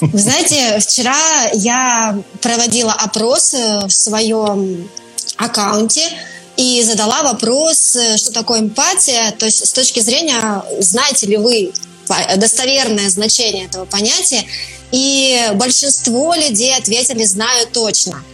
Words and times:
Вы 0.00 0.18
знаете, 0.18 0.78
вчера 0.80 1.50
я 1.52 2.18
проводила 2.40 2.92
опрос 2.92 3.54
э, 3.54 3.86
в 3.86 3.90
своем 3.90 4.88
аккаунте 5.36 6.02
и 6.56 6.82
задала 6.82 7.22
вопрос, 7.22 7.96
э, 7.96 8.16
что 8.16 8.32
такое 8.32 8.60
эмпатия, 8.60 9.32
то 9.32 9.46
есть 9.46 9.66
с 9.66 9.72
точки 9.72 10.00
зрения, 10.00 10.62
знаете 10.78 11.26
ли 11.26 11.36
вы 11.36 11.72
достоверное 12.36 13.08
значение 13.08 13.66
этого 13.66 13.84
понятия, 13.84 14.44
и 14.90 15.50
большинство 15.54 16.34
людей 16.34 16.74
ответили 16.74 17.24
«знаю 17.24 17.68
точно». 17.68 18.24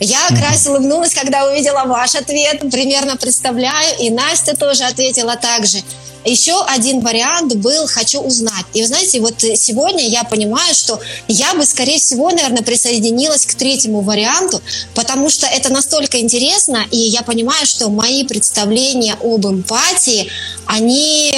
Я 0.00 0.28
раз 0.28 0.66
улыбнулась, 0.66 1.12
когда 1.12 1.46
увидела 1.50 1.84
ваш 1.84 2.14
ответ, 2.14 2.60
примерно 2.70 3.16
представляю, 3.16 3.98
и 3.98 4.10
Настя 4.10 4.56
тоже 4.56 4.84
ответила 4.84 5.36
так 5.36 5.66
же. 5.66 5.82
Еще 6.28 6.62
один 6.64 7.00
вариант 7.00 7.56
был 7.56 7.86
«хочу 7.86 8.20
узнать». 8.20 8.66
И 8.74 8.82
вы 8.82 8.86
знаете, 8.86 9.20
вот 9.20 9.40
сегодня 9.40 10.06
я 10.08 10.24
понимаю, 10.24 10.74
что 10.74 11.00
я 11.26 11.54
бы, 11.54 11.64
скорее 11.64 11.98
всего, 11.98 12.30
наверное, 12.30 12.62
присоединилась 12.62 13.46
к 13.46 13.54
третьему 13.54 14.00
варианту, 14.02 14.60
потому 14.94 15.30
что 15.30 15.46
это 15.46 15.72
настолько 15.72 16.20
интересно, 16.20 16.84
и 16.90 16.98
я 16.98 17.22
понимаю, 17.22 17.66
что 17.66 17.88
мои 17.88 18.24
представления 18.24 19.16
об 19.22 19.46
эмпатии, 19.46 20.30
они 20.66 21.34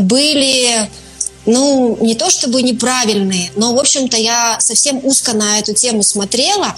были 0.00 0.88
ну, 1.46 1.96
не 2.00 2.14
то 2.14 2.28
чтобы 2.30 2.62
неправильные, 2.62 3.50
но, 3.56 3.74
в 3.74 3.78
общем-то, 3.78 4.16
я 4.16 4.60
совсем 4.60 5.00
узко 5.04 5.32
на 5.32 5.58
эту 5.58 5.72
тему 5.72 6.02
смотрела. 6.02 6.76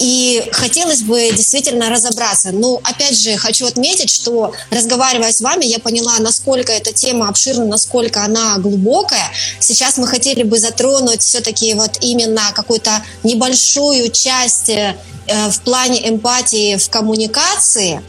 И 0.00 0.42
хотелось 0.52 1.02
бы 1.02 1.30
действительно 1.30 1.90
разобраться. 1.90 2.52
Но 2.52 2.80
опять 2.84 3.16
же 3.18 3.36
хочу 3.36 3.66
отметить, 3.66 4.10
что 4.10 4.54
разговаривая 4.70 5.30
с 5.30 5.42
вами, 5.42 5.66
я 5.66 5.78
поняла, 5.78 6.18
насколько 6.20 6.72
эта 6.72 6.92
тема 6.92 7.28
обширна, 7.28 7.66
насколько 7.66 8.24
она 8.24 8.56
глубокая. 8.56 9.30
Сейчас 9.60 9.98
мы 9.98 10.06
хотели 10.06 10.42
бы 10.42 10.58
затронуть 10.58 11.20
все-таки 11.20 11.74
вот 11.74 11.98
именно 12.00 12.40
какую-то 12.54 13.04
небольшую 13.24 14.10
часть 14.10 14.70
э, 14.70 14.96
в 15.26 15.60
плане 15.60 16.08
эмпатии 16.08 16.76
в 16.76 16.88
коммуникации. 16.88 18.02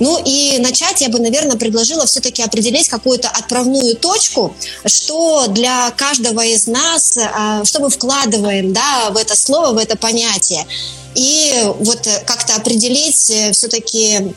Ну 0.00 0.20
и 0.24 0.58
начать 0.58 1.00
я 1.00 1.08
бы, 1.08 1.18
наверное, 1.18 1.56
предложила 1.56 2.06
все-таки 2.06 2.42
определить 2.42 2.88
какую-то 2.88 3.28
отправную 3.28 3.96
точку, 3.96 4.54
что 4.86 5.46
для 5.48 5.90
каждого 5.92 6.44
из 6.44 6.66
нас, 6.66 7.16
э, 7.16 7.64
что 7.64 7.80
мы 7.80 7.90
вкладываем 7.90 8.72
да, 8.72 9.10
в 9.10 9.16
это 9.16 9.36
слово, 9.36 9.72
в 9.72 9.78
это 9.78 9.96
понятие 9.96 10.66
и 11.14 11.62
вот 11.78 12.08
как-то 12.26 12.56
определить 12.56 13.30
э, 13.30 13.52
все-таки, 13.52 14.34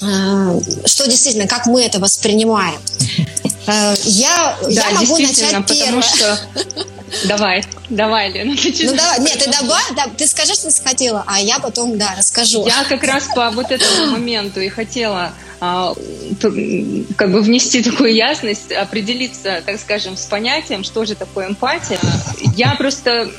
э, 0.00 0.60
что 0.84 1.06
действительно, 1.06 1.46
как 1.46 1.66
мы 1.66 1.82
это 1.82 1.98
воспринимаем. 1.98 2.80
Я, 4.04 4.56
да, 4.62 4.68
я 4.68 4.90
могу 4.92 5.18
начать 5.18 5.66
первое. 5.66 6.02
Что... 6.02 6.38
Давай, 7.26 7.64
давай, 7.88 8.32
Лена, 8.32 8.50
начинай. 8.52 8.92
Ну 8.92 8.96
давай, 8.96 9.20
нет, 9.24 9.38
ты 9.38 9.50
давай, 9.50 9.82
да, 9.96 10.06
ты 10.16 10.26
скажи, 10.26 10.54
что 10.54 10.70
ты 10.70 10.82
хотела, 10.82 11.24
а 11.26 11.40
я 11.40 11.58
потом, 11.58 11.98
да, 11.98 12.14
расскажу. 12.16 12.66
Я 12.66 12.84
как 12.84 13.02
раз 13.02 13.28
по 13.34 13.50
вот 13.50 13.70
этому 13.70 14.12
моменту 14.12 14.60
и 14.60 14.68
хотела 14.68 15.32
а, 15.60 15.94
как 17.16 17.32
бы 17.32 17.40
внести 17.40 17.82
такую 17.82 18.14
ясность, 18.14 18.72
определиться, 18.72 19.62
так 19.64 19.80
скажем, 19.80 20.16
с 20.16 20.24
понятием, 20.26 20.84
что 20.84 21.04
же 21.04 21.14
такое 21.14 21.48
эмпатия. 21.48 21.98
Я 22.54 22.74
просто 22.74 23.30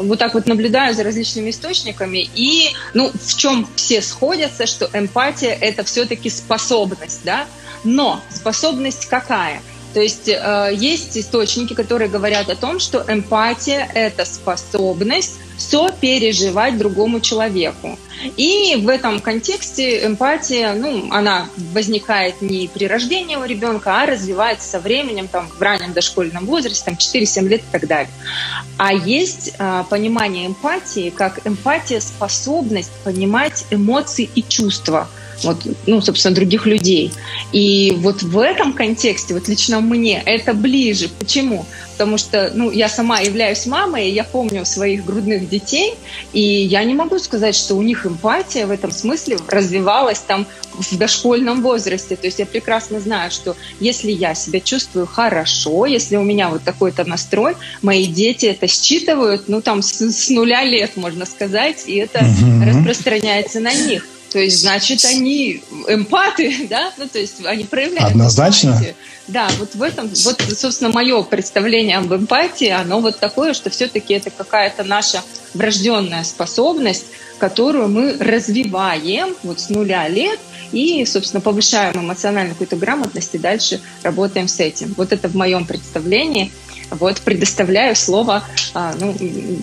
вот 0.00 0.18
так 0.18 0.34
вот 0.34 0.46
наблюдаю 0.46 0.94
за 0.94 1.04
различными 1.04 1.50
источниками, 1.50 2.28
и 2.34 2.72
ну, 2.94 3.12
в 3.12 3.36
чем 3.36 3.68
все 3.76 4.02
сходятся, 4.02 4.66
что 4.66 4.90
эмпатия— 4.92 5.56
это 5.60 5.84
все-таки 5.84 6.28
способность, 6.28 7.20
да? 7.24 7.46
Но 7.88 8.20
способность 8.28 9.06
какая? 9.06 9.62
То 9.94 10.00
есть 10.00 10.28
э, 10.28 10.70
есть 10.74 11.16
источники, 11.16 11.72
которые 11.72 12.10
говорят 12.10 12.50
о 12.50 12.54
том, 12.54 12.78
что 12.80 13.02
эмпатия— 13.08 13.88
это 13.94 14.26
способность 14.26 15.38
сопереживать 15.56 16.76
другому 16.76 17.20
человеку. 17.20 17.98
И 18.36 18.76
в 18.76 18.88
этом 18.88 19.20
контексте 19.20 20.04
эмпатия, 20.04 20.74
ну, 20.74 21.08
она 21.10 21.48
возникает 21.72 22.42
не 22.42 22.68
при 22.68 22.86
рождении 22.86 23.36
у 23.36 23.44
ребенка, 23.44 24.02
а 24.02 24.06
развивается 24.06 24.68
со 24.68 24.80
временем, 24.80 25.26
там, 25.26 25.48
в 25.48 25.62
раннем 25.62 25.94
дошкольном 25.94 26.44
возрасте, 26.44 26.84
там, 26.84 26.94
4-7 26.94 27.48
лет 27.48 27.62
и 27.62 27.72
так 27.72 27.86
далее. 27.86 28.10
А 28.76 28.92
есть 28.92 29.54
э, 29.58 29.84
понимание 29.88 30.46
эмпатии 30.46 31.08
как 31.08 31.46
эмпатия, 31.46 32.00
способность 32.00 32.92
понимать 33.02 33.64
эмоции 33.70 34.28
и 34.34 34.42
чувства– 34.42 35.08
вот, 35.42 35.58
ну, 35.86 36.00
собственно, 36.00 36.34
других 36.34 36.66
людей. 36.66 37.12
И 37.52 37.94
вот 37.98 38.22
в 38.22 38.38
этом 38.38 38.72
контексте, 38.72 39.34
вот 39.34 39.48
лично 39.48 39.80
мне, 39.80 40.22
это 40.24 40.54
ближе. 40.54 41.08
Почему? 41.18 41.64
Потому 41.92 42.16
что, 42.16 42.52
ну, 42.54 42.70
я 42.70 42.88
сама 42.88 43.18
являюсь 43.18 43.66
мамой, 43.66 44.08
и 44.08 44.14
я 44.14 44.22
помню 44.22 44.64
своих 44.64 45.04
грудных 45.04 45.48
детей, 45.48 45.94
и 46.32 46.40
я 46.40 46.84
не 46.84 46.94
могу 46.94 47.18
сказать, 47.18 47.56
что 47.56 47.74
у 47.74 47.82
них 47.82 48.06
эмпатия 48.06 48.66
в 48.66 48.70
этом 48.70 48.92
смысле 48.92 49.38
развивалась 49.48 50.20
там 50.20 50.46
в 50.74 50.96
дошкольном 50.96 51.60
возрасте. 51.60 52.14
То 52.14 52.26
есть 52.28 52.38
я 52.38 52.46
прекрасно 52.46 53.00
знаю, 53.00 53.32
что 53.32 53.56
если 53.80 54.12
я 54.12 54.34
себя 54.36 54.60
чувствую 54.60 55.06
хорошо, 55.06 55.86
если 55.86 56.14
у 56.16 56.22
меня 56.22 56.50
вот 56.50 56.62
такой-то 56.62 57.04
настрой, 57.04 57.56
мои 57.82 58.06
дети 58.06 58.46
это 58.46 58.68
считывают, 58.68 59.48
ну, 59.48 59.60
там, 59.60 59.82
с, 59.82 60.00
с 60.00 60.30
нуля 60.30 60.62
лет, 60.62 60.96
можно 60.96 61.26
сказать, 61.26 61.84
и 61.86 61.96
это 61.96 62.20
mm-hmm. 62.20 62.68
распространяется 62.68 63.58
на 63.58 63.72
них. 63.72 64.06
То 64.32 64.38
есть, 64.38 64.60
значит, 64.60 65.04
они 65.04 65.62
эмпаты, 65.86 66.66
да, 66.70 66.92
ну, 66.96 67.08
то 67.08 67.18
есть 67.18 67.44
они 67.44 67.64
проявляют 67.64 68.12
Однозначно. 68.12 68.70
Эмпатию. 68.70 68.94
Да, 69.28 69.48
вот 69.58 69.74
в 69.74 69.82
этом, 69.82 70.08
вот, 70.24 70.42
собственно, 70.56 70.90
мое 70.90 71.22
представление 71.22 71.98
об 71.98 72.12
эмпатии, 72.12 72.68
оно 72.68 73.00
вот 73.00 73.18
такое, 73.18 73.52
что 73.52 73.68
все-таки 73.68 74.14
это 74.14 74.30
какая-то 74.30 74.84
наша 74.84 75.22
врожденная 75.52 76.24
способность, 76.24 77.06
которую 77.38 77.88
мы 77.88 78.16
развиваем 78.18 79.36
вот 79.42 79.60
с 79.60 79.68
нуля 79.68 80.08
лет 80.08 80.40
и, 80.72 81.04
собственно, 81.04 81.40
повышаем 81.40 82.00
эмоциональную 82.00 82.54
какую-то 82.54 82.76
грамотность 82.76 83.34
и 83.34 83.38
дальше 83.38 83.80
работаем 84.02 84.48
с 84.48 84.60
этим. 84.60 84.94
Вот 84.96 85.12
это 85.12 85.28
в 85.28 85.34
моем 85.34 85.66
представлении. 85.66 86.50
Вот 86.90 87.20
предоставляю 87.20 87.94
слово, 87.94 88.44
а, 88.72 88.94
ну, 88.98 89.14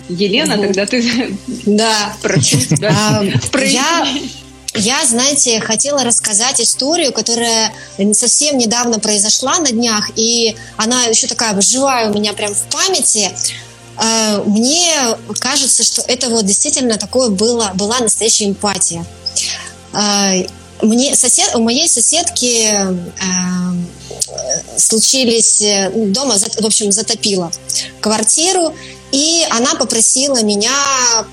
Елена, 0.08 0.54
угу. 0.54 0.62
тогда 0.62 0.86
ты 0.86 1.36
да. 1.66 2.16
прошу 2.22 2.60
тебя. 2.60 2.94
А, 2.96 3.24
я 3.58 4.06
я, 4.76 5.04
знаете, 5.06 5.60
хотела 5.60 6.04
рассказать 6.04 6.60
историю, 6.60 7.12
которая 7.12 7.72
совсем 8.12 8.58
недавно 8.58 8.98
произошла 8.98 9.58
на 9.58 9.70
днях, 9.70 10.10
и 10.16 10.56
она 10.76 11.04
еще 11.04 11.26
такая 11.26 11.60
живая 11.60 12.10
у 12.10 12.14
меня 12.14 12.32
прям 12.32 12.54
в 12.54 12.62
памяти. 12.64 13.30
Э, 13.98 14.42
мне 14.44 14.92
кажется, 15.38 15.82
что 15.82 16.02
это 16.06 16.28
вот 16.28 16.44
действительно 16.44 16.96
такое 16.98 17.30
было, 17.30 17.72
была 17.74 17.98
настоящая 18.00 18.46
эмпатия. 18.46 19.04
Э, 19.92 20.46
мне 20.82 21.16
сосед, 21.16 21.54
у 21.54 21.60
моей 21.60 21.88
соседки 21.88 22.68
э, 22.68 22.96
случились 24.76 25.62
дома, 26.12 26.34
в 26.36 26.66
общем, 26.66 26.92
затопило 26.92 27.50
квартиру, 28.00 28.74
и 29.12 29.44
она 29.50 29.74
попросила 29.74 30.42
меня 30.42 30.72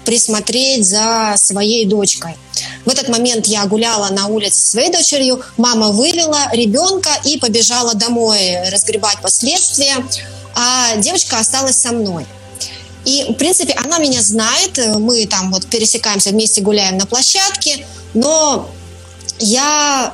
присмотреть 0.05 0.87
за 0.87 1.35
своей 1.37 1.85
дочкой. 1.85 2.35
В 2.85 2.89
этот 2.89 3.09
момент 3.09 3.47
я 3.47 3.65
гуляла 3.65 4.09
на 4.09 4.27
улице 4.27 4.61
со 4.61 4.71
своей 4.71 4.91
дочерью, 4.91 5.41
мама 5.57 5.89
вывела 5.89 6.49
ребенка 6.51 7.09
и 7.23 7.37
побежала 7.37 7.95
домой 7.95 8.69
разгребать 8.69 9.21
последствия, 9.21 9.95
а 10.55 10.95
девочка 10.97 11.39
осталась 11.39 11.77
со 11.77 11.91
мной. 11.91 12.25
И, 13.05 13.25
в 13.29 13.33
принципе, 13.33 13.73
она 13.73 13.97
меня 13.97 14.21
знает, 14.21 14.79
мы 14.97 15.25
там 15.25 15.51
вот 15.51 15.65
пересекаемся 15.67 16.29
вместе, 16.29 16.61
гуляем 16.61 16.97
на 16.97 17.05
площадке, 17.05 17.85
но 18.13 18.69
я, 19.39 20.13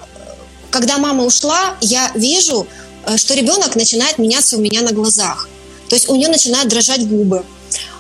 когда 0.71 0.97
мама 0.97 1.23
ушла, 1.23 1.75
я 1.81 2.11
вижу, 2.15 2.65
э, 3.05 3.17
что 3.17 3.35
ребенок 3.35 3.75
начинает 3.75 4.17
меняться 4.17 4.57
у 4.57 4.59
меня 4.59 4.81
на 4.81 4.91
глазах. 4.91 5.47
То 5.89 5.95
есть 5.95 6.07
у 6.09 6.15
нее 6.15 6.29
начинают 6.29 6.69
дрожать 6.69 7.07
губы. 7.07 7.43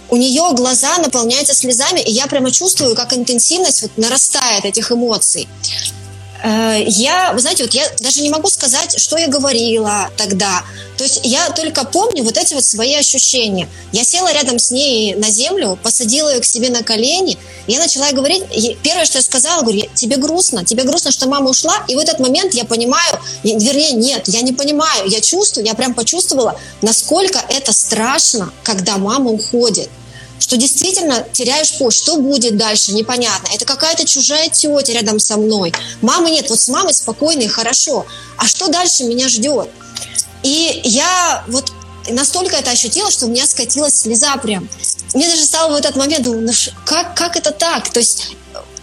У 0.09 0.15
нее 0.15 0.53
глаза 0.53 0.97
наполняются 0.97 1.53
слезами, 1.53 1.99
и 1.99 2.11
я 2.11 2.25
прямо 2.27 2.51
чувствую, 2.51 2.95
как 2.95 3.13
интенсивность 3.13 3.83
вот 3.83 3.91
нарастает 3.97 4.65
этих 4.65 4.91
эмоций. 4.91 5.47
Э, 6.41 6.81
я, 6.85 7.33
вы 7.33 7.39
знаете, 7.39 7.63
вот 7.63 7.73
я 7.73 7.83
даже 7.99 8.21
не 8.21 8.29
могу 8.29 8.49
сказать, 8.49 8.99
что 8.99 9.17
я 9.17 9.27
говорила 9.27 10.09
тогда. 10.17 10.63
То 10.97 11.03
есть 11.03 11.21
я 11.23 11.49
только 11.51 11.85
помню 11.85 12.23
вот 12.23 12.37
эти 12.37 12.53
вот 12.53 12.63
свои 12.63 12.95
ощущения. 12.95 13.69
Я 13.91 14.03
села 14.03 14.31
рядом 14.33 14.59
с 14.59 14.71
ней 14.71 15.15
на 15.15 15.29
землю, 15.29 15.77
посадила 15.81 16.29
ее 16.33 16.41
к 16.41 16.45
себе 16.45 16.69
на 16.69 16.83
колени, 16.83 17.37
я 17.67 17.79
начала 17.79 18.11
говорить. 18.11 18.43
Первое, 18.83 19.05
что 19.05 19.17
я 19.17 19.21
сказала, 19.21 19.61
говорю, 19.61 19.83
тебе 19.95 20.17
грустно, 20.17 20.65
тебе 20.65 20.83
грустно, 20.83 21.11
что 21.11 21.27
мама 21.27 21.49
ушла. 21.49 21.83
И 21.87 21.95
в 21.95 21.99
этот 21.99 22.19
момент 22.19 22.53
я 22.53 22.65
понимаю, 22.65 23.19
вернее, 23.43 23.91
нет, 23.91 24.27
я 24.27 24.41
не 24.41 24.53
понимаю, 24.53 25.07
я 25.07 25.21
чувствую, 25.21 25.65
я 25.65 25.73
прям 25.73 25.93
почувствовала, 25.93 26.59
насколько 26.81 27.39
это 27.49 27.71
страшно, 27.73 28.51
когда 28.63 28.97
мама 28.97 29.31
уходит 29.31 29.89
что 30.39 30.57
действительно 30.57 31.25
теряешь 31.33 31.77
пост. 31.77 32.01
Что 32.01 32.17
будет 32.17 32.57
дальше, 32.57 32.93
непонятно. 32.93 33.49
Это 33.53 33.65
какая-то 33.65 34.05
чужая 34.05 34.49
тетя 34.49 34.93
рядом 34.93 35.19
со 35.19 35.37
мной. 35.37 35.73
Мамы 36.01 36.31
нет, 36.31 36.49
вот 36.49 36.59
с 36.59 36.67
мамой 36.69 36.93
спокойно 36.93 37.41
и 37.41 37.47
хорошо. 37.47 38.05
А 38.37 38.47
что 38.47 38.67
дальше 38.69 39.03
меня 39.03 39.27
ждет? 39.27 39.69
И 40.43 40.81
я 40.83 41.43
вот 41.47 41.71
настолько 42.09 42.55
это 42.55 42.71
ощутила, 42.71 43.11
что 43.11 43.25
у 43.25 43.29
меня 43.29 43.45
скатилась 43.45 43.95
слеза 43.95 44.37
прям. 44.37 44.69
Мне 45.13 45.27
даже 45.27 45.43
стало 45.43 45.73
в 45.73 45.75
этот 45.75 45.95
момент, 45.95 46.23
думаю, 46.23 46.47
ну, 46.47 46.53
как, 46.85 47.15
как 47.15 47.35
это 47.35 47.51
так? 47.51 47.89
То 47.89 47.99
есть 47.99 48.35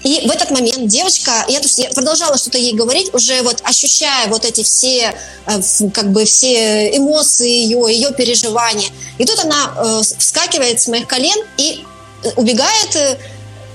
и 0.06 0.24
в 0.24 0.30
этот 0.30 0.52
момент 0.52 0.86
девочка, 0.86 1.44
я, 1.48 1.58
то 1.58 1.66
есть, 1.66 1.80
я 1.80 1.90
продолжала 1.90 2.38
что-то 2.38 2.58
ей 2.58 2.74
говорить, 2.74 3.12
уже 3.12 3.42
вот 3.42 3.60
ощущая 3.64 4.28
вот 4.28 4.44
эти 4.44 4.62
все, 4.62 5.18
э, 5.46 5.60
как 5.92 6.12
бы 6.12 6.24
все 6.24 6.96
эмоции 6.96 7.50
ее, 7.50 7.92
ее 7.92 8.12
переживания. 8.12 8.88
И 9.18 9.24
тут 9.24 9.40
она 9.40 9.74
э, 9.76 10.02
вскакивает 10.16 10.80
с 10.80 10.86
моих 10.86 11.08
колен 11.08 11.36
и 11.56 11.84
э, 12.22 12.30
убегает, 12.36 13.18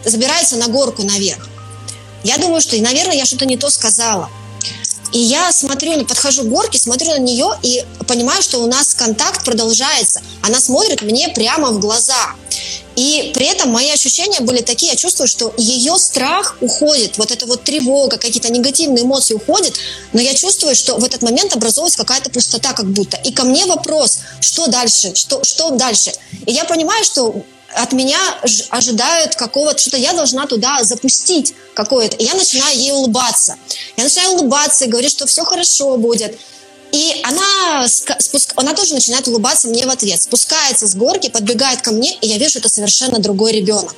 забирается 0.06 0.56
на 0.56 0.70
горку 0.70 1.04
наверх. 1.04 1.50
Я 2.24 2.38
думаю, 2.38 2.62
что, 2.62 2.78
наверное, 2.78 3.18
я 3.18 3.26
что-то 3.26 3.46
не 3.46 3.58
то 3.58 3.70
сказала. 3.70 4.30
И 5.12 5.20
я 5.20 5.52
смотрю, 5.52 6.06
подхожу 6.06 6.44
к 6.44 6.48
горке, 6.48 6.80
смотрю 6.80 7.12
на 7.12 7.20
нее 7.20 7.60
и 7.62 7.84
понимаю, 8.08 8.42
что 8.42 8.60
у 8.60 8.68
нас 8.68 8.94
контакт 8.94 9.44
продолжается. 9.44 10.22
Она 10.42 10.62
смотрит 10.62 11.02
мне 11.02 11.28
прямо 11.28 11.72
в 11.72 11.80
глаза. 11.80 12.36
И 12.96 13.32
при 13.34 13.46
этом 13.46 13.70
мои 13.70 13.90
ощущения 13.90 14.42
были 14.42 14.62
такие, 14.62 14.92
я 14.92 14.98
чувствую, 14.98 15.28
что 15.28 15.54
ее 15.58 15.98
страх 15.98 16.58
уходит, 16.60 17.18
вот 17.18 17.32
эта 17.32 17.46
вот 17.46 17.64
тревога, 17.64 18.18
какие-то 18.18 18.52
негативные 18.52 19.04
эмоции 19.04 19.34
уходят, 19.34 19.74
но 20.14 20.22
я 20.22 20.34
чувствую, 20.34 20.76
что 20.76 20.98
в 20.98 21.04
этот 21.04 21.22
момент 21.22 21.54
образовалась 21.54 21.96
какая-то 21.96 22.30
пустота 22.30 22.74
как 22.74 22.88
будто. 22.88 23.18
И 23.24 23.32
ко 23.32 23.44
мне 23.44 23.66
вопрос, 23.66 24.20
что 24.42 24.68
дальше, 24.68 25.16
что, 25.16 25.44
что 25.44 25.70
дальше? 25.72 26.12
И 26.46 26.52
я 26.52 26.66
понимаю, 26.66 27.04
что 27.04 27.44
от 27.74 27.94
меня 27.94 28.20
ожидают 28.70 29.36
какого-то, 29.36 29.80
что-то 29.80 29.98
я 29.98 30.14
должна 30.14 30.46
туда 30.46 30.84
запустить 30.84 31.54
какое-то. 31.74 32.18
И 32.18 32.26
я 32.26 32.34
начинаю 32.34 32.78
ей 32.78 32.92
улыбаться. 32.92 33.56
Я 33.98 34.04
начинаю 34.04 34.32
улыбаться 34.32 34.86
и 34.86 34.88
говорить, 34.90 35.12
что 35.12 35.26
все 35.26 35.44
хорошо 35.44 35.98
будет. 35.98 36.38
И 36.92 37.22
она, 37.24 37.88
спуск... 37.88 38.54
она 38.56 38.74
тоже 38.74 38.94
начинает 38.94 39.28
улыбаться 39.28 39.68
мне 39.68 39.86
в 39.86 39.90
ответ. 39.90 40.22
Спускается 40.22 40.88
с 40.88 40.96
горки, 40.96 41.30
подбегает 41.30 41.82
ко 41.82 41.92
мне, 41.92 42.16
и 42.16 42.28
я 42.28 42.38
вижу, 42.38 42.60
это 42.60 42.70
совершенно 42.70 43.20
другой 43.20 43.54
ребенок. 43.54 43.96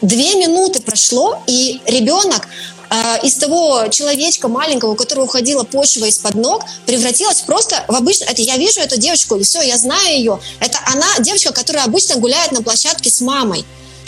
Две 0.00 0.34
минуты 0.34 0.82
прошло, 0.82 1.40
и 1.46 1.80
ребенок 1.86 2.48
э, 2.90 3.24
из 3.24 3.36
того 3.36 3.86
человечка 3.88 4.48
маленького, 4.48 4.92
у 4.92 4.94
которого 4.96 5.24
уходила 5.24 5.62
почва 5.62 6.06
из-под 6.06 6.34
ног, 6.34 6.64
превратилась 6.86 7.42
просто 7.42 7.84
в 7.86 7.94
обычно... 7.94 8.24
Это 8.24 8.42
я 8.42 8.56
вижу 8.56 8.80
эту 8.80 8.98
девочку, 8.98 9.36
и 9.36 9.44
все, 9.44 9.62
я 9.62 9.78
знаю 9.78 10.16
ее. 10.16 10.40
Это 10.58 10.78
она, 10.86 11.06
девочка, 11.20 11.52
которая 11.52 11.84
обычно 11.84 12.16
гуляет 12.16 12.50
на 12.50 12.62
площадке 12.62 13.10
с 13.10 13.20
мамой. 13.20 13.64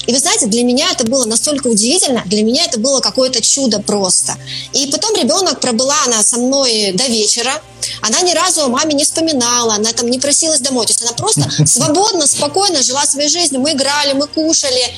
И 0.07 0.13
вы 0.13 0.19
знаете, 0.19 0.47
для 0.47 0.63
меня 0.65 0.91
это 0.91 1.05
было 1.05 1.25
настолько 1.25 1.69
удивительно, 1.69 2.23
для 2.27 2.43
меня 2.43 2.65
это 2.65 2.79
было 2.79 3.01
какое-то 3.01 3.41
чудо 3.41 3.81
просто. 3.81 4.37
И 4.73 4.87
потом 4.89 5.17
ребенок 5.17 5.61
пробыла 5.61 5.97
она 6.07 6.23
со 6.23 6.37
мной 6.37 6.93
до 6.93 7.07
вечера, 7.07 7.63
она 8.03 8.21
ни 8.21 8.33
разу 8.33 8.63
о 8.63 8.69
маме 8.69 8.95
не 8.95 9.05
вспоминала, 9.05 9.75
она 9.75 9.93
там 9.93 10.11
не 10.11 10.19
просилась 10.19 10.61
домой. 10.61 10.87
То 10.87 10.93
есть 10.93 11.03
она 11.03 11.13
просто 11.13 11.49
свободно, 11.67 12.27
спокойно 12.27 12.83
жила 12.83 13.05
своей 13.07 13.29
жизнью. 13.29 13.61
Мы 13.61 13.73
играли, 13.73 14.13
мы 14.13 14.27
кушали. 14.27 14.93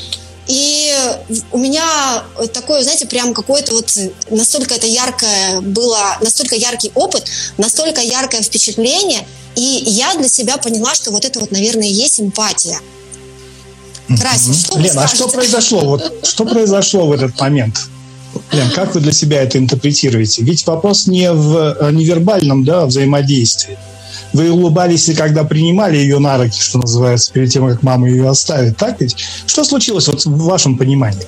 И 0.48 0.92
у 1.50 1.58
меня 1.58 2.24
такой, 2.52 2.82
знаете, 2.84 3.06
прям 3.06 3.34
какой-то 3.34 3.72
вот 3.72 3.90
настолько 4.30 4.74
это 4.74 4.86
яркое 4.86 5.60
было, 5.60 6.18
настолько 6.20 6.54
яркий 6.54 6.92
опыт, 6.94 7.24
настолько 7.58 8.00
яркое 8.00 8.42
впечатление. 8.42 9.26
И 9.56 9.82
я 9.86 10.14
для 10.14 10.28
себя 10.28 10.56
поняла, 10.56 10.94
что 10.94 11.10
вот 11.10 11.24
это 11.24 11.40
вот, 11.40 11.50
наверное, 11.50 11.88
и 11.88 11.92
есть 11.92 12.20
эмпатия. 12.20 12.78
Что 14.52 14.78
Лена, 14.78 15.04
а 15.04 15.08
что 15.08 15.28
произошло? 15.28 15.80
Вот, 15.84 16.12
что 16.24 16.44
произошло 16.44 17.06
в 17.06 17.12
этот 17.12 17.38
момент? 17.40 17.88
Лен, 18.52 18.70
как 18.70 18.94
вы 18.94 19.00
для 19.00 19.12
себя 19.12 19.42
это 19.42 19.58
интерпретируете? 19.58 20.42
Ведь 20.42 20.66
вопрос 20.66 21.06
не 21.06 21.32
в 21.32 21.76
э, 21.80 21.90
невербальном 21.92 22.64
да, 22.64 22.86
взаимодействии. 22.86 23.78
Вы 24.32 24.50
улыбались, 24.50 25.08
и 25.08 25.14
когда 25.14 25.44
принимали 25.44 25.96
ее 25.96 26.18
на 26.18 26.36
руки, 26.36 26.60
что 26.60 26.78
называется, 26.78 27.32
перед 27.32 27.50
тем, 27.50 27.66
как 27.68 27.82
мама 27.82 28.08
ее 28.08 28.28
оставит. 28.28 28.76
Так 28.76 29.00
ведь? 29.00 29.16
Что 29.46 29.64
случилось 29.64 30.08
вот 30.08 30.24
в 30.24 30.44
вашем 30.44 30.76
понимании? 30.76 31.26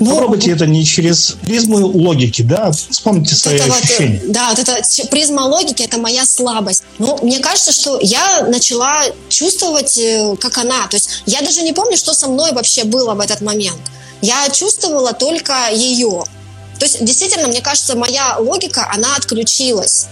Ну, 0.00 0.12
Попробуйте 0.12 0.52
это 0.52 0.66
не 0.66 0.84
через 0.84 1.36
призму 1.42 1.86
логики, 1.86 2.40
да, 2.40 2.72
вспомните 2.72 3.34
свои 3.34 3.56
это 3.56 3.64
ощущения. 3.66 4.20
Вот, 4.24 4.32
да, 4.32 4.50
вот 4.50 4.58
это 4.58 5.06
призма 5.10 5.42
логики– 5.42 5.82
это 5.84 5.98
моя 5.98 6.24
слабость. 6.24 6.82
Но 6.98 7.18
мне 7.22 7.38
кажется, 7.38 7.70
что 7.70 7.98
я 8.00 8.46
начала 8.48 9.04
чувствовать, 9.28 9.98
э, 9.98 10.36
как 10.40 10.56
она. 10.56 10.86
То 10.88 10.96
есть 10.96 11.22
я 11.26 11.42
даже 11.42 11.62
не 11.62 11.74
помню, 11.74 11.98
что 11.98 12.14
со 12.14 12.28
мной 12.28 12.52
вообще 12.52 12.84
было 12.84 13.14
в 13.14 13.20
этот 13.20 13.42
момент. 13.42 13.80
Я 14.22 14.48
чувствовала 14.50 15.12
только 15.12 15.70
ее. 15.72 16.24
То 16.78 16.86
есть, 16.86 17.04
действительно, 17.04 17.48
мне 17.48 17.60
кажется, 17.60 17.94
моя 17.94 18.38
логика, 18.38 18.88
она 18.90 19.16
отключилась. 19.16 20.06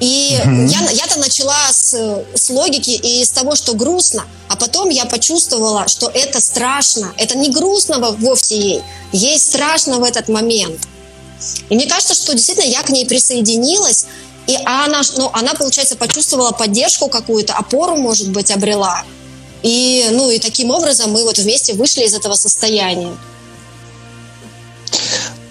И 0.00 0.38
угу. 0.44 0.66
я, 0.66 0.90
я-то 0.90 1.18
начала 1.18 1.72
с, 1.72 1.94
с 2.34 2.50
логики 2.50 2.90
и 2.90 3.24
с 3.24 3.30
того, 3.30 3.54
что 3.54 3.74
грустно, 3.74 4.24
а 4.48 4.56
потом 4.56 4.88
я 4.90 5.04
почувствовала, 5.04 5.88
что 5.88 6.10
это 6.12 6.40
страшно. 6.40 7.12
Это 7.16 7.36
не 7.38 7.50
грустно 7.50 7.98
вовсе 7.98 8.58
ей, 8.58 8.82
ей 9.12 9.38
страшно 9.38 9.98
в 9.98 10.04
этот 10.04 10.28
момент. 10.28 10.80
И 11.68 11.74
мне 11.74 11.86
кажется, 11.86 12.14
что 12.14 12.32
действительно 12.32 12.66
я 12.66 12.82
к 12.82 12.90
ней 12.90 13.06
присоединилась, 13.06 14.06
и 14.46 14.56
она, 14.64 15.02
ну, 15.16 15.30
она, 15.32 15.54
получается, 15.54 15.96
почувствовала 15.96 16.52
поддержку 16.52 17.08
какую-то, 17.08 17.54
опору, 17.54 17.96
может 17.96 18.28
быть, 18.30 18.50
обрела. 18.50 19.02
И, 19.62 20.06
ну, 20.10 20.30
и 20.30 20.38
таким 20.38 20.70
образом 20.70 21.12
мы 21.12 21.24
вот 21.24 21.38
вместе 21.38 21.72
вышли 21.72 22.04
из 22.04 22.14
этого 22.14 22.34
состояния. 22.34 23.16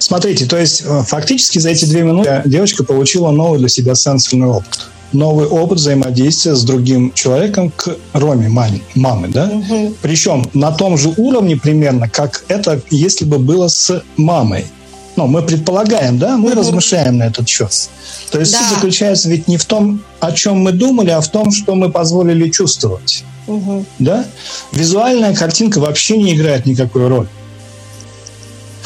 Смотрите, 0.03 0.45
то 0.45 0.57
есть 0.57 0.83
э, 0.85 1.01
фактически 1.07 1.59
за 1.59 1.69
эти 1.69 1.85
две 1.85 2.01
минуты 2.03 2.41
девочка 2.44 2.83
получила 2.83 3.31
новый 3.31 3.57
для 3.57 3.69
себя 3.69 3.95
сенсорный 3.95 4.47
опыт. 4.47 4.88
Новый 5.13 5.47
опыт 5.47 5.77
взаимодействия 5.77 6.55
с 6.55 6.63
другим 6.63 7.13
человеком 7.13 7.71
к 7.73 7.95
Роме, 8.11 8.50
маме, 8.50 8.81
мамы, 8.95 9.29
да? 9.29 9.45
Угу. 9.45 9.94
Причем 10.01 10.44
на 10.53 10.73
том 10.73 10.97
же 10.97 11.13
уровне 11.15 11.55
примерно, 11.55 12.09
как 12.09 12.44
это, 12.50 12.81
если 12.89 13.23
бы 13.23 13.38
было 13.39 13.69
с 13.69 14.03
мамой. 14.17 14.65
Ну, 15.15 15.27
мы 15.27 15.41
предполагаем, 15.41 16.17
да, 16.17 16.35
мы 16.35 16.49
угу. 16.49 16.59
размышляем 16.59 17.19
на 17.19 17.23
этот 17.27 17.47
счет. 17.47 17.71
То 18.29 18.41
есть 18.41 18.51
да. 18.51 18.59
суть 18.59 18.75
заключается 18.75 19.29
ведь 19.29 19.47
не 19.47 19.56
в 19.56 19.63
том, 19.63 20.01
о 20.19 20.33
чем 20.33 20.57
мы 20.57 20.73
думали, 20.73 21.11
а 21.11 21.21
в 21.21 21.29
том, 21.29 21.49
что 21.51 21.75
мы 21.75 21.89
позволили 21.89 22.49
чувствовать. 22.49 23.23
Угу. 23.47 23.85
Да? 23.99 24.25
Визуальная 24.73 25.33
картинка 25.33 25.79
вообще 25.79 26.17
не 26.17 26.33
играет 26.35 26.65
никакой 26.65 27.07
роли. 27.07 27.29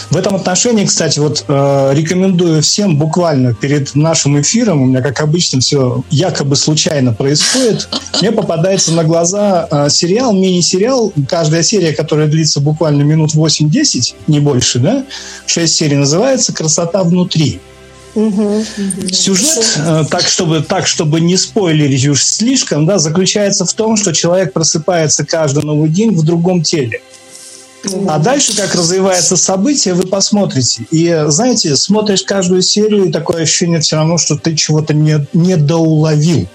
В 0.10 0.16
этом 0.16 0.36
отношении, 0.36 0.86
кстати, 0.86 1.20
вот 1.20 1.44
э, 1.48 1.92
рекомендую 1.94 2.62
всем 2.62 2.98
буквально 2.98 3.54
перед 3.54 3.94
нашим 3.94 4.40
эфиром, 4.40 4.82
у 4.82 4.86
меня, 4.86 5.02
как 5.02 5.20
обычно, 5.20 5.60
все 5.60 6.04
якобы 6.10 6.56
случайно 6.56 7.14
происходит, 7.14 7.90
мне 8.22 8.32
попадается 8.32 8.94
на 8.94 9.04
глаза 9.04 9.68
э, 9.70 9.90
сериал, 9.90 10.34
мини-сериал, 10.34 11.12
каждая 11.28 11.62
серия, 11.62 11.92
которая 11.92 12.28
длится 12.28 12.62
буквально 12.62 13.02
минут 13.02 13.36
8-10, 13.36 14.16
не 14.28 14.40
больше, 14.40 14.80
да, 14.80 15.04
6 15.46 15.74
серий 15.74 15.98
называется 15.98 16.54
«Красота 16.54 17.04
внутри». 17.04 17.60
Угу, 18.16 18.64
Сюжет, 19.12 19.78
э, 19.78 20.06
так 20.10 20.22
чтобы, 20.22 20.62
так 20.62 20.88
чтобы 20.88 21.20
не 21.20 21.36
спойлерить 21.36 22.08
уж 22.08 22.24
слишком, 22.24 22.86
да, 22.86 22.98
заключается 22.98 23.66
в 23.66 23.74
том, 23.74 23.98
что 23.98 24.14
человек 24.14 24.54
просыпается 24.54 25.26
каждый 25.26 25.64
новый 25.64 25.90
день 25.90 26.16
в 26.16 26.24
другом 26.24 26.64
теле. 26.64 27.02
А 28.08 28.20
дальше, 28.20 28.56
как 28.56 28.76
развивается 28.76 29.38
событие, 29.38 29.94
вы 29.94 30.04
посмотрите. 30.04 30.86
И, 30.92 31.26
знаете, 31.28 31.76
смотришь 31.76 32.24
каждую 32.24 32.62
серию, 32.62 33.06
и 33.06 33.12
такое 33.12 33.44
ощущение 33.44 33.80
все 33.80 33.98
равно, 33.98 34.18
что 34.18 34.38
ты 34.38 34.56
чего-то 34.56 34.94
не, 34.94 35.56
доуловил. 35.56 36.48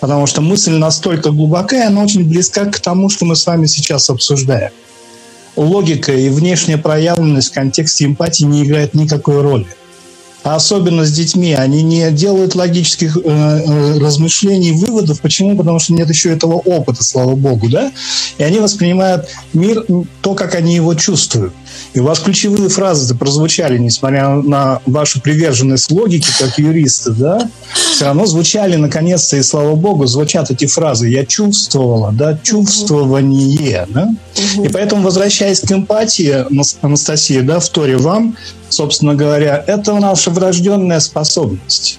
Потому 0.00 0.26
что 0.26 0.40
мысль 0.40 0.72
настолько 0.72 1.30
глубокая, 1.30 1.88
она 1.88 2.02
очень 2.02 2.24
близка 2.24 2.66
к 2.66 2.80
тому, 2.80 3.08
что 3.08 3.24
мы 3.24 3.36
с 3.36 3.46
вами 3.46 3.66
сейчас 3.66 4.08
обсуждаем. 4.10 4.70
Логика 5.56 6.12
и 6.12 6.28
внешняя 6.28 6.78
проявленность 6.78 7.48
в 7.48 7.54
контексте 7.54 8.04
эмпатии 8.04 8.44
не 8.44 8.64
играет 8.64 8.94
никакой 8.94 9.42
роли 9.42 9.66
а 10.42 10.56
особенно 10.56 11.04
с 11.04 11.12
детьми, 11.12 11.52
они 11.52 11.82
не 11.82 12.10
делают 12.10 12.54
логических 12.54 13.16
э, 13.16 13.20
э, 13.24 13.98
размышлений, 13.98 14.72
выводов. 14.72 15.20
Почему? 15.20 15.56
Потому 15.56 15.78
что 15.78 15.92
нет 15.92 16.08
еще 16.08 16.32
этого 16.32 16.54
опыта, 16.54 17.04
слава 17.04 17.34
богу, 17.34 17.68
да? 17.68 17.92
И 18.38 18.42
они 18.42 18.58
воспринимают 18.58 19.28
мир 19.52 19.84
то, 20.22 20.34
как 20.34 20.54
они 20.54 20.74
его 20.74 20.94
чувствуют. 20.94 21.52
И 21.92 22.00
у 22.00 22.04
вас 22.04 22.20
ключевые 22.20 22.68
фразы 22.68 23.14
прозвучали, 23.14 23.76
несмотря 23.78 24.28
на 24.30 24.80
вашу 24.86 25.20
приверженность 25.20 25.90
логике, 25.90 26.30
как 26.38 26.58
юриста, 26.58 27.10
да? 27.10 27.50
Все 27.94 28.06
равно 28.06 28.24
звучали, 28.26 28.76
наконец-то, 28.76 29.36
и 29.36 29.42
слава 29.42 29.74
богу, 29.74 30.06
звучат 30.06 30.50
эти 30.50 30.66
фразы. 30.66 31.08
Я 31.08 31.26
чувствовала, 31.26 32.12
да, 32.12 32.38
чувствование, 32.42 33.86
да? 33.90 34.08
И 34.62 34.68
поэтому, 34.68 35.02
возвращаясь 35.02 35.60
к 35.60 35.70
эмпатии, 35.70 36.46
Анастасия, 36.80 37.42
да, 37.42 37.60
в 37.60 37.68
Торе 37.68 37.98
вам, 37.98 38.36
собственно 38.70 39.14
говоря, 39.14 39.62
это 39.66 39.94
наша 39.94 40.29
врожденная 40.30 41.00
способность 41.00 41.98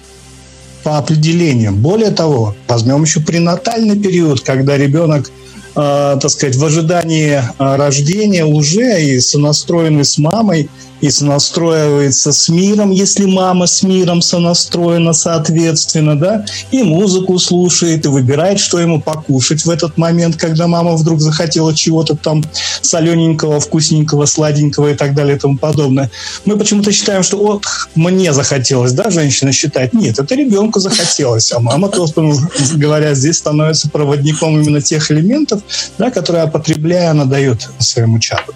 по 0.82 0.98
определению. 0.98 1.72
Более 1.72 2.10
того, 2.10 2.54
возьмем 2.68 3.02
еще 3.02 3.20
пренатальный 3.20 3.98
период, 3.98 4.40
когда 4.40 4.76
ребенок 4.76 5.30
э, 5.74 6.18
так 6.20 6.30
сказать, 6.30 6.56
в 6.56 6.64
ожидании 6.64 7.34
э, 7.34 7.76
рождения 7.76 8.44
уже 8.44 9.02
и 9.02 9.20
сонастроены 9.20 10.04
с 10.04 10.18
мамой, 10.18 10.68
и 11.02 11.10
сонастроивается 11.10 12.32
с 12.32 12.48
миром, 12.48 12.92
если 12.92 13.26
мама 13.26 13.66
с 13.66 13.82
миром 13.82 14.22
сонастроена, 14.22 15.12
соответственно, 15.12 16.18
да, 16.18 16.46
и 16.70 16.82
музыку 16.82 17.38
слушает, 17.38 18.06
и 18.06 18.08
выбирает, 18.08 18.60
что 18.60 18.78
ему 18.78 19.00
покушать 19.00 19.64
в 19.64 19.70
этот 19.70 19.98
момент, 19.98 20.36
когда 20.36 20.68
мама 20.68 20.94
вдруг 20.94 21.20
захотела 21.20 21.74
чего-то 21.74 22.16
там 22.16 22.44
солененького, 22.80 23.58
вкусненького, 23.58 24.26
сладенького 24.26 24.92
и 24.92 24.94
так 24.94 25.14
далее 25.14 25.36
и 25.36 25.38
тому 25.38 25.58
подобное. 25.58 26.10
Мы 26.44 26.56
почему-то 26.56 26.92
считаем, 26.92 27.24
что 27.24 27.36
вот 27.36 27.64
мне 27.96 28.32
захотелось, 28.32 28.92
да, 28.92 29.10
женщина 29.10 29.52
считает. 29.52 29.92
Нет, 29.92 30.20
это 30.20 30.34
ребенку 30.36 30.78
захотелось, 30.78 31.50
а 31.52 31.58
мама, 31.58 31.88
просто, 31.88 32.32
говоря, 32.76 33.14
здесь 33.14 33.38
становится 33.38 33.90
проводником 33.90 34.60
именно 34.60 34.80
тех 34.80 35.10
элементов, 35.10 35.62
да, 35.98 36.12
которые, 36.12 36.46
потребляя, 36.46 37.10
она 37.10 37.24
дает 37.24 37.68
своему 37.80 38.20
чаду. 38.20 38.54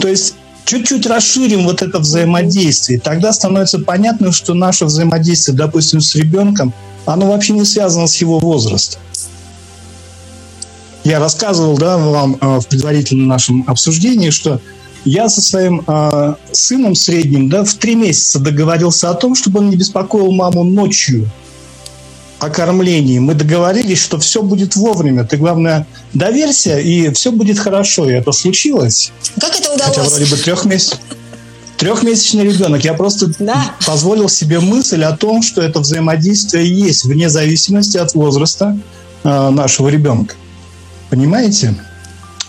То 0.00 0.08
есть 0.08 0.34
чуть-чуть 0.68 1.06
расширим 1.06 1.64
вот 1.64 1.80
это 1.80 1.98
взаимодействие, 1.98 3.00
тогда 3.00 3.32
становится 3.32 3.78
понятным, 3.78 4.32
что 4.32 4.52
наше 4.52 4.84
взаимодействие, 4.84 5.56
допустим, 5.56 6.02
с 6.02 6.14
ребенком, 6.14 6.74
оно 7.06 7.26
вообще 7.26 7.54
не 7.54 7.64
связано 7.64 8.06
с 8.06 8.16
его 8.16 8.38
возрастом. 8.38 9.00
Я 11.04 11.20
рассказывал 11.20 11.78
да, 11.78 11.96
вам 11.96 12.36
э, 12.38 12.60
в 12.60 12.66
предварительном 12.66 13.28
нашем 13.28 13.64
обсуждении, 13.66 14.28
что 14.28 14.60
я 15.06 15.30
со 15.30 15.40
своим 15.40 15.82
э, 15.86 16.34
сыном 16.52 16.94
средним 16.94 17.48
да, 17.48 17.64
в 17.64 17.72
три 17.74 17.94
месяца 17.94 18.38
договорился 18.38 19.08
о 19.08 19.14
том, 19.14 19.34
чтобы 19.34 19.60
он 19.60 19.70
не 19.70 19.76
беспокоил 19.76 20.32
маму 20.32 20.64
ночью 20.64 21.30
о 22.38 22.50
кормлении. 22.50 23.18
Мы 23.18 23.34
договорились, 23.34 24.00
что 24.00 24.18
все 24.18 24.42
будет 24.42 24.76
вовремя. 24.76 25.24
Ты, 25.24 25.36
главное, 25.36 25.86
доверься, 26.14 26.78
и 26.78 27.12
все 27.12 27.32
будет 27.32 27.58
хорошо. 27.58 28.08
И 28.08 28.12
это 28.12 28.32
случилось. 28.32 29.12
Как 29.40 29.58
это 29.58 29.72
удалось? 29.72 29.96
Хотя 29.96 30.08
вроде 30.08 30.24
бы 30.26 30.36
трех 30.36 30.64
месяцев. 30.64 30.98
Трехмесячный 31.78 32.44
ребенок. 32.44 32.84
Я 32.84 32.94
просто 32.94 33.30
да. 33.38 33.72
позволил 33.86 34.28
себе 34.28 34.58
мысль 34.58 35.04
о 35.04 35.16
том, 35.16 35.42
что 35.42 35.62
это 35.62 35.78
взаимодействие 35.78 36.68
есть 36.68 37.04
вне 37.04 37.28
зависимости 37.28 37.96
от 37.96 38.14
возраста 38.14 38.76
э, 39.22 39.50
нашего 39.50 39.88
ребенка. 39.88 40.34
Понимаете? 41.08 41.76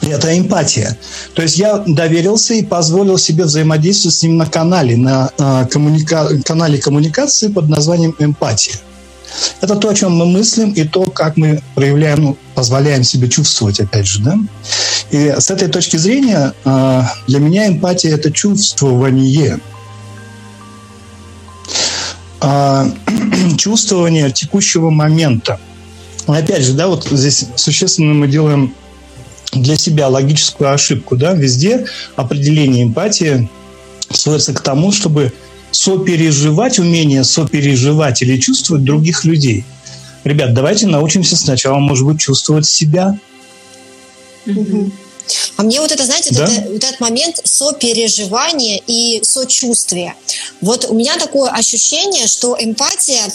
Это 0.02 0.36
эмпатия. 0.38 0.98
То 1.36 1.44
есть 1.44 1.58
я 1.58 1.84
доверился 1.86 2.56
и 2.56 2.64
позволил 2.64 3.20
себе 3.20 3.44
взаимодействовать 3.44 4.16
с 4.16 4.24
ним 4.24 4.38
на 4.38 4.48
канале, 4.48 4.98
на 4.98 5.30
э, 5.38 5.68
коммуника... 5.70 6.30
канале 6.44 6.80
коммуникации 6.80 7.50
под 7.50 7.70
названием 7.70 8.16
эмпатия. 8.18 8.76
Это 9.62 9.76
то, 9.76 9.90
о 9.90 9.96
чем 9.96 10.16
мы 10.16 10.26
мыслим, 10.26 10.72
и 10.72 10.84
то, 10.84 11.04
как 11.06 11.38
мы 11.38 11.62
проявляем, 11.76 12.24
ну, 12.24 12.38
позволяем 12.56 13.04
себе 13.04 13.30
чувствовать, 13.30 13.80
опять 13.80 14.08
же, 14.08 14.22
да. 14.22 14.38
И 15.12 15.36
с 15.38 15.50
этой 15.52 15.68
точки 15.68 15.98
зрения 15.98 16.54
э, 16.66 17.02
для 17.28 17.40
меня 17.40 17.68
эмпатия– 17.68 18.12
это 18.16 18.32
чувствование. 18.32 19.60
А, 22.42 22.88
чувствование 23.58 24.32
текущего 24.32 24.90
момента. 24.90 25.60
Опять 26.28 26.64
же, 26.64 26.74
да, 26.74 26.88
вот 26.88 27.08
здесь 27.10 27.46
существенно 27.56 28.14
мы 28.14 28.28
делаем 28.28 28.74
для 29.52 29.76
себя 29.76 30.08
логическую 30.08 30.72
ошибку, 30.72 31.16
да, 31.16 31.34
везде 31.34 31.86
определение 32.16 32.84
эмпатии 32.84 33.50
сводится 34.12 34.54
к 34.54 34.62
тому, 34.62 34.92
чтобы 34.92 35.34
сопереживать, 35.72 36.80
умение 36.80 37.24
сопереживать 37.24 38.22
или 38.22 38.40
чувствовать 38.40 38.84
других 38.84 39.26
людей. 39.26 39.66
Ребят, 40.24 40.54
давайте 40.54 40.88
научимся 40.88 41.38
сначала, 41.38 41.80
может 41.80 42.06
быть, 42.06 42.20
чувствовать 42.20 42.66
себя. 42.66 43.18
А 45.58 45.64
мне 45.64 45.80
вот 45.80 45.92
это, 45.92 46.06
знаете, 46.06 46.34
да? 46.34 46.48
вот, 46.48 46.72
вот 46.72 46.84
этот 46.84 47.00
момент 47.00 47.42
сопереживания 47.44 48.82
и 48.88 49.22
сочувствия. 49.24 50.16
Вот 50.60 50.88
у 50.90 50.96
меня 50.96 51.18
такое 51.18 51.52
ощущение, 51.52 52.28
что 52.28 52.58
эмпатия 52.60 53.30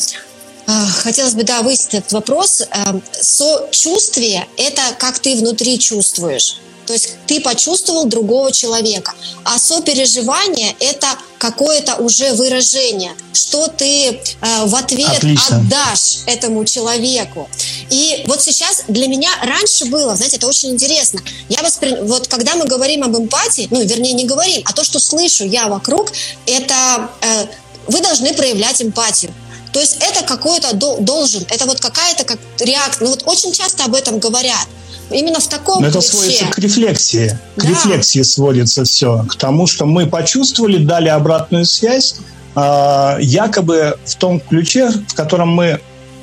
а, 0.66 0.86
Хотелось 0.86 1.34
бы, 1.34 1.44
да, 1.44 1.62
выяснить 1.62 1.94
этот 1.94 2.12
вопрос. 2.12 2.62
Эм, 2.70 3.02
сочувствие– 3.12 4.46
это 4.56 4.80
как 4.98 5.18
ты 5.18 5.36
внутри 5.36 5.78
чувствуешь. 5.78 6.56
То 6.86 6.92
есть 6.92 7.16
ты 7.26 7.40
почувствовал 7.40 8.04
другого 8.06 8.52
человека. 8.52 9.12
А 9.44 9.58
сопереживание– 9.58 10.74
это 10.80 11.06
какое-то 11.38 11.96
уже 11.96 12.32
выражение, 12.34 13.14
что 13.32 13.68
ты 13.68 14.10
э, 14.10 14.66
в 14.66 14.74
ответ 14.74 15.18
Отлично. 15.18 15.56
отдашь 15.56 16.20
этому 16.26 16.64
человеку. 16.64 17.48
И 17.90 18.24
вот 18.26 18.42
сейчас 18.42 18.84
для 18.88 19.08
меня 19.08 19.30
раньше 19.42 19.86
было, 19.86 20.16
знаете, 20.16 20.36
это 20.36 20.46
очень 20.46 20.70
интересно. 20.70 21.20
Я 21.48 21.62
воспри... 21.62 21.96
Вот 22.02 22.28
когда 22.28 22.54
мы 22.54 22.66
говорим 22.66 23.04
об 23.04 23.16
эмпатии, 23.16 23.68
ну, 23.70 23.82
вернее, 23.82 24.12
не 24.12 24.24
говорим, 24.24 24.62
а 24.64 24.72
то, 24.72 24.84
что 24.84 24.98
слышу 25.00 25.44
я 25.44 25.68
вокруг, 25.68 26.12
это 26.46 27.10
э, 27.20 27.46
вы 27.86 28.00
должны 28.00 28.32
проявлять 28.34 28.80
эмпатию. 28.82 29.32
То 29.72 29.80
есть 29.80 29.96
это 30.00 30.24
какой-то 30.24 30.72
должен, 30.74 31.44
это 31.50 31.66
вот 31.66 31.80
какая-то 31.80 32.24
как 32.24 32.38
реакция. 32.60 33.06
Ну 33.06 33.10
вот 33.10 33.24
очень 33.26 33.52
часто 33.52 33.84
об 33.84 33.94
этом 33.94 34.20
говорят. 34.20 34.66
Именно 35.10 35.40
в 35.40 35.48
таком 35.48 35.82
Но 35.82 35.88
это 35.88 36.00
сводится 36.00 36.46
к 36.46 36.58
рефлексии. 36.58 37.38
К 37.56 37.62
да. 37.62 37.68
рефлексии 37.68 38.22
сводится 38.22 38.84
все. 38.84 39.24
К 39.28 39.36
тому, 39.36 39.66
что 39.66 39.86
мы 39.86 40.06
почувствовали, 40.06 40.78
дали 40.84 41.08
обратную 41.08 41.66
связь, 41.66 42.16
э, 42.56 43.16
якобы 43.20 43.98
в 44.04 44.14
том 44.16 44.40
ключе, 44.40 44.90
в 44.90 45.14
котором 45.14 45.48
мы 45.48 45.80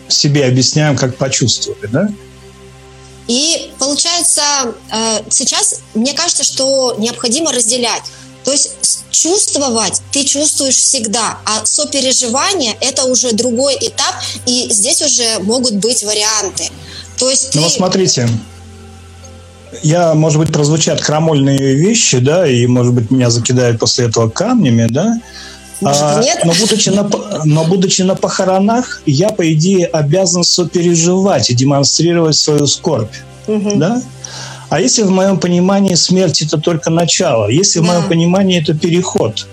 себе 0.08 0.46
объясняем, 0.46 0.98
как 0.98 1.16
почувствовали, 1.16 1.88
да? 1.88 2.10
И 3.28 3.72
получается, 3.80 4.42
э, 4.92 5.22
сейчас 5.30 5.82
мне 5.94 6.14
кажется, 6.14 6.44
что 6.44 6.96
необходимо 6.98 7.52
разделять. 7.52 8.04
То 8.44 8.52
есть 8.52 8.72
чувствовать 9.12 10.02
ты 10.12 10.24
чувствуешь 10.26 10.76
всегда, 10.76 11.38
а 11.46 11.64
сопереживание– 11.66 12.76
это 12.82 13.06
уже 13.06 13.34
другой 13.34 13.76
этап, 13.76 14.16
и 14.48 14.68
здесь 14.72 15.02
уже 15.02 15.40
могут 15.40 15.76
быть 15.76 16.04
варианты. 16.04 16.70
То 17.18 17.30
есть 17.30 17.54
ну, 17.54 17.62
ты... 17.62 17.68
вот 17.68 17.74
смотрите, 17.74 18.28
я, 19.84 20.14
может 20.14 20.40
быть, 20.40 20.52
прозвучат 20.52 21.02
крамольные 21.02 21.76
вещи, 21.76 22.20
да, 22.20 22.48
и, 22.48 22.68
может 22.68 22.94
быть, 22.94 23.12
меня 23.12 23.30
закидают 23.30 23.80
после 23.80 24.06
этого 24.06 24.30
камнями, 24.30 24.88
да, 24.90 25.16
а, 25.84 26.22
но, 26.44 26.54
будучи 26.54 26.90
на, 26.90 27.10
но 27.44 27.64
будучи 27.66 28.04
на 28.04 28.16
похоронах, 28.16 29.02
я, 29.06 29.30
по 29.30 29.52
идее, 29.52 29.88
обязан 29.88 30.44
сопереживать 30.44 31.50
и 31.50 31.56
демонстрировать 31.56 32.36
свою 32.36 32.68
скорбь. 32.68 33.14
Угу. 33.48 33.78
Да? 33.78 34.02
А 34.70 34.80
если 34.80 35.02
в 35.04 35.10
моем 35.10 35.40
понимании 35.40 35.96
смерть 35.96 36.42
это 36.42 36.60
только 36.60 36.92
начало, 36.92 37.50
если 37.50 37.80
да. 37.80 37.86
в 37.86 37.88
моем 37.88 38.08
понимании 38.08 38.62
это 38.62 38.74
переход, 38.76 39.48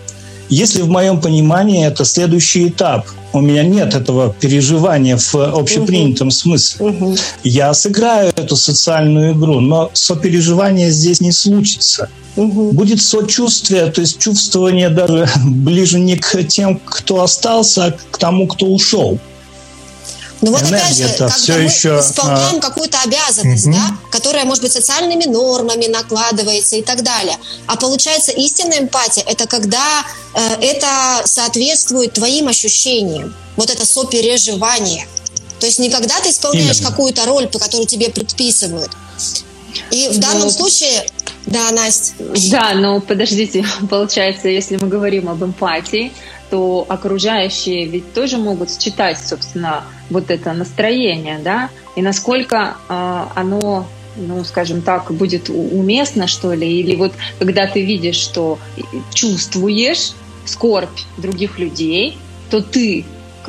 если 0.48 0.82
в 0.82 0.88
моем 0.88 1.20
понимании 1.20 1.86
это 1.86 2.04
следующий 2.04 2.68
этап, 2.68 3.06
у 3.32 3.40
меня 3.40 3.62
нет 3.62 3.94
этого 3.94 4.34
переживания 4.40 5.16
в 5.16 5.34
общепринятом 5.34 6.28
угу. 6.28 6.34
смысле. 6.34 6.86
Угу. 6.86 7.16
Я 7.44 7.74
сыграю 7.74 8.32
эту 8.34 8.56
социальную 8.56 9.32
игру, 9.32 9.60
но 9.60 9.90
сопереживание 9.92 10.90
здесь 10.90 11.20
не 11.20 11.32
случится. 11.32 12.08
Угу. 12.36 12.72
Будет 12.72 13.02
сочувствие, 13.02 13.86
то 13.86 14.00
есть 14.00 14.18
чувствование 14.18 14.88
даже 14.88 15.28
ближе 15.44 15.98
не 15.98 16.16
к 16.16 16.42
тем, 16.44 16.80
кто 16.84 17.22
остался, 17.22 17.86
а 17.86 17.94
к 18.10 18.18
тому, 18.18 18.46
кто 18.46 18.66
ушел. 18.66 19.18
Ну 20.40 20.52
вот 20.52 20.62
опять 20.62 20.96
же, 20.96 21.08
когда 21.08 21.28
все 21.28 21.54
мы 21.54 21.60
еще, 21.62 21.98
исполняем 21.98 22.58
а... 22.58 22.60
какую-то 22.60 23.00
обязанность, 23.02 23.66
угу. 23.66 23.74
да, 23.74 23.96
которая, 24.10 24.44
может 24.44 24.62
быть, 24.62 24.72
социальными 24.72 25.24
нормами 25.24 25.86
накладывается 25.86 26.76
и 26.76 26.82
так 26.82 27.02
далее. 27.02 27.36
А 27.66 27.76
получается, 27.76 28.32
истинная 28.32 28.80
эмпатия– 28.80 29.24
это 29.26 29.46
когда 29.46 30.04
э, 30.34 30.40
это 30.60 31.22
соответствует 31.24 32.12
твоим 32.12 32.48
ощущениям. 32.48 33.34
Вот 33.56 33.70
это 33.70 33.84
сопереживание. 33.84 35.08
То 35.58 35.66
есть 35.66 35.80
не 35.80 35.90
когда 35.90 36.20
ты 36.20 36.30
исполняешь 36.30 36.80
какую-то 36.80 37.24
роль, 37.26 37.48
по 37.48 37.58
которой 37.58 37.86
тебе 37.86 38.08
предписывают. 38.10 38.90
И 39.90 40.08
в 40.08 40.18
данном 40.18 40.44
ну, 40.44 40.50
случае 40.50 41.04
да, 41.48 41.70
Настя. 41.72 42.14
Да, 42.50 42.74
но 42.74 43.00
подождите, 43.00 43.64
получается, 43.90 44.48
если 44.48 44.76
мы 44.76 44.88
говорим 44.88 45.28
об 45.28 45.42
эмпатии, 45.42 46.12
то 46.50 46.84
окружающие 46.88 47.86
ведь 47.86 48.12
тоже 48.12 48.38
могут 48.38 48.70
считать, 48.70 49.18
собственно, 49.18 49.84
вот 50.10 50.30
это 50.30 50.52
настроение, 50.52 51.38
да, 51.38 51.70
и 51.96 52.02
насколько 52.02 52.76
э, 52.88 53.24
оно, 53.34 53.86
ну, 54.16 54.44
скажем 54.44 54.82
так, 54.82 55.12
будет 55.12 55.50
уместно, 55.50 56.26
что 56.26 56.52
ли, 56.52 56.80
или 56.80 56.96
вот 56.96 57.12
когда 57.38 57.66
ты 57.66 57.82
видишь, 57.82 58.16
что 58.16 58.58
чувствуешь 59.12 60.12
скорбь 60.44 60.98
других 61.18 61.58
людей, 61.58 62.18
то 62.50 62.60
ты, 62.62 63.04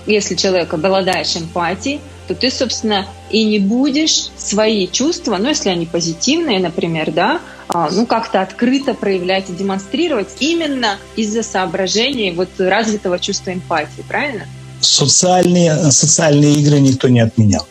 если 0.06 0.36
человек 0.36 0.74
обладаешь 0.74 1.36
эмпатией, 1.36 2.02
то 2.28 2.36
ты, 2.36 2.52
собственно, 2.52 3.08
и 3.30 3.46
не 3.46 3.60
будешь 3.60 4.30
свои 4.38 4.88
чувства, 4.88 5.38
ну, 5.38 5.50
если 5.50 5.70
они 5.70 5.86
позитивные, 5.86 6.60
например, 6.60 7.12
да, 7.12 7.40
а, 7.68 7.90
ну, 7.92 8.06
как-то 8.06 8.42
открыто 8.42 8.94
проявлять 8.94 9.50
и 9.50 9.54
демонстрировать 9.54 10.30
именно 10.40 10.98
из-за 11.16 11.44
соображений 11.44 12.32
вот 12.32 12.50
развитого 12.58 13.20
чувства 13.20 13.54
эмпатии, 13.54 14.04
правильно? 14.08 14.46
Социальные, 14.82 15.92
социальные 15.92 16.56
игры 16.56 16.80
никто 16.80 17.10
не 17.10 17.20
отменял. 17.20 17.68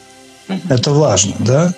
Uh-huh. 0.48 0.60
Это 0.68 0.92
важно, 0.92 1.34
да? 1.40 1.74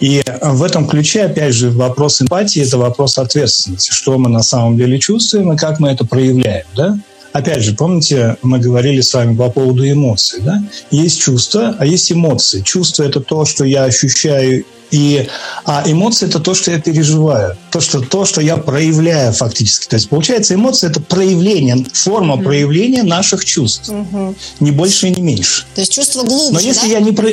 И 0.00 0.22
в 0.40 0.62
этом 0.62 0.86
ключе, 0.86 1.24
опять 1.24 1.54
же, 1.54 1.70
вопрос 1.70 2.22
эмпатии– 2.22 2.62
это 2.66 2.78
вопрос 2.78 3.18
ответственности. 3.18 3.90
Что 3.90 4.16
мы 4.16 4.30
на 4.30 4.42
самом 4.42 4.76
деле 4.76 4.98
чувствуем 4.98 5.52
и 5.52 5.56
как 5.56 5.80
мы 5.80 5.90
это 5.90 6.06
проявляем. 6.06 6.64
Да? 6.76 6.98
Опять 7.32 7.62
же, 7.62 7.74
помните, 7.74 8.36
мы 8.42 8.58
говорили 8.58 9.00
с 9.00 9.12
вами 9.14 9.36
по 9.36 9.50
поводу 9.50 9.88
эмоций. 9.88 10.40
Да? 10.42 10.62
Есть 10.90 11.20
чувства, 11.20 11.76
а 11.78 11.86
есть 11.86 12.10
эмоции. 12.10 12.62
Чувство– 12.62 13.02
это 13.04 13.20
то, 13.20 13.44
что 13.44 13.64
я 13.64 13.84
ощущаю 13.84 14.64
и, 14.90 15.28
а 15.64 15.82
эмоции 15.86 16.26
это 16.26 16.40
то, 16.40 16.54
что 16.54 16.70
я 16.70 16.80
переживаю, 16.80 17.56
то 17.70 17.80
что, 17.80 18.00
то, 18.00 18.24
что 18.24 18.40
я 18.40 18.56
проявляю 18.56 19.32
фактически. 19.32 19.86
То 19.86 19.96
есть, 19.96 20.08
получается, 20.08 20.54
эмоции 20.54 20.88
это 20.88 21.00
проявление, 21.00 21.84
форма 21.92 22.36
mm 22.36 22.42
проявления 22.42 23.02
наших 23.02 23.44
чувств. 23.44 23.90
mm 23.90 24.34
Не 24.60 24.70
больше 24.70 25.08
и 25.08 25.10
не 25.10 25.20
меньше. 25.20 25.66
То 25.74 25.82
есть 25.82 25.92
чувство 25.92 26.22
глубже, 26.22 26.52
Но 26.54 26.60
если 26.60 26.86
да? 26.86 26.92
я 26.92 27.00
не 27.00 27.12
про... 27.12 27.28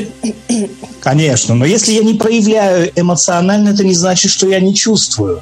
Конечно, 1.00 1.56
но 1.56 1.66
если 1.66 1.94
я 1.94 2.04
не 2.04 2.16
проявляю 2.16 2.92
эмоционально, 2.96 3.70
это 3.70 3.86
не 3.86 3.94
значит, 3.94 4.32
что 4.32 4.50
я 4.50 4.60
не 4.60 4.76
чувствую. 4.76 5.42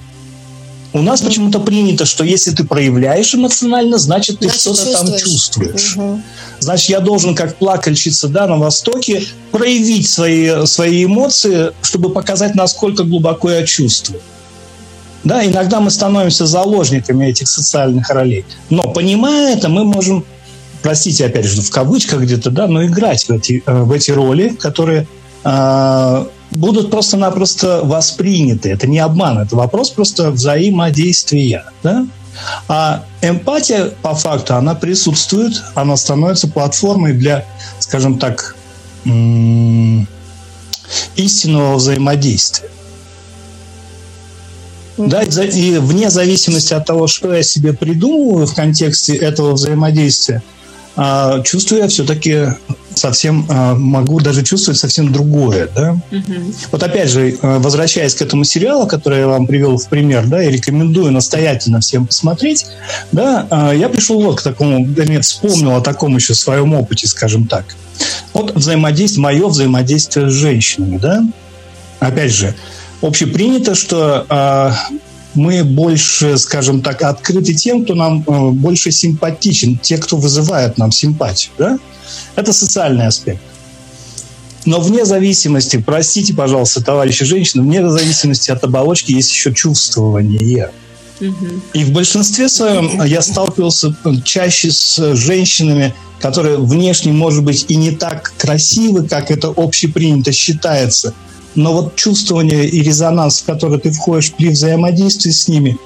У 0.94 1.02
нас 1.02 1.22
почему-то 1.22 1.60
принято, 1.60 2.06
что 2.06 2.24
если 2.24 2.52
ты 2.52 2.64
проявляешь 2.64 3.34
эмоционально, 3.34 3.98
значит 3.98 4.40
ты 4.40 4.50
что-то 4.50 4.92
там 4.92 5.08
чувствуешь. 5.18 5.96
mm 5.98 6.22
Значит, 6.60 6.90
я 6.92 7.00
должен, 7.02 7.36
как 7.36 7.58
плакальщица 7.58 8.30
да, 8.30 8.48
на 8.48 8.58
Востоке, 8.58 9.24
проявить 9.52 10.08
свои, 10.08 10.66
свои 10.66 11.04
эмоции, 11.04 11.74
чтобы 11.82 12.10
показать, 12.10 12.56
насколько 12.56 13.04
глубоко 13.04 13.52
я 13.52 13.66
чувствую. 13.66 14.22
Да, 15.24 15.46
иногда 15.46 15.80
мы 15.82 15.90
становимся 15.90 16.46
заложниками 16.46 17.26
этих 17.26 17.50
социальных 17.50 18.10
ролей. 18.10 18.46
Но 18.70 18.84
понимая 18.84 19.58
это, 19.58 19.68
мы 19.68 19.84
можем, 19.84 20.24
простите, 20.82 21.26
опять 21.26 21.46
же, 21.46 21.62
в 21.62 21.70
кавычках 21.70 22.22
где-то, 22.22 22.50
да, 22.50 22.68
но 22.68 22.86
играть 22.86 23.26
в 23.26 23.32
эти, 23.32 23.64
э, 23.66 23.84
в 23.84 23.92
эти 23.92 24.12
роли, 24.12 24.50
которые 24.50 25.08
э, 25.44 26.26
будут 26.56 26.92
просто-напросто 26.92 27.82
восприняты. 27.84 28.70
Это 28.70 28.88
не 28.88 29.00
обман, 29.00 29.40
это 29.40 29.56
вопрос 29.56 29.90
просто 29.90 30.32
взаимодействия. 30.32 31.66
Да? 31.84 32.08
А 32.68 33.04
эмпатия, 33.22 33.92
по 34.02 34.16
факту, 34.16 34.56
она 34.56 34.76
присутствует, 34.76 35.62
она 35.76 35.96
становится 35.98 36.48
платформой 36.48 37.14
для, 37.14 37.46
скажем 37.80 38.18
так, 38.18 38.56
истинного 41.16 41.76
взаимодействия. 41.76 42.70
Да, 44.98 45.24
и 45.24 45.78
вне 45.80 46.12
зависимости 46.12 46.74
от 46.74 46.86
того, 46.86 47.08
что 47.08 47.34
я 47.34 47.42
себе 47.42 47.74
придумываю 47.74 48.46
в 48.46 48.54
контексте 48.54 49.16
этого 49.16 49.54
взаимодействия, 49.54 50.44
а, 50.96 51.42
чувствую 51.42 51.82
я 51.82 51.88
все-таки 51.88 52.48
совсем, 52.96 53.46
а, 53.50 53.74
могу 53.74 54.20
даже 54.20 54.44
чувствовать 54.44 54.80
совсем 54.80 55.12
другое, 55.12 55.68
да. 55.76 55.98
Угу. 56.12 56.54
Вот 56.72 56.84
опять 56.84 57.10
же, 57.10 57.32
э, 57.32 57.38
возвращаясь 57.42 58.16
к 58.16 58.22
этому 58.22 58.44
сериалу, 58.44 58.86
который 58.86 59.20
я 59.20 59.28
вам 59.28 59.48
привел 59.48 59.78
в 59.78 59.88
пример, 59.90 60.28
да, 60.28 60.44
и 60.44 60.52
рекомендую 60.52 61.12
настоятельно 61.12 61.80
всем 61.80 62.06
посмотреть, 62.06 62.66
да, 63.12 63.48
а, 63.50 63.74
я 63.74 63.90
пришел 63.90 64.22
вот 64.22 64.40
к 64.40 64.44
такому, 64.44 64.86
вернее, 64.86 65.22
вспомнил 65.22 65.76
о 65.76 65.82
таком 65.82 66.16
еще 66.16 66.36
своем 66.36 66.74
опыте, 66.74 67.08
скажем 67.08 67.48
так. 67.48 67.76
Вот 68.34 68.56
взаимодействие, 68.56 69.24
мое 69.24 69.48
взаимодействие 69.48 70.30
с 70.30 70.34
женщинами, 70.34 70.98
да. 70.98 71.24
Опять 72.00 72.34
же, 72.34 72.54
общепринято, 73.02 73.76
что 73.76 74.26
мы 75.36 75.64
больше, 75.64 76.38
скажем 76.38 76.82
так, 76.82 77.02
открыты 77.02 77.54
тем, 77.54 77.84
кто 77.84 77.96
нам 77.96 78.24
э, 78.26 78.50
больше 78.52 78.92
симпатичен, 78.92 79.78
те, 79.78 79.98
кто 79.98 80.18
вызывает 80.18 80.78
нам 80.78 80.92
симпатию. 80.92 81.52
Да? 81.58 81.80
Это 82.36 82.54
социальный 82.54 83.08
аспект. 83.08 83.42
Но 84.66 84.80
вне 84.80 85.06
зависимости, 85.06 85.78
простите, 85.78 86.34
пожалуйста, 86.34 86.84
товарищи 86.84 87.26
женщины, 87.26 87.64
вне 87.64 87.88
зависимости 87.90 88.50
от 88.50 88.64
оболочки 88.64 89.12
есть 89.12 89.32
еще 89.32 89.54
чувствование. 89.54 90.72
И 91.74 91.84
в 91.84 91.92
большинстве 91.92 92.50
своем 92.50 93.04
я 93.04 93.22
сталкивался 93.22 93.96
чаще 94.24 94.72
с 94.72 95.16
женщинами, 95.16 95.94
которые 96.20 96.58
внешне, 96.58 97.12
может 97.12 97.44
быть, 97.44 97.66
и 97.68 97.76
не 97.76 97.92
так 97.92 98.34
красивы, 98.38 99.08
как 99.08 99.32
это 99.32 99.54
общепринято 99.56 100.32
считается– 100.32 101.14
но 101.56 101.74
вот 101.74 101.96
чувствование 101.96 102.68
и 102.68 102.82
резонанс, 102.82 103.42
в 103.42 103.46
который 103.46 103.80
ты 103.80 103.92
входишь 103.92 104.34
при 104.34 104.50
взаимодействии 104.50 105.32
с 105.32 105.48
ними, 105.48 105.78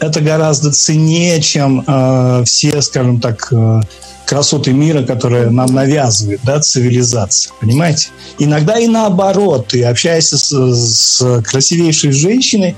это 0.00 0.20
гораздо 0.20 0.72
ценнее, 0.72 1.40
чем 1.40 1.84
э, 1.86 2.42
все, 2.44 2.82
скажем 2.82 3.20
так, 3.20 3.48
э, 3.52 3.80
красоты 4.26 4.72
мира, 4.72 5.02
которые 5.02 5.50
нам 5.50 5.72
навязывает 5.72 6.40
да, 6.42 6.60
цивилизация. 6.60 7.52
Понимаете? 7.60 8.08
Иногда 8.38 8.78
и 8.78 8.86
наоборот. 8.86 9.68
Ты 9.68 9.84
общаешься 9.84 10.38
с, 10.38 10.50
с 10.50 11.42
красивейшей 11.42 12.12
женщиной, 12.12 12.76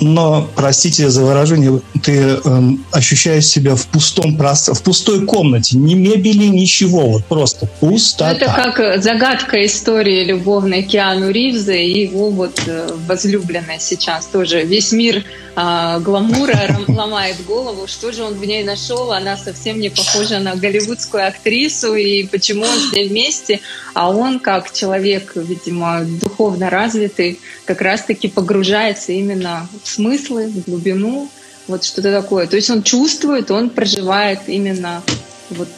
но, 0.00 0.48
простите 0.54 1.08
за 1.08 1.22
выражение, 1.22 1.80
ты 2.02 2.38
э, 2.44 2.60
ощущаешь 2.90 3.46
себя 3.46 3.74
в 3.76 3.86
пустом 3.86 4.36
пространстве, 4.36 4.74
в 4.74 4.82
пустой 4.82 5.26
комнате, 5.26 5.76
ни 5.76 5.94
мебели, 5.94 6.46
ничего, 6.46 7.06
вот 7.06 7.24
просто 7.24 7.66
пустота. 7.80 8.32
Это 8.32 8.46
как 8.46 9.02
загадка 9.02 9.64
истории 9.64 10.24
любовной 10.24 10.82
Киану 10.82 11.30
Ривза 11.30 11.72
и 11.72 12.02
его 12.02 12.30
вот 12.30 12.60
э, 12.66 12.90
возлюбленная 13.06 13.78
сейчас 13.78 14.26
тоже. 14.26 14.64
Весь 14.64 14.92
мир 14.92 15.24
э, 15.56 16.00
гламура 16.00 16.78
ломает 16.88 17.44
голову, 17.46 17.86
что 17.86 18.12
же 18.12 18.24
он 18.24 18.34
в 18.34 18.44
ней 18.44 18.64
нашел, 18.64 19.12
она 19.12 19.36
совсем 19.36 19.80
не 19.80 19.90
похожа 19.90 20.38
на 20.40 20.56
голливудскую 20.56 21.26
актрису, 21.26 21.94
и 21.94 22.24
почему 22.26 22.62
он 22.62 22.78
с 22.78 22.92
ней 22.92 23.08
вместе, 23.08 23.60
а 23.94 24.10
он, 24.10 24.40
как 24.40 24.72
человек, 24.72 25.32
видимо, 25.36 26.00
духовно 26.04 26.70
развитый, 26.70 27.38
как 27.64 27.80
раз-таки 27.80 28.28
погружается 28.28 29.12
именно 29.12 29.68
смыслы, 29.84 30.48
в 30.48 30.64
глубину, 30.64 31.28
вот 31.68 31.84
что-то 31.84 32.12
такое. 32.12 32.46
То 32.46 32.56
есть 32.56 32.70
он 32.70 32.82
чувствует, 32.82 33.50
он 33.50 33.70
проживает 33.70 34.40
именно 34.46 35.02
вот. 35.50 35.68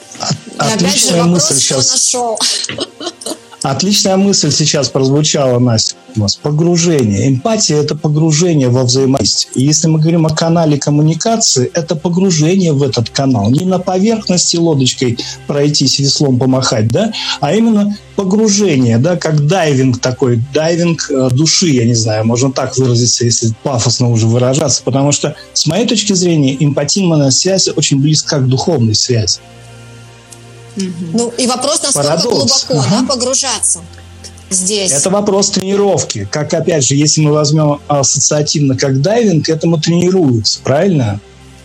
Отличная 0.58 1.24
мысль 1.24 1.56
сейчас. 1.56 1.92
Нашел. 1.92 2.38
Отличная 3.68 4.16
мысль 4.16 4.52
сейчас 4.52 4.90
прозвучала, 4.90 5.58
Настя. 5.58 5.96
У 6.14 6.20
нас 6.20 6.36
погружение. 6.36 7.26
Эмпатия– 7.26 7.76
это 7.82 7.96
погружение 7.96 8.68
во 8.68 8.84
взаимодействие. 8.84 9.64
И 9.64 9.66
если 9.66 9.88
мы 9.88 9.98
говорим 9.98 10.24
о 10.24 10.30
канале 10.30 10.78
коммуникации, 10.78 11.68
это 11.74 11.96
погружение 11.96 12.72
в 12.72 12.84
этот 12.84 13.10
канал. 13.10 13.50
Не 13.50 13.64
на 13.64 13.80
поверхности 13.80 14.56
лодочкой 14.56 15.18
пройтись, 15.48 15.98
веслом 15.98 16.38
помахать, 16.38 16.86
да, 16.92 17.12
а 17.40 17.56
именно 17.56 17.98
погружение, 18.14 18.98
да, 18.98 19.16
как 19.16 19.48
дайвинг 19.48 19.98
такой, 19.98 20.40
дайвинг 20.54 21.10
э, 21.10 21.30
души, 21.32 21.70
я 21.70 21.84
не 21.84 21.94
знаю, 21.94 22.24
можно 22.24 22.52
так 22.52 22.78
выразиться, 22.78 23.24
если 23.24 23.52
пафосно 23.64 24.10
уже 24.10 24.28
выражаться, 24.28 24.80
потому 24.84 25.10
что, 25.10 25.34
с 25.54 25.66
моей 25.66 25.88
точки 25.88 26.12
зрения, 26.12 26.56
эмпатийная 26.60 27.30
связь 27.30 27.68
очень 27.74 28.00
близка 28.00 28.38
к 28.38 28.46
духовной 28.46 28.94
связи. 28.94 29.40
Ну 30.76 31.32
и 31.38 31.46
вопрос, 31.46 31.82
насколько 31.82 32.08
Парадокс. 32.08 32.66
глубоко 32.66 32.86
ага. 32.86 33.00
да, 33.00 33.14
погружаться 33.14 33.80
здесь. 34.50 34.92
Это 34.92 35.10
вопрос 35.10 35.50
тренировки. 35.50 36.28
Как, 36.30 36.52
опять 36.54 36.84
же, 36.86 36.94
если 36.94 37.22
мы 37.22 37.32
возьмем 37.32 37.80
ассоциативно 37.88 38.76
как 38.76 39.00
дайвинг, 39.00 39.48
этому 39.48 39.78
тренируются, 39.78 40.60
правильно? 40.62 41.20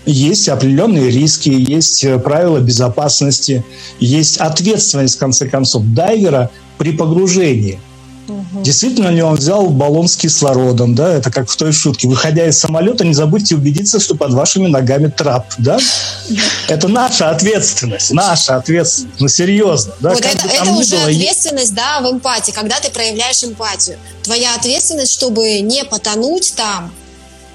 Есть 0.05 0.49
определенные 0.49 1.11
риски, 1.11 1.49
есть 1.49 2.03
э, 2.03 2.17
правила 2.17 2.57
безопасности, 2.57 3.63
есть 3.99 4.37
ответственность, 4.37 5.15
в 5.15 5.19
конце 5.19 5.47
концов, 5.47 5.83
дайвера 5.85 6.49
при 6.77 6.91
погружении– 6.91 7.79
Угу. 8.27 8.63
Действительно 8.63 9.09
ли 9.09 9.21
он 9.21 9.35
взял 9.35 9.67
баллон 9.69 10.07
с 10.07 10.15
кислородом, 10.15 10.95
да, 10.95 11.13
это 11.13 11.31
как 11.31 11.49
в 11.49 11.55
той 11.55 11.71
шутке. 11.71 12.07
Выходя 12.07 12.47
из 12.47 12.59
самолета, 12.59 13.05
не 13.05 13.13
забудьте 13.13 13.55
убедиться, 13.55 13.99
что 13.99 14.15
под 14.15 14.33
вашими 14.33 14.67
ногами 14.67 15.07
трап, 15.07 15.53
да. 15.57 15.79
Это 16.67 16.87
наша 16.87 17.29
ответственность, 17.29 18.11
наша 18.11 18.55
ответственность, 18.55 19.19
ну 19.19 19.27
серьезно. 19.27 19.93
Да, 19.99 20.09
вот 20.11 20.19
это, 20.19 20.47
это 20.47 20.71
уже 20.71 20.95
было, 20.95 21.03
ответственность, 21.03 21.73
да, 21.73 22.01
в 22.01 22.11
эмпатии, 22.11 22.51
когда 22.51 22.79
ты 22.79 22.91
проявляешь 22.91 23.43
эмпатию. 23.43 23.97
Твоя 24.23 24.55
ответственность, 24.55 25.11
чтобы 25.11 25.59
не 25.59 25.83
потонуть 25.83 26.53
там 26.55 26.91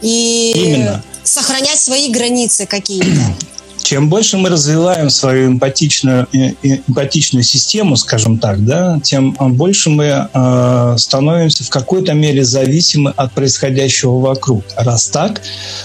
и 0.02 0.52
Именно. 0.54 1.02
сохранять 1.22 1.80
свои 1.80 2.10
границы 2.10 2.66
какие-то. 2.66 3.34
чем 3.86 4.08
больше 4.08 4.36
мы 4.36 4.48
развиваем 4.48 5.10
свою 5.10 5.46
эмпатичную, 5.46 6.26
эмпатичную 6.32 7.44
систему, 7.44 7.94
скажем 7.94 8.38
так, 8.38 8.64
да, 8.64 8.98
тем 9.00 9.36
больше 9.38 9.90
мы 9.90 10.28
э, 10.34 10.94
становимся 10.98 11.62
в 11.62 11.70
какой-то 11.70 12.12
мере 12.12 12.42
зависимы 12.44 13.12
от 13.14 13.30
происходящего 13.30 14.18
вокруг. 14.18 14.64
Раз 14.74 15.06
так, 15.06 15.40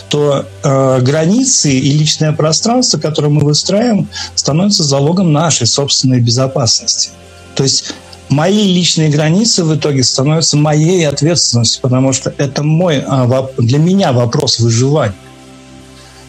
то 0.09 0.47
э, 0.63 0.99
границы 1.01 1.73
и 1.73 1.91
личное 1.91 2.31
пространство, 2.31 2.97
которое 2.97 3.29
мы 3.29 3.41
выстраиваем, 3.41 4.09
становятся 4.33 4.83
залогом 4.83 5.31
нашей 5.31 5.67
собственной 5.67 6.21
безопасности. 6.21 7.11
То 7.53 7.61
есть 7.61 7.93
мои 8.29 8.63
личные 8.63 9.09
границы 9.09 9.63
в 9.63 9.75
итоге 9.75 10.03
становятся 10.03 10.57
моей 10.57 11.07
ответственностью, 11.07 11.83
потому 11.83 12.13
что 12.13 12.33
это 12.39 12.63
мой, 12.63 13.03
а, 13.05 13.47
для 13.59 13.77
меня 13.77 14.11
вопрос 14.11 14.59
выживания. 14.59 15.13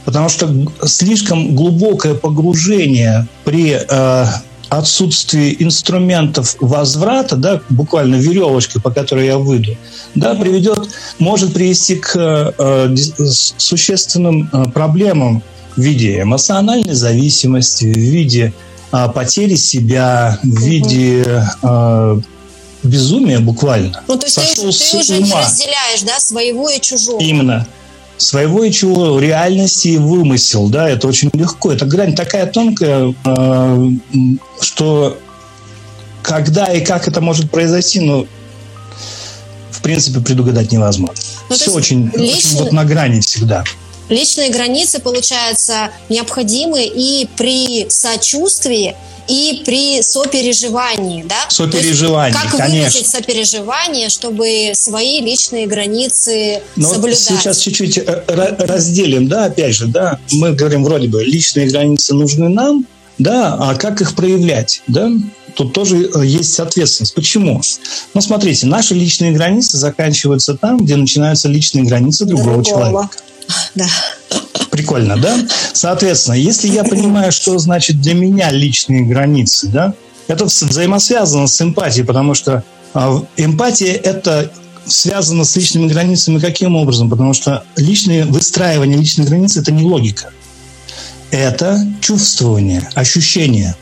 Потому 0.04 0.28
что 0.28 0.52
слишком 0.84 1.54
глубокое 1.54 2.14
погружение 2.14 3.26
при 3.44 3.78
э, 3.88 4.26
отсутствие 4.68 5.62
инструментов 5.62 6.56
возврата, 6.60 7.36
да, 7.36 7.60
буквально 7.68 8.16
веревочка, 8.16 8.80
по 8.80 8.90
которой 8.90 9.26
я 9.26 9.38
выйду, 9.38 9.76
да, 10.14 10.34
приведет, 10.34 10.88
может 11.18 11.52
привести 11.52 11.96
к 11.96 12.16
э, 12.16 12.96
существенным 13.58 14.48
э, 14.52 14.64
проблемам 14.70 15.42
в 15.76 15.80
виде 15.80 16.22
эмоциональной 16.22 16.94
зависимости, 16.94 17.84
в 17.84 17.96
виде 17.96 18.54
э, 18.92 19.08
потери 19.14 19.56
себя, 19.56 20.38
в 20.42 20.62
виде 20.62 21.44
э, 21.62 22.20
безумия 22.82 23.40
буквально. 23.40 24.02
Ну, 24.08 24.16
то 24.16 24.26
есть 24.26 24.36
ты, 24.36 24.56
ты 24.56 24.66
уже 24.66 25.18
ума. 25.18 25.26
не 25.26 25.34
разделяешь, 25.34 26.02
да, 26.02 26.18
своего 26.18 26.68
и 26.70 26.80
чужого. 26.80 27.20
Именно 27.20 27.66
своего 28.22 28.64
и 28.64 28.70
чего, 28.70 29.18
реальности 29.18 29.88
и 29.88 29.98
вымысел, 29.98 30.68
да, 30.68 30.88
это 30.88 31.08
очень 31.08 31.30
легко. 31.32 31.72
Это 31.72 31.85
грань 31.85 32.14
такая 32.14 32.46
тонкая, 32.46 33.14
э, 33.24 33.88
что 34.61 35.18
когда 36.22 36.66
и 36.66 36.85
как 36.85 37.08
это 37.08 37.20
может 37.20 37.50
произойти, 37.50 38.00
ну, 38.00 38.26
в 39.70 39.82
принципе, 39.82 40.20
предугадать 40.20 40.70
невозможно. 40.72 41.22
Ну, 41.48 41.56
Все 41.56 41.72
очень, 41.72 42.11
лично... 42.14 42.26
очень 42.26 42.58
вот 42.58 42.72
на 42.72 42.85
грани 42.85 43.20
всегда. 43.20 43.64
Личные 44.08 44.50
границы, 44.50 45.00
получается, 45.00 45.90
необходимы 46.08 46.85
и 46.85 47.28
при 47.37 47.88
сочувствии, 47.88 48.94
и 49.28 49.62
при 49.64 50.02
сопереживании, 50.02 51.22
да? 51.22 51.48
Сопереживании, 51.48 52.32
Как 52.32 52.56
конечно. 52.56 52.78
выразить 52.78 53.06
сопереживание, 53.06 54.08
чтобы 54.08 54.72
свои 54.74 55.20
личные 55.20 55.66
границы 55.66 56.62
Но 56.76 56.88
соблюдать? 56.88 57.18
Сейчас 57.18 57.58
чуть-чуть 57.58 57.98
э, 57.98 58.24
разделим, 58.58 59.28
да, 59.28 59.46
опять 59.46 59.74
же, 59.74 59.87
да, 59.87 60.18
мы 60.32 60.52
говорим 60.52 60.85
вроде 60.85 61.08
бы, 61.08 61.22
личные 61.24 61.68
границы 61.68 62.14
нужны 62.14 62.48
нам, 62.48 62.87
да, 63.22 63.54
а 63.54 63.74
как 63.74 64.00
их 64.00 64.14
проявлять, 64.14 64.82
да? 64.87 65.11
Тут 65.54 65.72
тоже 65.72 66.11
э, 66.14 66.24
есть 66.24 66.58
ответственность. 66.58 67.14
Почему? 67.14 67.61
Ну, 68.14 68.20
смотрите, 68.20 68.66
наши 68.66 68.94
личные 68.94 69.32
границы 69.32 69.76
заканчиваются 69.76 70.54
там, 70.54 70.78
где 70.78 70.96
начинаются 70.96 71.48
личные 71.48 71.85
границы 71.85 72.24
другого, 72.24 72.62
другого. 72.62 72.64
человека. 72.64 73.16
Да. 73.74 73.87
Прикольно, 74.70 75.16
да? 75.16 75.37
Соответственно, 75.72 76.37
если 76.37 76.68
я 76.68 76.85
понимаю, 76.85 77.32
что 77.32 77.58
значит 77.58 78.00
для 78.00 78.14
меня 78.14 78.50
личные 78.50 79.02
границы, 79.04 79.68
да, 79.68 79.94
это 80.28 80.46
взаимосвязано 80.46 81.46
с 81.46 81.61
эмпатией, 81.61 82.06
потому 82.06 82.35
что 82.35 82.64
а, 82.94 83.22
эмпатия– 83.37 83.92
это 84.02 84.50
связано 84.87 85.44
с 85.44 85.54
личными 85.56 85.88
границами 85.88 86.38
каким 86.38 86.76
образом? 86.76 87.11
Потому 87.11 87.35
что 87.35 87.64
личные, 87.76 88.24
выстраивание 88.24 88.98
личных 88.98 89.28
границ– 89.28 89.56
это 89.58 89.72
не 89.72 89.82
логика. 89.82 90.30
Это 91.32 91.80
чувствование, 92.02 92.86
ощущение. 92.94 93.74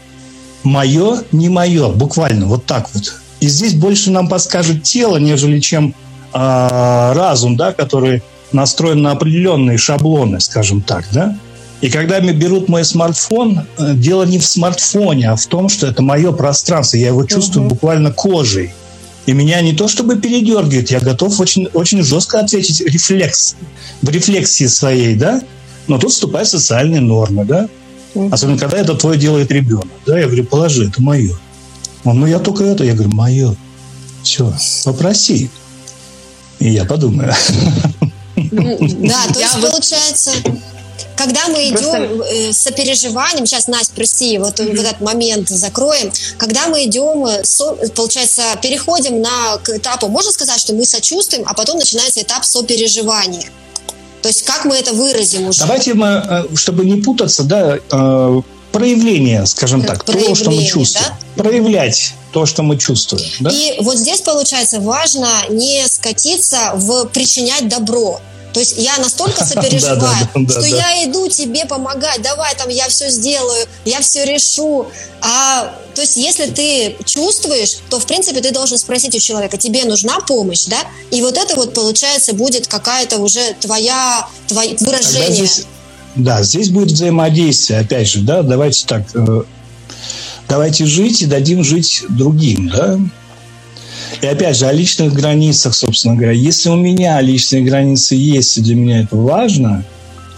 Мое, 0.63 1.25
не 1.33 1.49
мое, 1.49 1.89
буквально, 1.89 2.47
вот 2.47 2.65
так 2.65 2.89
вот. 2.95 3.17
И 3.41 3.49
здесь 3.49 3.75
больше 3.75 4.13
нам 4.13 4.29
подскажет 4.29 4.85
тело, 4.85 5.17
нежели 5.17 5.59
чем 5.59 5.93
э, 6.33 7.13
разум, 7.13 7.57
да, 7.57 7.73
который 7.73 8.23
настроен 8.53 9.03
на 9.03 9.11
определенные 9.11 9.79
шаблоны, 9.79 10.39
скажем 10.39 10.81
так, 10.81 11.07
да? 11.11 11.37
И 11.81 11.91
когда 11.91 12.21
мне 12.21 12.33
берут 12.33 12.69
мой 12.69 12.85
смартфон, 12.85 13.67
э, 13.79 13.95
дело 13.95 14.23
не 14.23 14.39
в 14.39 14.47
смартфоне, 14.47 15.33
а 15.33 15.37
в 15.37 15.45
том, 15.47 15.69
что 15.69 15.89
это 15.89 16.03
мое 16.03 16.31
пространство. 16.31 16.99
Я 16.99 17.09
его 17.09 17.25
чувствую 17.25 17.67
угу. 17.67 17.75
буквально 17.75 18.13
кожей. 18.13 18.71
И 19.27 19.33
меня 19.33 19.61
не 19.61 19.73
то 19.73 19.89
чтобы 19.89 20.21
передергивает, 20.21 20.93
я 20.93 21.01
готов 21.01 21.41
очень, 21.41 21.67
очень 21.73 22.03
жестко 22.05 22.39
ответить 22.39 22.81
рефлекс, 22.81 23.57
в 24.03 24.09
рефлексии 24.09 24.67
своей, 24.67 25.17
да? 25.17 25.43
Но 25.87 25.99
тут 25.99 26.13
вступают 26.13 26.49
социальные 26.49 27.01
нормы, 27.01 27.45
да? 27.45 27.69
Особенно, 28.31 28.59
когда 28.59 28.79
это 28.79 28.95
твое 28.95 29.19
делает 29.19 29.51
ребенок. 29.51 29.89
Да, 30.07 30.19
я 30.19 30.27
говорю, 30.27 30.45
положи, 30.45 30.89
это 30.89 31.01
мое. 31.01 31.37
Он, 32.05 32.19
ну 32.19 32.27
я 32.27 32.39
только 32.39 32.65
это. 32.65 32.85
Я 32.85 32.95
говорю, 32.95 33.11
мое. 33.11 33.55
Все, 34.23 34.53
попроси. 34.85 35.51
И 36.59 36.71
я 36.71 36.85
подумаю. 36.85 37.35
Ну, 38.37 38.79
да, 39.09 39.27
то 39.33 39.41
есть 39.41 39.61
получается, 39.61 40.33
когда 41.17 41.49
мы 41.49 41.69
идем 41.69 42.23
э, 42.23 42.53
с 42.53 42.59
сопереживанием, 42.59 43.47
сейчас, 43.47 43.67
Настя, 43.67 43.93
прости, 43.95 44.39
вот, 44.39 44.59
mm-hmm. 44.59 44.77
вот 44.77 44.87
этот 44.87 45.01
момент 45.01 45.49
закроем, 45.49 46.11
когда 46.39 46.69
мы 46.69 46.85
идем, 46.85 47.27
э, 47.27 47.43
получается, 47.95 48.43
переходим 48.63 49.21
на, 49.21 49.59
к 49.59 49.69
этапу, 49.71 50.09
можно 50.09 50.33
сказать, 50.33 50.59
что 50.59 50.75
мы 50.75 50.85
сочувствуем, 50.85 51.45
а 51.47 51.55
потом 51.55 51.79
начинается 51.79 52.23
этап 52.23 52.45
сопереживания. 52.45 53.51
То 54.23 54.29
есть 54.29 54.43
как 54.45 54.65
мы 54.65 54.77
это 54.77 54.93
выразим 54.93 55.49
уже? 55.49 55.61
Давайте 55.61 55.95
мы, 55.95 56.07
э, 56.07 56.45
чтобы 56.55 56.85
не 56.85 57.01
путаться, 57.01 57.45
да, 57.45 57.79
проявление, 58.73 59.47
скажем 59.47 59.83
так, 59.83 60.05
то, 60.05 60.35
что 60.35 60.51
мы 60.51 60.65
чувствуем. 60.65 61.07
Да? 61.37 61.43
Проявлять 61.43 62.15
то, 62.33 62.47
что 62.47 62.63
мы 62.63 62.77
чувствуем. 62.77 63.25
Да? 63.41 63.51
И 63.51 63.77
вот 63.81 63.97
здесь, 63.97 64.21
получается, 64.21 64.81
важно 64.81 65.29
не 65.49 65.87
скатиться 65.89 66.73
в 66.75 67.07
причинять 67.07 67.69
добро. 67.69 68.21
То 68.53 68.61
есть 68.61 68.75
я 68.77 68.97
настолько 68.99 69.45
сопереживаю, 69.45 70.29
что 70.49 70.65
я 70.67 71.05
иду 71.05 71.29
тебе 71.29 71.67
помогать, 71.67 72.23
давай 72.23 72.55
там 72.55 72.69
я 72.69 72.89
все 72.89 73.11
сделаю, 73.11 73.67
я 73.85 74.01
все 74.01 74.25
решу. 74.25 74.87
А 75.21 75.75
то 75.95 76.03
есть 76.03 76.17
если 76.17 76.47
ты 76.47 76.97
чувствуешь, 77.05 77.79
то 77.89 77.99
в 77.99 78.07
принципе 78.07 78.41
ты 78.41 78.53
должен 78.53 78.79
спросить 78.79 79.15
у 79.15 79.19
человека, 79.19 79.57
тебе 79.57 79.85
нужна 79.85 80.21
помощь, 80.21 80.67
да? 80.67 80.79
И 81.11 81.21
вот 81.21 81.37
это 81.37 81.57
вот 81.57 81.75
получается 81.75 82.35
будет 82.35 82.67
какая-то 82.67 83.19
уже 83.19 83.55
твоя, 83.61 84.29
твое 84.47 84.77
выражение. 84.81 85.47
Здесь, 85.47 85.67
да, 86.15 86.43
здесь 86.43 86.71
будет 86.71 86.91
взаимодействие, 86.93 87.81
опять 87.81 88.09
же, 88.09 88.21
да, 88.21 88.43
давайте 88.43 88.87
так, 88.87 89.03
э, 89.15 89.43
давайте 90.49 90.87
жить 90.87 91.23
и 91.23 91.27
дадим 91.27 91.63
жить 91.65 92.05
другим, 92.09 92.69
да? 92.69 92.99
И 94.21 94.27
опять 94.27 94.57
же, 94.57 94.67
о 94.67 94.73
личных 94.73 95.13
границах, 95.13 95.75
собственно 95.75 96.15
говоря. 96.15 96.33
Если 96.33 96.69
у 96.69 96.77
меня 96.77 97.21
личные 97.21 97.63
границы 97.63 98.15
есть, 98.15 98.59
и 98.59 98.61
для 98.61 98.75
меня 98.75 99.01
это 99.03 99.17
важно, 99.17 99.85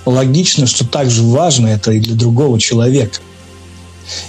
логично, 0.05 0.67
что 0.67 0.87
также 0.87 1.23
важно 1.23 1.69
это 1.69 1.93
и 1.93 2.01
для 2.01 2.15
другого 2.15 2.61
человека. 2.61 3.19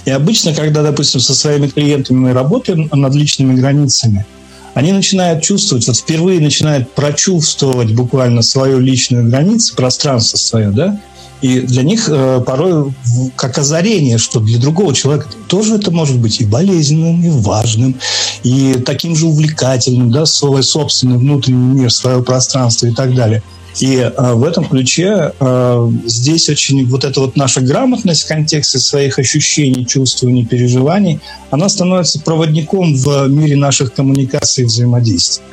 И 0.04 0.10
обычно, 0.10 0.54
когда, 0.54 0.82
допустим, 0.82 1.20
со 1.20 1.34
своими 1.34 1.68
клиентами 1.68 2.18
мы 2.18 2.32
работаем 2.32 2.88
над 2.92 3.14
личными 3.14 3.54
границами, 3.54 4.24
они 4.72 4.92
начинают 4.92 5.42
чувствовать, 5.42 5.86
вот 5.86 5.96
впервые 5.96 6.40
начинают 6.40 6.92
прочувствовать 6.92 7.92
буквально 7.92 8.42
свою 8.42 8.80
личную 8.80 9.28
границу, 9.28 9.74
пространство 9.76 10.36
свое, 10.36 10.70
да, 10.70 11.00
и 11.44 11.60
для 11.60 11.82
них 11.82 12.08
э, 12.08 12.42
порой 12.46 12.94
как 13.36 13.58
озарение, 13.58 14.16
что 14.16 14.40
для 14.40 14.58
другого 14.58 14.94
человека 14.94 15.26
тоже 15.46 15.74
это 15.74 15.90
может 15.90 16.18
быть 16.18 16.40
и 16.40 16.46
болезненным, 16.46 17.22
и 17.22 17.28
важным, 17.28 17.96
и 18.42 18.76
таким 18.86 19.14
же 19.14 19.26
увлекательным, 19.26 20.10
да, 20.10 20.24
свой 20.24 20.62
собственный 20.62 21.18
внутренний 21.18 21.80
мир, 21.80 21.92
свое 21.92 22.22
пространство 22.22 22.86
и 22.86 22.94
так 22.94 23.14
далее. 23.14 23.42
И 23.78 23.96
э, 23.96 24.32
в 24.32 24.42
этом 24.42 24.64
ключе 24.64 25.32
э, 25.38 25.90
здесь 26.06 26.48
очень 26.48 26.86
вот 26.88 27.04
эта 27.04 27.20
вот 27.20 27.36
наша 27.36 27.60
грамотность 27.60 28.22
в 28.22 28.28
контексте 28.28 28.78
своих 28.78 29.18
ощущений, 29.18 29.84
чувствований, 29.84 30.46
переживаний, 30.46 31.20
она 31.50 31.68
становится 31.68 32.20
проводником 32.20 32.94
в 32.94 33.28
мире 33.28 33.56
наших 33.56 33.92
коммуникаций 33.92 34.64
и 34.64 34.66
взаимодействий 34.66 35.44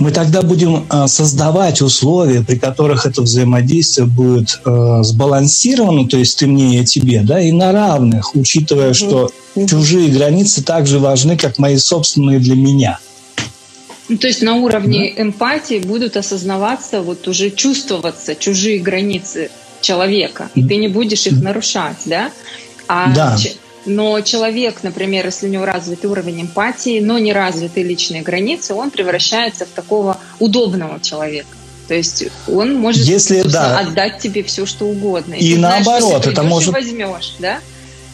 мы 0.00 0.10
тогда 0.12 0.42
будем 0.42 0.86
э, 0.90 1.06
создавать 1.06 1.82
условия, 1.82 2.42
при 2.42 2.56
которых 2.56 3.06
это 3.06 3.22
взаимодействие 3.22 4.06
будет 4.06 4.60
э, 4.64 4.98
сбалансировано, 5.02 6.08
то 6.08 6.16
есть 6.16 6.38
ты 6.38 6.46
мне, 6.46 6.78
я 6.78 6.84
тебе, 6.84 7.20
да, 7.20 7.40
и 7.40 7.52
на 7.52 7.70
равных, 7.70 8.34
учитывая, 8.34 8.94
что 8.94 9.30
чужие 9.68 10.10
границы 10.10 10.64
также 10.64 10.98
важны, 10.98 11.36
как 11.36 11.58
мои 11.58 11.76
собственные 11.76 12.40
для 12.40 12.56
меня. 12.56 12.98
Ну, 14.08 14.16
то 14.16 14.26
есть 14.26 14.42
на 14.42 14.56
уровне 14.56 15.12
да. 15.14 15.22
эмпатии 15.22 15.78
будут 15.78 16.16
осознаваться, 16.16 17.02
вот 17.02 17.28
уже 17.28 17.50
чувствоваться 17.50 18.34
чужие 18.34 18.80
границы 18.80 19.50
человека, 19.82 20.50
и 20.54 20.64
ты 20.64 20.76
не 20.76 20.88
будешь 20.88 21.26
их 21.26 21.40
нарушать, 21.40 21.98
да? 22.06 22.30
А 22.88 23.12
да. 23.14 23.38
Но 23.90 24.20
человек, 24.20 24.84
например, 24.84 25.26
если 25.26 25.48
у 25.48 25.50
него 25.50 25.64
развитый 25.64 26.08
уровень 26.08 26.42
эмпатии, 26.42 27.00
но 27.00 27.18
не 27.18 27.32
развитые 27.32 27.84
личные 27.84 28.22
границы, 28.22 28.72
он 28.72 28.92
превращается 28.92 29.66
в 29.66 29.70
такого 29.70 30.18
удобного 30.38 31.00
человека. 31.00 31.48
То 31.88 31.94
есть 31.94 32.24
он 32.46 32.76
может 32.76 33.04
если, 33.04 33.42
да. 33.42 33.80
отдать 33.80 34.18
тебе 34.20 34.44
все, 34.44 34.64
что 34.64 34.86
угодно. 34.86 35.34
И, 35.34 35.54
и 35.54 35.56
наоборот, 35.56 36.24
это 36.24 36.44
может... 36.44 36.72
возьмешь, 36.72 37.34
да? 37.40 37.58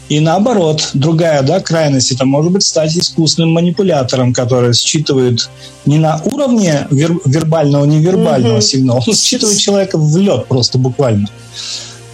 И 0.08 0.18
наоборот, 0.18 0.90
другая 0.94 1.42
да, 1.42 1.60
крайность, 1.60 2.10
это 2.10 2.24
может 2.24 2.52
быть 2.52 2.62
стать 2.62 2.96
искусственным 2.96 3.52
манипулятором, 3.52 4.32
который 4.32 4.72
считывает 4.72 5.50
не 5.84 5.98
на 5.98 6.22
уровне 6.24 6.86
вер- 6.90 7.20
вербального, 7.26 7.84
невербального 7.84 8.58
mm-hmm. 8.58 8.62
сигнала, 8.62 9.04
он 9.06 9.14
считывает 9.14 9.58
человека 9.58 9.98
в 9.98 10.16
лед 10.16 10.46
просто 10.46 10.78
буквально. 10.78 11.28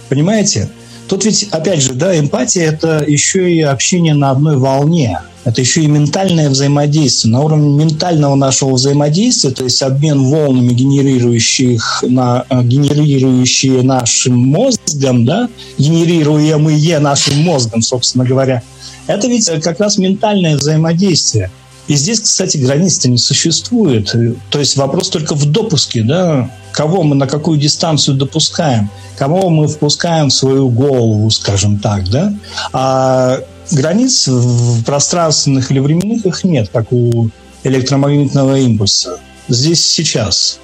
Понимаете? 0.09 0.69
Тут 1.07 1.25
ведь, 1.25 1.47
опять 1.51 1.81
же, 1.81 1.93
да, 1.93 2.17
эмпатия– 2.17 2.63
это 2.71 3.03
еще 3.05 3.51
и 3.53 3.61
общение 3.61 4.13
на 4.13 4.31
одной 4.31 4.57
волне. 4.57 5.19
Это 5.43 5.59
еще 5.59 5.81
и 5.81 5.87
ментальное 5.87 6.49
взаимодействие. 6.49 7.33
На 7.33 7.41
уровне 7.41 7.83
ментального 7.83 8.35
нашего 8.35 8.73
взаимодействия, 8.73 9.51
то 9.51 9.65
есть 9.65 9.81
обмен 9.81 10.23
волнами, 10.23 10.73
генерирующих 10.73 12.03
на, 12.07 12.45
э, 12.49 12.63
генерирующие 12.63 13.81
нашим 13.81 14.37
мозгом, 14.37 15.25
да, 15.25 15.49
генерируемые 15.77 16.99
нашим 16.99 17.43
мозгом, 17.43 17.81
собственно 17.81 18.23
говоря, 18.23 18.63
это 19.07 19.27
ведь 19.27 19.49
как 19.61 19.81
раз 19.81 19.97
ментальное 19.97 20.55
взаимодействие. 20.55 21.51
И 21.87 21.95
здесь, 21.95 22.21
кстати, 22.21 22.57
границ 22.57 23.03
не 23.05 23.17
существует. 23.17 24.15
То 24.49 24.59
есть 24.59 24.77
вопрос 24.77 25.09
только 25.09 25.35
в 25.35 25.45
допуске, 25.45 26.01
да, 26.03 26.49
кого 26.71 27.03
мы 27.03 27.15
на 27.15 27.27
какую 27.27 27.59
дистанцию 27.59 28.15
допускаем, 28.15 28.89
кого 29.17 29.49
мы 29.49 29.67
впускаем 29.67 30.29
в 30.29 30.33
свою 30.33 30.69
голову, 30.69 31.29
скажем 31.29 31.79
так, 31.79 32.09
да. 32.09 32.33
А 32.71 33.39
границ 33.71 34.27
в 34.27 34.83
пространственных 34.83 35.71
или 35.71 35.79
временных 35.79 36.25
их 36.25 36.43
нет, 36.43 36.69
как 36.71 36.91
у 36.91 37.29
электромагнитного 37.63 38.59
импульса. 38.59 39.19
Здесь 39.49 39.85
сейчас 39.85 40.59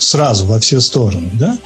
сразу 0.00 0.46
во 0.46 0.58
все 0.58 0.80
стороны, 0.80 1.30
да? 1.34 1.58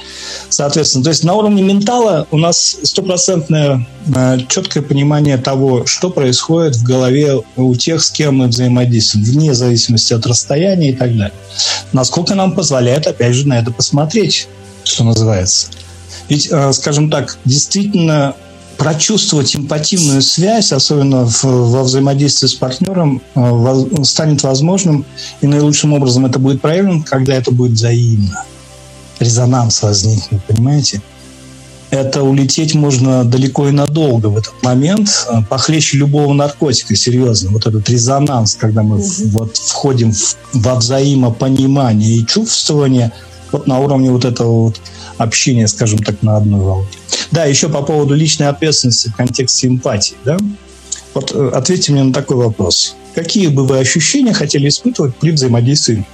Соответственно, 0.49 1.03
то 1.03 1.09
есть 1.09 1.23
на 1.23 1.33
уровне 1.33 1.63
ментала 1.63 2.27
у 2.31 2.37
нас 2.37 2.77
стопроцентное 2.83 3.87
э, 4.13 4.37
четкое 4.47 4.83
понимание 4.83 5.37
того, 5.37 5.85
что 5.85 6.09
происходит 6.09 6.75
в 6.75 6.83
голове 6.83 7.41
у 7.55 7.75
тех, 7.75 8.03
с 8.03 8.11
кем 8.11 8.37
мы 8.37 8.47
взаимодействуем, 8.47 9.25
вне 9.25 9.53
зависимости 9.53 10.13
от 10.13 10.25
расстояния 10.25 10.89
и 10.89 10.93
так 10.93 11.11
далее. 11.11 11.33
Насколько 11.93 12.35
нам 12.35 12.53
позволяет, 12.53 13.07
опять 13.07 13.33
же, 13.33 13.47
на 13.47 13.59
это 13.59 13.71
посмотреть, 13.71 14.47
что 14.83 15.03
называется. 15.03 15.67
Ведь, 16.29 16.49
э, 16.51 16.73
скажем 16.73 17.09
так, 17.09 17.37
действительно 17.45 18.35
прочувствовать 18.77 19.55
эмпативную 19.55 20.21
связь, 20.21 20.71
особенно 20.71 21.25
в, 21.25 21.43
во 21.43 21.83
взаимодействии 21.83 22.47
с 22.47 22.55
партнером, 22.55 23.21
э, 23.35 24.03
станет 24.03 24.43
возможным, 24.43 25.05
и 25.41 25.47
наилучшим 25.47 25.93
образом 25.93 26.25
это 26.25 26.39
будет 26.39 26.61
проявлено, 26.61 27.03
когда 27.05 27.35
это 27.35 27.51
будет 27.51 27.73
взаимно. 27.73 28.43
Резонанс 29.19 29.81
возникнет, 29.81 30.43
понимаете? 30.45 31.01
Это 31.91 32.23
улететь 32.23 32.75
можно 32.75 33.23
далеко 33.23 33.69
и 33.69 33.71
надолго 33.71 34.27
в 34.27 34.37
этот 34.37 34.61
момент, 34.63 35.09
э, 35.29 35.41
похлеще 35.47 35.97
любого 35.97 36.33
наркотика, 36.33 36.95
серьезно. 36.95 37.51
Вот 37.51 37.67
этот 37.67 37.87
резонанс, 37.89 38.55
когда 38.55 38.83
мы 38.83 38.97
угу. 38.97 39.05
вот 39.31 39.57
входим 39.57 40.11
в, 40.11 40.37
во 40.53 40.75
взаимопонимание 40.75 42.17
и 42.17 42.25
чувствование 42.25 43.11
вот 43.55 43.67
на 43.67 43.79
уровне 43.79 44.11
вот 44.11 44.25
этого 44.25 44.65
вот 44.65 44.81
общения, 45.17 45.67
скажем 45.67 45.99
так, 45.99 46.21
на 46.21 46.37
одной 46.37 46.59
волне. 46.59 46.87
Да, 47.31 47.45
еще 47.45 47.69
по 47.69 47.81
поводу 47.81 48.13
личной 48.13 48.49
ответственности 48.49 49.09
в 49.09 49.15
контексте 49.15 49.67
эмпатии. 49.67 50.15
Да? 50.25 50.37
Вот 51.13 51.31
э, 51.33 51.51
ответьте 51.53 51.91
мне 51.91 52.03
на 52.03 52.13
такой 52.13 52.37
вопрос. 52.37 52.95
Какие 53.13 53.47
бы 53.47 53.65
вы 53.65 53.79
ощущения 53.79 54.33
хотели 54.33 54.67
испытывать 54.67 55.15
при 55.15 55.31
взаимодействии 55.31 56.05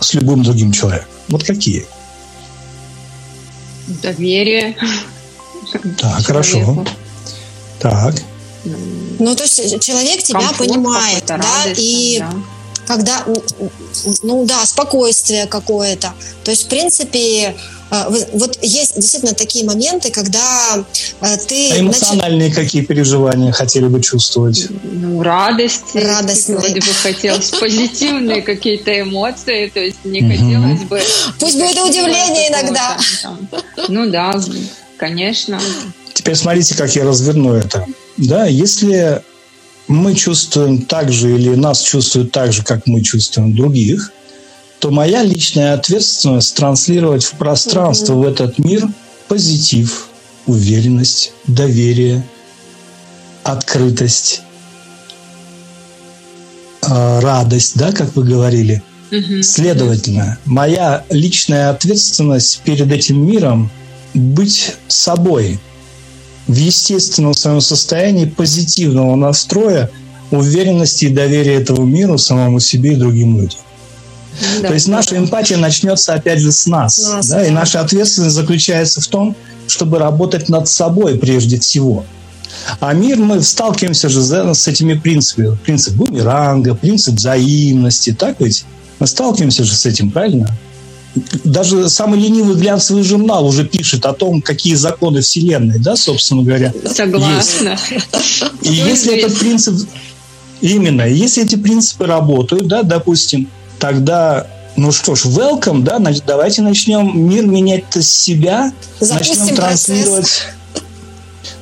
с 0.00 0.14
любым 0.14 0.42
другим 0.42 0.72
человеком? 0.72 1.08
Вот 1.28 1.44
какие? 1.44 1.86
Доверие. 4.02 4.76
Так, 5.98 6.24
хорошо. 6.24 6.84
Так. 7.80 8.14
Ну, 9.18 9.34
то 9.34 9.44
есть 9.44 9.80
человек 9.80 10.22
тебя 10.22 10.40
Комфорт, 10.40 10.58
понимает, 10.58 11.24
да, 11.26 11.36
радость, 11.36 11.80
и 11.80 12.18
да. 12.18 12.32
Когда, 12.86 13.24
ну 14.22 14.44
да, 14.44 14.64
спокойствие 14.64 15.46
какое-то. 15.46 16.12
То 16.44 16.50
есть, 16.50 16.64
в 16.64 16.68
принципе, 16.68 17.54
а, 17.88 18.08
вот 18.32 18.58
есть 18.62 18.96
действительно 18.96 19.34
такие 19.34 19.64
моменты, 19.64 20.10
когда 20.10 20.84
а, 21.20 21.36
ты... 21.36 21.72
А 21.72 21.80
эмоциональные 21.80 22.48
нач... 22.48 22.56
какие 22.56 22.82
переживания 22.82 23.52
хотели 23.52 23.86
бы 23.86 24.02
чувствовать? 24.02 24.66
Ну, 24.82 25.22
радость. 25.22 25.94
Радость. 25.94 26.48
Вроде 26.48 26.80
бы 26.80 26.92
хотелось 27.02 27.50
позитивные 27.60 28.42
какие-то 28.42 29.00
эмоции, 29.00 29.68
то 29.68 29.80
есть 29.80 30.04
не 30.04 30.20
хотелось 30.20 30.82
бы... 30.82 31.00
Пусть 31.38 31.54
будет 31.54 31.78
удивление 31.78 32.48
иногда. 32.48 32.98
Ну 33.88 34.10
да, 34.10 34.34
конечно. 34.96 35.60
Теперь 36.12 36.34
смотрите, 36.34 36.74
как 36.74 36.94
я 36.96 37.04
разверну 37.04 37.52
это. 37.52 37.86
Да, 38.16 38.46
если 38.46 39.22
мы 39.88 40.14
чувствуем 40.14 40.82
так 40.82 41.12
же 41.12 41.34
или 41.34 41.54
нас 41.54 41.82
чувствуют 41.82 42.32
так 42.32 42.52
же, 42.52 42.62
как 42.62 42.86
мы 42.86 43.02
чувствуем 43.02 43.54
других, 43.54 44.12
то 44.78 44.90
моя 44.90 45.22
личная 45.22 45.74
ответственность 45.74 46.54
транслировать 46.56 47.24
в 47.24 47.32
пространство, 47.32 48.14
mm-hmm. 48.14 48.22
в 48.22 48.26
этот 48.26 48.58
мир 48.58 48.88
позитив, 49.28 50.08
уверенность, 50.46 51.32
доверие, 51.46 52.26
открытость, 53.42 54.42
а, 56.82 57.20
радость, 57.20 57.76
да, 57.76 57.92
как 57.92 58.14
вы 58.16 58.24
говорили. 58.24 58.82
Mm-hmm. 59.10 59.42
Следовательно, 59.42 60.38
моя 60.44 61.04
личная 61.10 61.70
ответственность 61.70 62.60
перед 62.64 62.90
этим 62.90 63.24
миром 63.24 63.70
быть 64.14 64.74
собой 64.88 65.60
в 66.46 66.54
естественном 66.54 67.34
своем 67.34 67.60
состоянии 67.60 68.26
позитивного 68.26 69.16
настроя, 69.16 69.90
уверенности 70.30 71.06
и 71.06 71.08
доверия 71.08 71.54
этому 71.54 71.84
миру, 71.84 72.18
самому 72.18 72.60
себе 72.60 72.92
и 72.92 72.96
другим 72.96 73.38
людям. 73.40 73.60
Да, 74.60 74.68
То 74.68 74.74
есть 74.74 74.86
да. 74.86 74.92
наша 74.92 75.16
эмпатия 75.16 75.56
начнется 75.56 76.14
опять 76.14 76.40
же 76.40 76.52
с 76.52 76.66
нас. 76.66 76.98
нас 76.98 77.28
да, 77.28 77.36
да. 77.36 77.46
И 77.46 77.50
наша 77.50 77.80
ответственность 77.80 78.34
заключается 78.34 79.00
в 79.00 79.06
том, 79.06 79.34
чтобы 79.66 79.98
работать 79.98 80.48
над 80.48 80.68
собой 80.68 81.18
прежде 81.18 81.58
всего. 81.58 82.04
А 82.80 82.92
мир 82.92 83.18
мы 83.18 83.42
сталкиваемся 83.42 84.08
же 84.08 84.22
с 84.22 84.68
этими 84.68 84.94
принципами. 84.94 85.56
Принцип 85.64 85.94
бумеранга, 85.94 86.74
принцип 86.74 87.14
взаимности. 87.14 88.12
Так 88.12 88.36
ведь? 88.40 88.64
Мы 88.98 89.06
сталкиваемся 89.06 89.64
же 89.64 89.74
с 89.74 89.84
этим, 89.86 90.10
правильно? 90.10 90.48
Даже 91.44 91.88
самый 91.88 92.20
ленивый 92.20 92.56
глянцевый 92.56 93.02
журнал 93.02 93.46
уже 93.46 93.64
пишет 93.64 94.04
о 94.04 94.12
том, 94.12 94.42
какие 94.42 94.74
законы 94.74 95.22
Вселенной, 95.22 95.78
да, 95.78 95.96
собственно 95.96 96.42
говоря. 96.42 96.72
Согласна. 96.84 97.78
Есть. 97.90 98.44
И 98.62 98.72
если 98.72 99.18
этот 99.18 99.38
принцип... 99.38 99.74
Именно. 100.60 101.02
Если 101.02 101.44
эти 101.44 101.56
принципы 101.56 102.06
работают, 102.06 102.66
да, 102.66 102.82
допустим, 102.82 103.48
тогда 103.78 104.46
ну 104.76 104.92
что 104.92 105.14
ж, 105.14 105.24
welcome, 105.24 105.82
да, 105.82 105.96
значит, 105.96 106.24
давайте 106.26 106.60
начнем 106.60 107.18
мир 107.18 107.46
менять-то 107.46 108.02
с 108.02 108.12
себя, 108.12 108.72
Запустим 109.00 109.38
начнем 109.40 109.56
транслировать. 109.56 110.12
Процесс. 110.12 110.56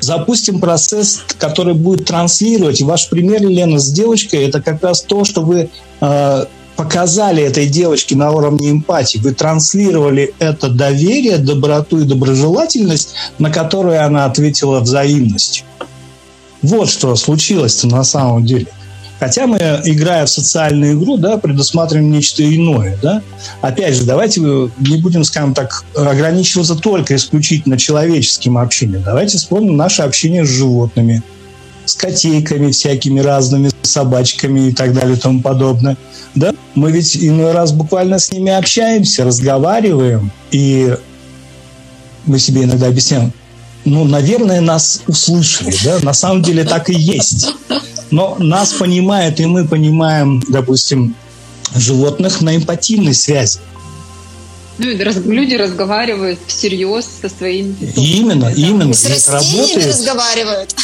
Запустим 0.01 0.61
процесс, 0.61 1.23
который 1.39 1.75
будет 1.75 2.07
транслировать. 2.07 2.81
И 2.81 2.85
ваш 2.85 3.09
пример, 3.09 3.43
Елена, 3.43 3.79
с 3.79 3.91
девочкой, 3.91 4.45
это 4.45 4.61
как 4.61 4.83
раз 4.83 5.03
то, 5.03 5.25
что 5.25 5.43
вы 5.43 5.71
э, 6.01 6.45
показали 6.77 7.43
этой 7.43 7.67
девочке 7.67 8.17
на 8.17 8.31
уровне 8.31 8.71
эмпатии. 8.71 9.19
Вы 9.19 9.33
транслировали 9.33 10.35
это 10.39 10.69
доверие, 10.69 11.39
доброту 11.39 12.01
и 12.01 12.05
доброжелательность, 12.05 13.15
на 13.39 13.51
которую 13.51 14.05
она 14.05 14.25
ответила 14.25 14.81
взаимностью. 14.81 15.65
Вот 16.63 16.89
что 16.89 17.15
случилось-то 17.15 17.87
на 17.89 18.05
самом 18.05 18.45
деле. 18.45 18.67
Хотя 19.21 19.47
мы, 19.47 19.59
играя 19.85 20.27
в 20.27 20.31
социальную 20.31 20.99
игру, 20.99 21.17
да, 21.17 21.39
предусматриваем 21.39 22.11
нечто 22.11 22.43
иное. 22.43 22.99
Да? 23.01 23.23
Опять 23.61 23.95
же, 23.95 24.05
давайте 24.05 24.41
не 24.41 24.97
будем, 24.99 25.25
скажем 25.25 25.55
так, 25.55 25.85
ограничиваться 25.95 26.75
только 26.75 27.15
исключительно 27.15 27.79
человеческим 27.79 28.59
общением. 28.59 29.03
Давайте 29.03 29.39
вспомним 29.39 29.77
наше 29.77 30.03
общение 30.03 30.45
с 30.45 30.49
животными, 30.49 31.23
с 31.85 31.95
котейками 31.95 32.73
всякими 32.73 33.21
разными, 33.21 33.71
собачками 33.87 34.69
и 34.69 34.73
так 34.73 34.93
далее 34.93 35.17
и 35.17 35.21
тому 35.21 35.41
подобное. 35.41 35.97
Да? 36.35 36.53
Мы 36.75 36.91
ведь 36.91 37.17
иной 37.17 37.53
раз 37.53 37.73
буквально 37.73 38.19
с 38.19 38.33
ними 38.33 38.53
общаемся, 38.53 39.25
разговариваем, 39.25 40.31
и 40.51 40.97
мы 42.27 42.39
себе 42.39 42.65
иногда 42.65 42.89
объясняем, 42.89 43.33
ну, 43.85 44.05
наверное, 44.05 44.61
нас 44.61 45.03
услышали, 45.07 45.77
да, 45.85 45.99
на 46.01 46.15
самом 46.15 46.43
деле 46.43 46.65
так 46.65 46.89
и 46.89 46.95
есть. 46.95 47.53
Но 48.11 48.37
нас 48.39 48.73
понимают, 48.73 49.41
и 49.41 49.47
мы 49.47 49.67
понимаем, 49.67 50.43
допустим, 50.49 51.15
животных 51.75 52.41
на 52.41 52.57
эмпативной 52.57 53.15
связи. 53.15 53.59
Ну, 54.79 54.87
люди 54.87 55.55
разговаривают 55.55 56.39
всерьез 56.47 57.09
со 57.21 57.29
своими. 57.29 57.75
Именно, 57.97 58.53
именно. 58.55 58.93
С 58.93 59.07
растениями 59.07 59.61
работает. 59.61 59.87
разговаривают. 59.87 60.75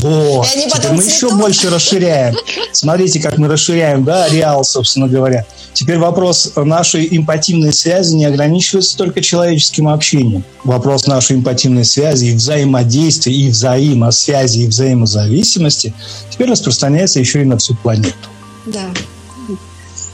Вот. 0.00 0.46
Теперь 0.46 0.92
мы 0.92 1.02
еще 1.02 1.34
больше 1.34 1.70
расширяем. 1.70 2.36
Смотрите, 2.72 3.20
как 3.20 3.38
мы 3.38 3.48
расширяем, 3.48 4.04
да, 4.04 4.28
реал, 4.28 4.64
собственно 4.64 5.08
говоря. 5.08 5.44
Теперь 5.74 5.98
вопрос 5.98 6.52
нашей 6.56 7.08
эмпативной 7.16 7.72
связи 7.72 8.14
не 8.14 8.24
ограничивается 8.24 8.96
только 8.96 9.20
человеческим 9.20 9.88
общением. 9.88 10.44
Вопрос 10.64 11.06
нашей 11.06 11.36
эмпативной 11.36 11.84
связи 11.84 12.26
и 12.26 12.34
взаимодействия, 12.34 13.34
и 13.34 13.48
взаимосвязи, 13.48 14.60
и 14.60 14.66
взаимозависимости 14.66 15.94
теперь 16.30 16.50
распространяется 16.50 17.20
еще 17.20 17.42
и 17.42 17.44
на 17.44 17.58
всю 17.58 17.74
планету. 17.74 18.28
Да. 18.66 18.84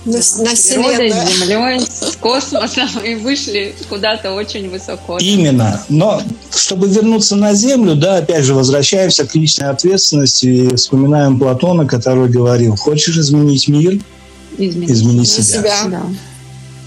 На, 0.09 0.45
да, 0.45 0.51
на 0.51 0.57
природой, 0.57 1.11
с 1.11 1.47
Землей, 1.47 1.81
с 1.81 2.17
космосом 2.17 2.89
и 3.05 3.15
вышли 3.15 3.75
куда-то 3.89 4.33
очень 4.33 4.71
высоко. 4.71 5.19
Именно. 5.19 5.83
Но 5.89 6.23
чтобы 6.55 6.89
вернуться 6.89 7.37
на 7.37 7.55
Землю, 7.55 7.95
да, 7.95 8.17
опять 8.17 8.45
же, 8.45 8.55
возвращаемся 8.55 9.27
к 9.27 9.35
личной 9.35 9.71
ответственности 9.71 10.47
и 10.47 10.77
вспоминаем 10.77 11.39
Платона, 11.39 11.87
который 11.87 12.29
говорил, 12.29 12.77
хочешь 12.77 13.17
изменить 13.19 13.69
мир, 13.69 14.01
измени, 14.57 14.93
измени 14.93 15.25
себя. 15.25 15.45
себя. 15.45 15.77
Да. 15.87 16.03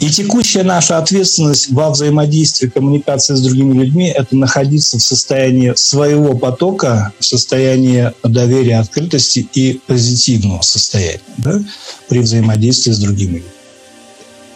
И 0.01 0.09
текущая 0.09 0.63
наша 0.63 0.97
ответственность 0.97 1.69
во 1.69 1.91
взаимодействии, 1.91 2.67
коммуникации 2.67 3.35
с 3.35 3.41
другими 3.41 3.83
людьми– 3.83 4.07
это 4.15 4.35
находиться 4.35 4.97
в 4.97 5.01
состоянии 5.03 5.73
своего 5.75 6.35
потока, 6.35 7.13
в 7.19 7.23
состоянии 7.23 8.11
доверия, 8.23 8.79
открытости 8.79 9.47
и 9.53 9.79
позитивного 9.85 10.63
состояния 10.63 11.21
да, 11.37 11.61
при 12.09 12.17
взаимодействии 12.17 12.91
с 12.91 12.97
другими 12.97 13.33
людьми. 13.35 13.51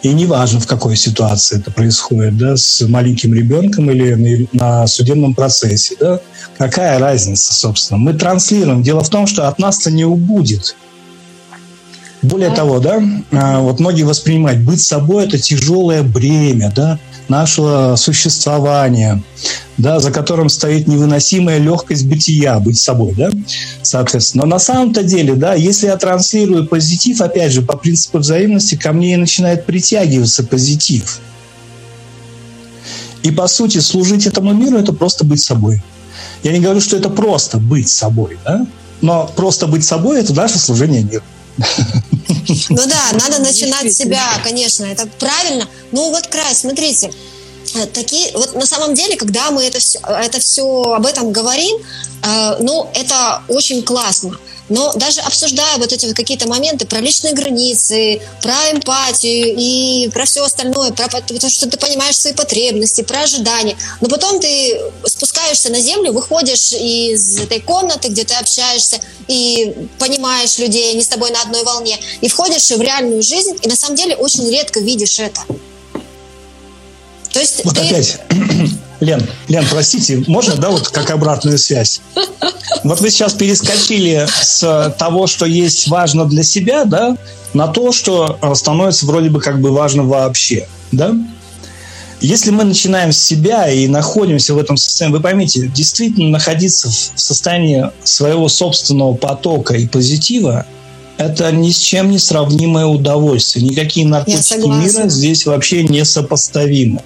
И 0.02 0.08
неважно, 0.08 0.58
в 0.58 0.66
какой 0.66 0.96
ситуации 0.96 1.58
это 1.58 1.70
происходит, 1.70 2.36
да, 2.36 2.56
с 2.56 2.80
маленьким 2.80 3.32
ребенком 3.32 3.88
или 3.88 4.48
на 4.52 4.84
судебном 4.88 5.32
процессе, 5.34 5.94
да, 6.00 6.20
какая 6.58 6.98
разница, 6.98 7.54
собственно. 7.54 7.98
Мы 7.98 8.14
транслируем. 8.14 8.82
Дело 8.82 9.04
в 9.04 9.10
том, 9.10 9.28
что 9.28 9.46
от 9.46 9.60
нас-то 9.60 9.92
не 9.92 10.04
убудет– 10.04 10.74
более 12.26 12.50
того, 12.50 12.80
да, 12.80 13.02
а, 13.32 13.60
вот 13.60 13.80
многие 13.80 14.02
воспринимают 14.02 14.60
быть 14.60 14.80
собой 14.80 15.24
это 15.24 15.38
тяжелое 15.38 16.02
бремя, 16.02 16.72
да, 16.74 16.98
нашего 17.28 17.96
существования, 17.96 19.22
да, 19.78 20.00
за 20.00 20.10
которым 20.10 20.48
стоит 20.48 20.86
невыносимая 20.86 21.58
легкость 21.58 22.06
бытия, 22.06 22.58
быть 22.60 22.78
собой, 22.78 23.14
да, 23.16 23.30
соответственно. 23.82 24.44
Но 24.44 24.50
на 24.50 24.58
самом-то 24.58 25.02
деле, 25.02 25.34
да, 25.34 25.54
если 25.54 25.86
я 25.86 25.96
транслирую 25.96 26.66
позитив, 26.66 27.20
опять 27.20 27.52
же, 27.52 27.62
по 27.62 27.76
принципу 27.76 28.18
взаимности, 28.18 28.76
ко 28.76 28.92
мне 28.92 29.14
и 29.14 29.16
начинает 29.16 29.66
притягиваться 29.66 30.44
позитив. 30.44 31.20
И, 33.22 33.30
по 33.32 33.48
сути, 33.48 33.78
служить 33.78 34.26
этому 34.26 34.52
миру– 34.52 34.78
это 34.78 34.92
просто 34.92 35.24
быть 35.24 35.42
собой. 35.42 35.82
Я 36.42 36.52
не 36.52 36.60
говорю, 36.60 36.80
что 36.80 36.96
это 36.96 37.08
просто 37.08 37.58
быть 37.58 37.88
собой, 37.88 38.38
да, 38.44 38.66
но 39.00 39.30
просто 39.34 39.66
быть 39.66 39.84
собой– 39.84 40.20
это 40.20 40.32
наше 40.32 40.58
служение 40.58 41.02
миру. 41.02 41.24
Ну 41.58 42.86
да, 42.86 43.12
надо 43.12 43.40
начинать 43.40 43.92
с 43.92 43.96
себя, 43.96 44.22
конечно, 44.42 44.84
это 44.84 45.06
правильно. 45.18 45.68
Ну 45.92 46.10
вот 46.10 46.26
край, 46.26 46.54
смотрите, 46.54 47.12
э, 47.74 47.86
такие 47.86 48.32
вот 48.34 48.54
на 48.54 48.66
самом 48.66 48.94
деле, 48.94 49.16
когда 49.16 49.50
мы 49.50 49.64
это 49.64 49.78
все, 49.78 49.98
это 50.06 50.40
все 50.40 50.82
об 50.94 51.06
этом 51.06 51.32
говорим, 51.32 51.76
э, 52.22 52.56
ну 52.60 52.88
это 52.94 53.42
очень 53.48 53.82
классно. 53.82 54.38
Но 54.68 54.92
даже 54.94 55.20
обсуждая 55.20 55.78
вот 55.78 55.92
эти 55.92 56.06
вот 56.06 56.16
какие-то 56.16 56.48
моменты 56.48 56.86
про 56.86 57.00
личные 57.00 57.34
границы, 57.34 58.20
про 58.42 58.72
эмпатию 58.72 59.54
и 59.56 60.08
про 60.12 60.24
все 60.24 60.44
остальное, 60.44 60.90
про 60.90 61.08
то, 61.08 61.48
что 61.48 61.68
ты 61.68 61.78
понимаешь 61.78 62.16
свои 62.16 62.32
потребности, 62.32 63.02
про 63.02 63.22
ожидания, 63.22 63.76
но 64.00 64.08
потом 64.08 64.40
ты 64.40 64.80
спускаешься 65.04 65.70
на 65.70 65.80
землю, 65.80 66.12
выходишь 66.12 66.72
из 66.72 67.38
этой 67.38 67.60
комнаты, 67.60 68.08
где 68.08 68.24
ты 68.24 68.34
общаешься, 68.34 69.00
и 69.28 69.88
понимаешь 69.98 70.58
людей, 70.58 70.92
они 70.92 71.02
с 71.02 71.08
тобой 71.08 71.30
на 71.30 71.42
одной 71.42 71.62
волне, 71.62 71.98
и 72.20 72.28
входишь 72.28 72.70
в 72.70 72.80
реальную 72.80 73.22
жизнь, 73.22 73.56
и 73.62 73.68
на 73.68 73.76
самом 73.76 73.96
деле 73.96 74.16
очень 74.16 74.48
редко 74.50 74.80
видишь 74.80 75.18
это. 75.18 75.40
То 77.32 77.40
есть 77.40 77.64
вот 77.64 77.74
ты... 77.74 77.82
опять 77.82 78.18
Лен, 79.00 79.22
Лен, 79.48 79.64
простите, 79.70 80.24
можно, 80.26 80.56
да, 80.56 80.70
вот 80.70 80.88
как 80.88 81.10
обратную 81.10 81.58
связь? 81.58 82.00
Вот 82.84 83.00
вы 83.00 83.10
сейчас 83.10 83.34
перескочили 83.34 84.26
с 84.26 84.94
того, 84.98 85.26
что 85.26 85.46
есть 85.46 85.88
важно 85.88 86.24
для 86.24 86.42
себя, 86.42 86.84
да, 86.84 87.16
на 87.52 87.68
то, 87.68 87.92
что 87.92 88.38
становится 88.54 89.06
вроде 89.06 89.30
бы 89.30 89.40
как 89.40 89.60
бы 89.60 89.70
важно 89.70 90.04
вообще, 90.04 90.66
да? 90.92 91.14
Если 92.20 92.50
мы 92.50 92.64
начинаем 92.64 93.12
с 93.12 93.18
себя 93.18 93.68
и 93.68 93.86
находимся 93.88 94.54
в 94.54 94.58
этом 94.58 94.78
состоянии, 94.78 95.16
вы 95.16 95.22
поймите, 95.22 95.68
действительно 95.68 96.30
находиться 96.30 96.88
в 96.88 97.20
состоянии 97.20 97.90
своего 98.04 98.48
собственного 98.48 99.14
потока 99.14 99.74
и 99.74 99.86
позитива 99.86 100.64
это 101.18 101.50
ни 101.50 101.70
с 101.70 101.78
чем 101.78 102.10
не 102.10 102.18
сравнимое 102.18 102.86
удовольствие. 102.86 103.66
Никакие 103.66 104.06
наркотики 104.06 104.66
мира 104.66 105.08
здесь 105.08 105.46
вообще 105.46 105.82
не 105.84 106.04
сопоставимы. 106.04 107.02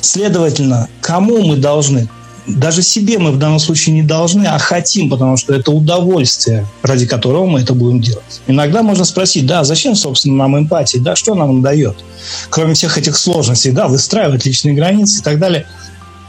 Следовательно, 0.00 0.88
кому 1.00 1.42
мы 1.42 1.56
должны? 1.56 2.08
Даже 2.46 2.82
себе 2.82 3.18
мы 3.18 3.32
в 3.32 3.38
данном 3.38 3.58
случае 3.58 3.94
не 3.94 4.02
должны, 4.02 4.44
а 4.46 4.58
хотим, 4.58 5.10
потому 5.10 5.36
что 5.36 5.54
это 5.54 5.70
удовольствие, 5.70 6.66
ради 6.82 7.06
которого 7.06 7.46
мы 7.46 7.60
это 7.60 7.74
будем 7.74 8.00
делать. 8.00 8.40
Иногда 8.46 8.82
можно 8.82 9.04
спросить, 9.04 9.46
да, 9.46 9.62
зачем, 9.62 9.94
собственно, 9.94 10.36
нам 10.36 10.58
эмпатия, 10.58 11.00
да, 11.00 11.14
что 11.14 11.34
нам 11.34 11.62
дает? 11.62 11.96
Кроме 12.48 12.74
всех 12.74 12.98
этих 12.98 13.16
сложностей, 13.16 13.72
да, 13.72 13.88
выстраивать 13.88 14.46
личные 14.46 14.74
границы 14.74 15.20
и 15.20 15.22
так 15.22 15.38
далее. 15.38 15.66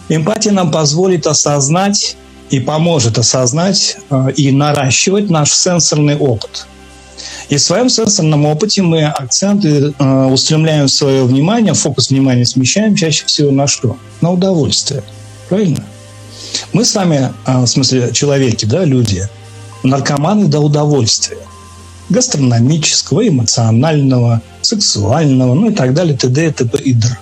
Эмпатия 0.09 0.51
нам 0.51 0.71
позволит 0.71 1.25
осознать 1.25 2.17
и 2.49 2.59
поможет 2.59 3.17
осознать 3.17 3.97
э, 4.09 4.31
и 4.35 4.51
наращивать 4.51 5.29
наш 5.29 5.51
сенсорный 5.51 6.17
опыт– 6.17 6.67
и 7.51 7.57
в 7.57 7.61
своем 7.61 7.89
сенсорном 7.89 8.45
опыте 8.45 8.81
мы 8.81 9.03
акценты 9.03 9.93
э, 9.99 10.25
устремляем 10.27 10.87
свое 10.87 11.25
внимание, 11.25 11.73
фокус 11.73 12.09
внимания 12.09 12.45
смещаем 12.45 12.95
чаще 12.95 13.25
всего 13.25 13.51
на 13.51 13.67
что? 13.67 13.97
На 14.21 14.31
удовольствие. 14.31 15.03
Правильно? 15.49 15.83
Мы 16.71 16.85
с 16.85 16.95
вами, 16.95 17.33
э, 17.45 17.57
в 17.59 17.65
смысле 17.67 18.13
человеки, 18.13 18.63
да, 18.63 18.85
люди, 18.85 19.27
наркоманы 19.83 20.47
до 20.47 20.61
удовольствия. 20.61 21.39
Гастрономического, 22.07 23.27
эмоционального, 23.27 24.41
сексуального, 24.61 25.53
ну 25.53 25.71
и 25.71 25.73
так 25.73 25.93
далее, 25.93 26.15
т.д. 26.15 26.47
и 26.47 26.51
т.п. 26.51 26.77
и 26.77 26.93
др. 26.93 27.19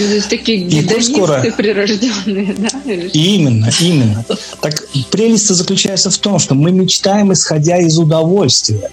То 0.00 0.14
есть 0.14 0.30
такие 0.30 0.58
и 0.66 1.00
скоро... 1.02 1.42
прирожденные, 1.56 2.54
да? 2.54 2.68
Именно, 3.12 3.70
именно. 3.80 4.24
Так 4.62 4.82
прелесть 5.10 5.48
заключается 5.48 6.10
в 6.10 6.16
том, 6.16 6.38
что 6.38 6.54
мы 6.54 6.72
мечтаем, 6.72 7.32
исходя 7.34 7.76
из 7.78 7.98
удовольствия. 7.98 8.90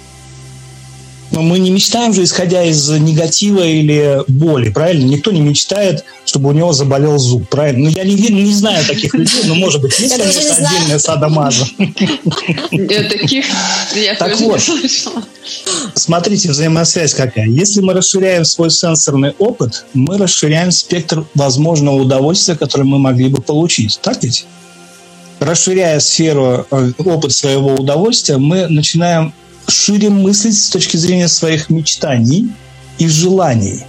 Но 1.32 1.42
мы 1.42 1.60
не 1.60 1.72
мечтаем 1.72 2.13
же, 2.13 2.24
исходя 2.24 2.63
из 2.63 2.90
негатива 2.90 3.62
или 3.62 4.22
боли, 4.28 4.70
правильно? 4.70 5.06
Никто 5.06 5.32
не 5.32 5.42
мечтает, 5.42 6.06
чтобы 6.26 6.50
у 6.50 6.52
него 6.54 6.72
заболел 6.72 7.18
зуб, 7.18 7.48
правильно? 7.50 7.90
Ну, 7.90 7.90
я 7.90 8.04
не, 8.04 8.16
не 8.16 8.54
знаю 8.54 8.86
таких 8.86 9.13
людей, 9.13 9.42
но, 9.46 9.56
может 9.56 9.82
быть, 9.82 10.00
есть, 10.00 10.16
конечно, 10.16 10.56
отдельная 10.56 11.00
садомаза. 11.00 11.66
Таких 13.10 13.46
я 13.96 14.16
тоже 14.16 14.46
не 14.46 14.60
слышала. 14.60 15.24
Смотрите, 15.96 16.50
взаимосвязь 16.50 17.13
какая. 17.13 17.48
Если 17.48 17.82
мы 17.82 17.94
расширяем 17.94 18.46
свой 18.46 18.72
сенсорный 18.72 19.34
опыт, 19.38 19.86
мы 19.94 20.18
расширяем 20.18 20.72
спектр 20.72 21.26
возможного 21.36 22.02
удовольствия, 22.02 22.56
которое 22.56 22.84
мы 22.84 23.00
могли 23.00 23.28
бы 23.30 23.42
получить. 23.42 24.00
Так 24.02 24.24
ведь? 24.24 24.46
Расширяя 25.40 26.00
сферу, 26.00 26.66
э, 26.72 26.92
опыт 26.98 27.32
своего 27.32 27.76
удовольствия, 27.76 28.38
мы 28.38 28.68
начинаем 28.68 29.34
шире 29.71 30.10
мыслить 30.10 30.58
с 30.58 30.69
точки 30.69 30.97
зрения 30.97 31.27
своих 31.27 31.69
мечтаний 31.69 32.49
и 32.97 33.08
желаний. 33.08 33.84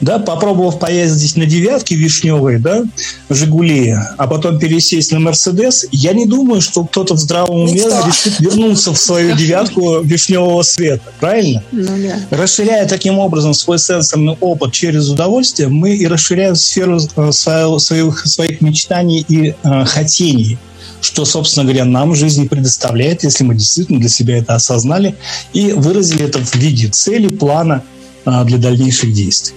Да, 0.00 0.18
попробовав 0.18 0.78
поездить 0.78 1.36
на 1.36 1.46
девятке 1.46 1.94
вишневой, 1.94 2.58
да, 2.58 2.84
Жигули, 3.30 3.96
а 4.18 4.26
потом 4.26 4.58
пересесть 4.58 5.10
на 5.10 5.20
Мерседес, 5.20 5.86
я 5.90 6.12
не 6.12 6.26
думаю, 6.26 6.60
что 6.60 6.84
кто-то 6.84 7.14
в 7.14 7.18
здравом 7.18 7.62
уме 7.62 7.82
решит 8.06 8.38
вернуться 8.38 8.92
в 8.92 8.98
свою 8.98 9.34
девятку 9.34 10.02
вишневого 10.02 10.62
света, 10.62 11.10
правильно? 11.18 11.62
Ну, 11.72 11.88
да. 11.96 12.36
Расширяя 12.36 12.86
таким 12.86 13.18
образом 13.18 13.54
свой 13.54 13.78
сенсорный 13.78 14.36
опыт 14.38 14.72
через 14.72 15.08
удовольствие, 15.08 15.68
мы 15.68 15.96
и 15.96 16.06
расширяем 16.06 16.56
сферу 16.56 17.00
э, 17.16 17.32
своих, 17.32 18.26
своих 18.26 18.60
мечтаний 18.60 19.24
и 19.26 19.54
э, 19.62 19.84
хотений 19.86 20.58
что, 21.00 21.24
собственно 21.24 21.64
говоря, 21.64 21.84
нам 21.84 22.14
жизнь 22.14 22.48
предоставляет, 22.48 23.24
если 23.24 23.44
мы 23.44 23.54
действительно 23.54 24.00
для 24.00 24.08
себя 24.08 24.38
это 24.38 24.54
осознали 24.54 25.16
и 25.52 25.72
выразили 25.72 26.24
это 26.24 26.38
в 26.38 26.54
виде 26.54 26.88
цели, 26.88 27.28
плана 27.28 27.82
а, 28.24 28.44
для 28.44 28.58
дальнейших 28.58 29.12
действий. 29.12 29.56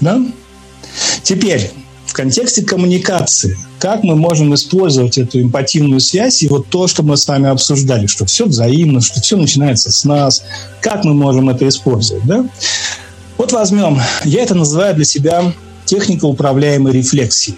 Да? 0.00 0.20
Теперь, 1.22 1.70
в 2.06 2.12
контексте 2.12 2.62
коммуникации, 2.62 3.56
как 3.78 4.02
мы 4.02 4.16
можем 4.16 4.54
использовать 4.54 5.18
эту 5.18 5.40
эмпативную 5.40 6.00
связь 6.00 6.42
и 6.42 6.48
вот 6.48 6.68
то, 6.68 6.86
что 6.86 7.02
мы 7.02 7.16
с 7.16 7.26
вами 7.26 7.48
обсуждали, 7.48 8.06
что 8.06 8.24
все 8.26 8.46
взаимно, 8.46 9.00
что 9.00 9.20
все 9.20 9.36
начинается 9.36 9.90
с 9.90 10.04
нас, 10.04 10.42
как 10.80 11.04
мы 11.04 11.14
можем 11.14 11.50
это 11.50 11.66
использовать, 11.68 12.24
да? 12.24 12.48
Вот 13.36 13.52
возьмем, 13.52 14.00
я 14.24 14.42
это 14.42 14.54
называю 14.54 14.94
для 14.94 15.04
себя 15.04 15.52
техника 15.84 16.24
управляемой 16.24 16.92
рефлексии. 16.92 17.56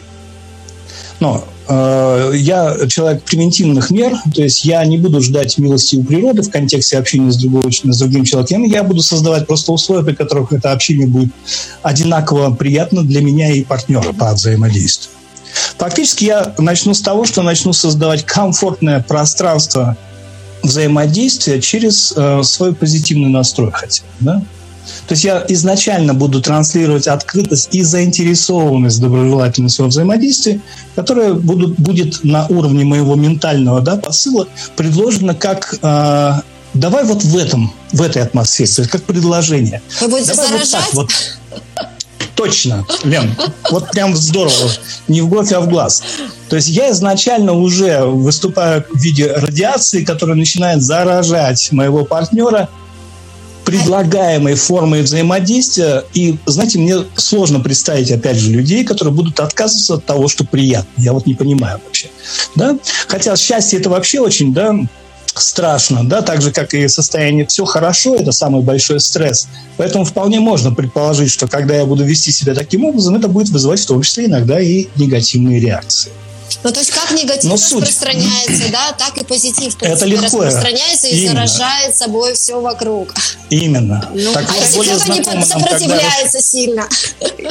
Но 1.21 1.45
я 1.69 2.77
человек 2.89 3.23
превентивных 3.25 3.91
мер, 3.91 4.13
то 4.35 4.43
есть 4.43 4.65
я 4.65 4.85
не 4.87 4.97
буду 4.97 5.21
ждать 5.21 5.59
милости 5.59 5.97
у 5.97 6.05
природы 6.05 6.43
в 6.43 6.51
контексте 6.51 6.97
общения 6.97 7.31
с, 7.31 7.37
другой, 7.37 7.71
с 7.71 7.99
другим 7.99 8.25
человеком, 8.25 8.65
я 8.65 8.83
буду 8.83 9.03
создавать 9.03 9.47
просто 9.47 9.73
условия, 9.73 10.05
при 10.05 10.15
которых 10.15 10.53
это 10.53 10.73
общение 10.73 11.07
будет 11.07 11.31
одинаково 11.83 12.55
приятно 12.55 13.03
для 13.03 13.21
меня 13.21 13.51
и 13.51 13.65
партнера 13.65 14.13
по 14.13 14.33
взаимодействию. 14.33 15.13
Фактически 15.77 16.25
я 16.25 16.55
начну 16.59 16.95
с 16.95 17.01
того, 17.01 17.25
что 17.25 17.43
начну 17.43 17.73
создавать 17.73 18.25
комфортное 18.25 19.01
пространство 19.03 19.97
взаимодействие 20.63 21.61
через 21.61 22.13
э, 22.17 22.43
свой 22.43 22.75
позитивный 22.75 23.29
настрой 23.29 23.71
хотя 23.73 24.03
бы, 24.03 24.09
да? 24.21 24.43
То 25.07 25.13
есть 25.13 25.25
я 25.25 25.45
изначально 25.49 26.15
буду 26.15 26.41
транслировать 26.41 27.07
открытость 27.07 27.69
и 27.73 27.83
заинтересованность, 27.83 29.01
доброжелательность 29.01 29.79
во 29.79 29.87
взаимодействии, 29.87 30.61
которая 30.95 31.35
будут, 31.35 31.79
будет 31.79 32.25
на 32.25 32.47
уровне 32.49 32.85
моего 32.85 33.15
ментального 33.15 33.81
да, 33.81 33.97
посыла 33.97 34.49
предложена 34.77 35.35
как 35.35 35.75
э, 35.83 36.33
давай 36.75 37.05
вот 37.05 37.23
в 37.23 37.37
этом, 37.37 37.73
в 37.93 38.03
этой 38.03 38.23
атмосфере, 38.23 38.71
то 38.71 38.83
есть 38.83 38.91
как 38.91 39.03
предложение. 39.05 39.83
Вы 40.01 40.09
будете 40.09 40.35
давай 40.35 40.49
заражать? 40.49 40.95
Вот 40.95 41.09
так, 41.09 41.85
вот. 41.85 41.89
Точно, 42.35 42.87
Лен, 43.03 43.35
вот 43.69 43.91
прям 43.91 44.15
здорово, 44.15 44.71
не 45.09 45.23
в 45.23 45.29
бровь, 45.29 45.51
а 45.51 45.61
в 45.61 45.69
глаз. 45.69 46.05
То 46.49 46.55
есть 46.55 46.69
я 46.69 46.93
изначально 46.93 47.53
уже 47.53 48.05
выступаю 48.05 48.85
в 48.89 48.97
виде 48.97 49.33
радиации, 49.33 50.05
которая 50.05 50.37
начинает 50.37 50.81
заражать 50.81 51.73
моего 51.73 52.05
партнера 52.05 52.69
предлагаемой 53.69 54.55
формой 54.55 55.03
взаимодействия. 55.03 56.03
И, 56.15 56.39
знаете, 56.47 56.79
мне 56.79 57.05
сложно 57.17 57.61
представить, 57.61 58.11
опять 58.11 58.39
же, 58.39 58.51
людей, 58.51 58.83
которые 58.83 59.13
будут 59.13 59.39
отказываться 59.41 59.95
от 59.95 60.07
того, 60.07 60.27
что 60.27 60.45
приятно. 60.45 60.91
Я 60.97 61.13
вот 61.13 61.27
не 61.27 61.35
понимаю 61.35 61.79
вообще. 61.85 62.09
Да? 62.55 62.79
Хотя 63.09 63.37
счастье 63.37 63.79
это 63.79 63.91
вообще 63.91 64.21
очень, 64.21 64.55
да, 64.55 64.75
страшно, 65.35 66.03
да, 66.09 66.23
так 66.23 66.41
же, 66.41 66.51
как 66.51 66.73
и 66.73 66.89
состояние 66.89 67.47
«все 67.47 67.67
хорошо»– 67.67 68.15
это 68.19 68.33
самый 68.33 68.63
большой 68.63 69.01
стресс. 69.01 69.47
Поэтому 69.77 70.07
вполне 70.07 70.41
можно 70.41 70.73
предположить, 70.73 71.31
что 71.31 71.47
когда 71.47 71.77
я 71.77 71.85
буду 71.85 72.05
вести 72.05 72.33
себя 72.33 72.55
таким 72.55 72.87
образом, 72.87 73.17
это 73.17 73.29
будет 73.29 73.51
вызывать 73.51 73.81
в 73.81 73.87
том 73.87 74.01
числе 74.01 74.25
иногда 74.25 74.59
и 74.59 74.87
негативные 74.97 75.61
реакции. 75.61 76.11
Ну, 76.65 76.73
то 76.73 76.81
есть 76.81 76.91
как 76.91 77.13
негатив 77.13 77.45
Но 77.45 77.55
распространяется, 77.55 78.63
суть... 78.65 78.73
да, 78.73 78.93
так 78.93 79.17
и 79.17 79.25
позитив, 79.25 79.75
в 79.75 79.79
принципе, 79.79 79.93
это 79.93 80.05
легко. 80.07 80.43
распространяется 80.43 81.07
и 81.09 81.21
Именно. 81.21 81.47
заражает 81.47 81.97
собой 81.97 82.35
все 82.35 82.61
вокруг. 82.61 83.15
Именно. 83.51 84.11
Ну, 84.13 84.33
так, 84.33 84.45
а 84.51 84.55
если 84.57 84.81
кто-то 84.81 85.37
не 85.37 85.45
сопротивляется 85.45 86.39
когда... 86.39 86.41
сильно? 86.41 86.89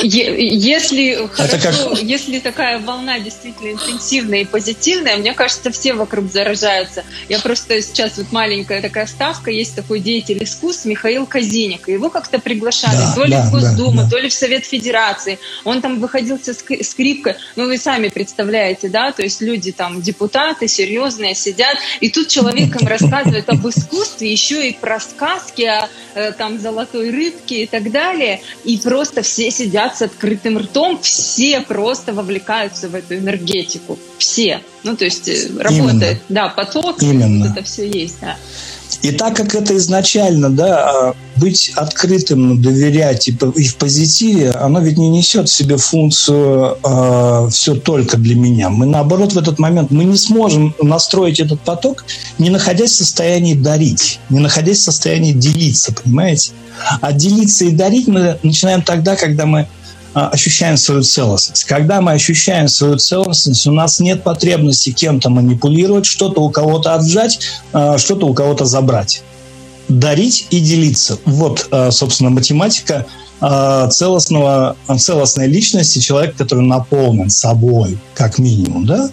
Если 0.04 1.28
хорошо, 1.32 1.90
как... 1.90 2.04
если 2.04 2.40
такая 2.40 2.80
волна 2.80 3.20
действительно 3.20 3.72
интенсивная 3.72 4.42
и 4.42 4.46
позитивная, 4.46 5.18
мне 5.18 5.34
кажется, 5.34 5.72
все 5.72 5.94
вокруг 5.94 6.32
заражаются. 6.32 7.04
Я 7.30 7.40
просто 7.40 7.82
сейчас 7.82 8.18
вот 8.18 8.32
маленькая 8.32 8.82
такая 8.82 9.08
ставка, 9.08 9.52
есть 9.52 9.76
такой 9.76 10.02
деятель 10.02 10.44
искусств 10.44 10.86
Михаил 10.86 11.26
Казиник, 11.26 11.88
его 11.88 12.10
как-то 12.10 12.40
приглашали 12.40 12.98
да, 12.98 13.14
то 13.16 13.24
ли 13.24 13.32
да, 13.32 13.42
в 13.44 13.52
Госдуму, 13.52 14.04
да, 14.04 14.10
то 14.10 14.18
ли 14.18 14.30
в 14.30 14.34
Совет 14.34 14.66
Федерации. 14.66 15.40
Он 15.64 15.82
там 15.82 16.00
выходил 16.00 16.38
со 16.40 16.54
скрипкой, 16.54 17.36
ну 17.56 17.66
вы 17.66 17.78
сами 17.78 18.10
представляете, 18.10 18.90
да, 18.90 18.97
то 19.16 19.24
есть 19.24 19.42
люди 19.42 19.72
там 19.72 20.02
депутаты 20.02 20.68
серьезные 20.68 21.36
сидят, 21.36 21.78
и 22.00 22.10
тут 22.10 22.28
человек 22.28 22.80
им 22.80 22.88
рассказывает 22.88 23.50
об 23.50 23.68
искусстве, 23.68 24.32
еще 24.32 24.70
и 24.70 24.74
про 24.74 25.00
сказки 25.00 25.64
о 25.64 25.90
э, 26.16 26.32
там 26.34 26.60
золотой 26.60 27.12
рыбке 27.12 27.64
и 27.64 27.68
так 27.68 27.92
далее, 27.92 28.42
и 28.64 28.78
просто 28.78 29.22
все 29.22 29.52
сидят 29.52 29.98
с 29.98 30.02
открытым 30.02 30.58
ртом, 30.58 31.00
все 31.02 31.62
просто 31.62 32.14
вовлекаются 32.14 32.90
в 32.90 32.96
эту 32.96 33.16
энергетику, 33.16 33.98
все. 34.18 34.62
Ну, 34.84 34.96
то 34.96 35.06
есть 35.06 35.28
э, 35.28 35.50
работает, 35.58 36.02
Именно. 36.02 36.20
да, 36.30 36.50
поток, 36.50 37.02
Именно. 37.02 37.48
вот 37.48 37.58
это 37.58 37.66
все 37.66 37.88
есть, 37.88 38.18
да. 38.22 38.38
И 39.02 39.12
так 39.12 39.36
как 39.36 39.54
это 39.56 39.76
изначально, 39.78 40.50
да, 40.50 40.90
а, 40.90 41.16
быть 41.36 41.72
открытым, 41.76 42.62
доверять 42.62 43.28
и 43.28 43.32
в 43.32 43.76
позитиве, 43.76 44.52
оно 44.52 44.80
ведь 44.80 44.98
не 44.98 45.10
несет 45.10 45.50
в 45.50 45.54
себе 45.54 45.78
функцию 45.78 46.72
э, 46.72 46.76
а, 46.84 47.50
все 47.50 47.76
только 47.76 48.18
для 48.18 48.36
меня. 48.36 48.70
Мы 48.70 48.86
наоборот 48.86 49.34
в 49.34 49.38
этот 49.38 49.60
момент 49.60 49.92
мы 49.92 50.04
не 50.04 50.18
сможем 50.18 50.76
настроить 50.82 51.40
этот 51.40 51.62
поток, 51.62 52.06
не 52.40 52.50
находясь 52.50 52.92
в 52.92 52.96
состоянии 52.96 53.54
дарить, 53.54 54.20
не 54.30 54.40
находясь 54.40 54.80
в 54.80 54.84
состоянии 54.84 55.34
делиться, 55.34 55.94
понимаете? 55.94 56.52
А 57.02 57.12
делиться 57.12 57.66
и 57.66 57.72
дарить 57.72 58.08
мы 58.08 58.38
начинаем 58.44 58.82
тогда, 58.82 59.16
когда 59.16 59.46
мы 59.46 59.68
ощущаем 60.26 60.78
свою 60.78 61.04
целостность. 61.04 61.64
Когда 61.66 62.02
мы 62.02 62.14
ощущаем 62.14 62.68
свою 62.68 62.98
целостность, 62.98 63.68
у 63.68 63.72
нас 63.72 64.00
нет 64.00 64.24
потребности 64.24 64.92
кем-то 64.92 65.30
манипулировать, 65.30 66.06
что-то 66.06 66.42
у 66.42 66.50
кого-то 66.50 66.96
отжать, 66.96 67.40
а, 67.72 67.98
что-то 67.98 68.26
у 68.26 68.34
кого-то 68.34 68.66
забрать. 68.66 69.22
Дарить 69.88 70.48
и 70.50 70.60
делиться. 70.60 71.20
Вот, 71.26 71.68
а, 71.72 71.92
собственно, 71.92 72.30
математика 72.30 73.06
целостного, 73.40 74.76
целостной 74.98 75.48
личности, 75.48 76.00
человек, 76.00 76.36
который 76.36 76.64
наполнен 76.66 77.30
собой, 77.30 77.98
как 78.16 78.40
минимум, 78.40 78.86
да? 78.86 79.10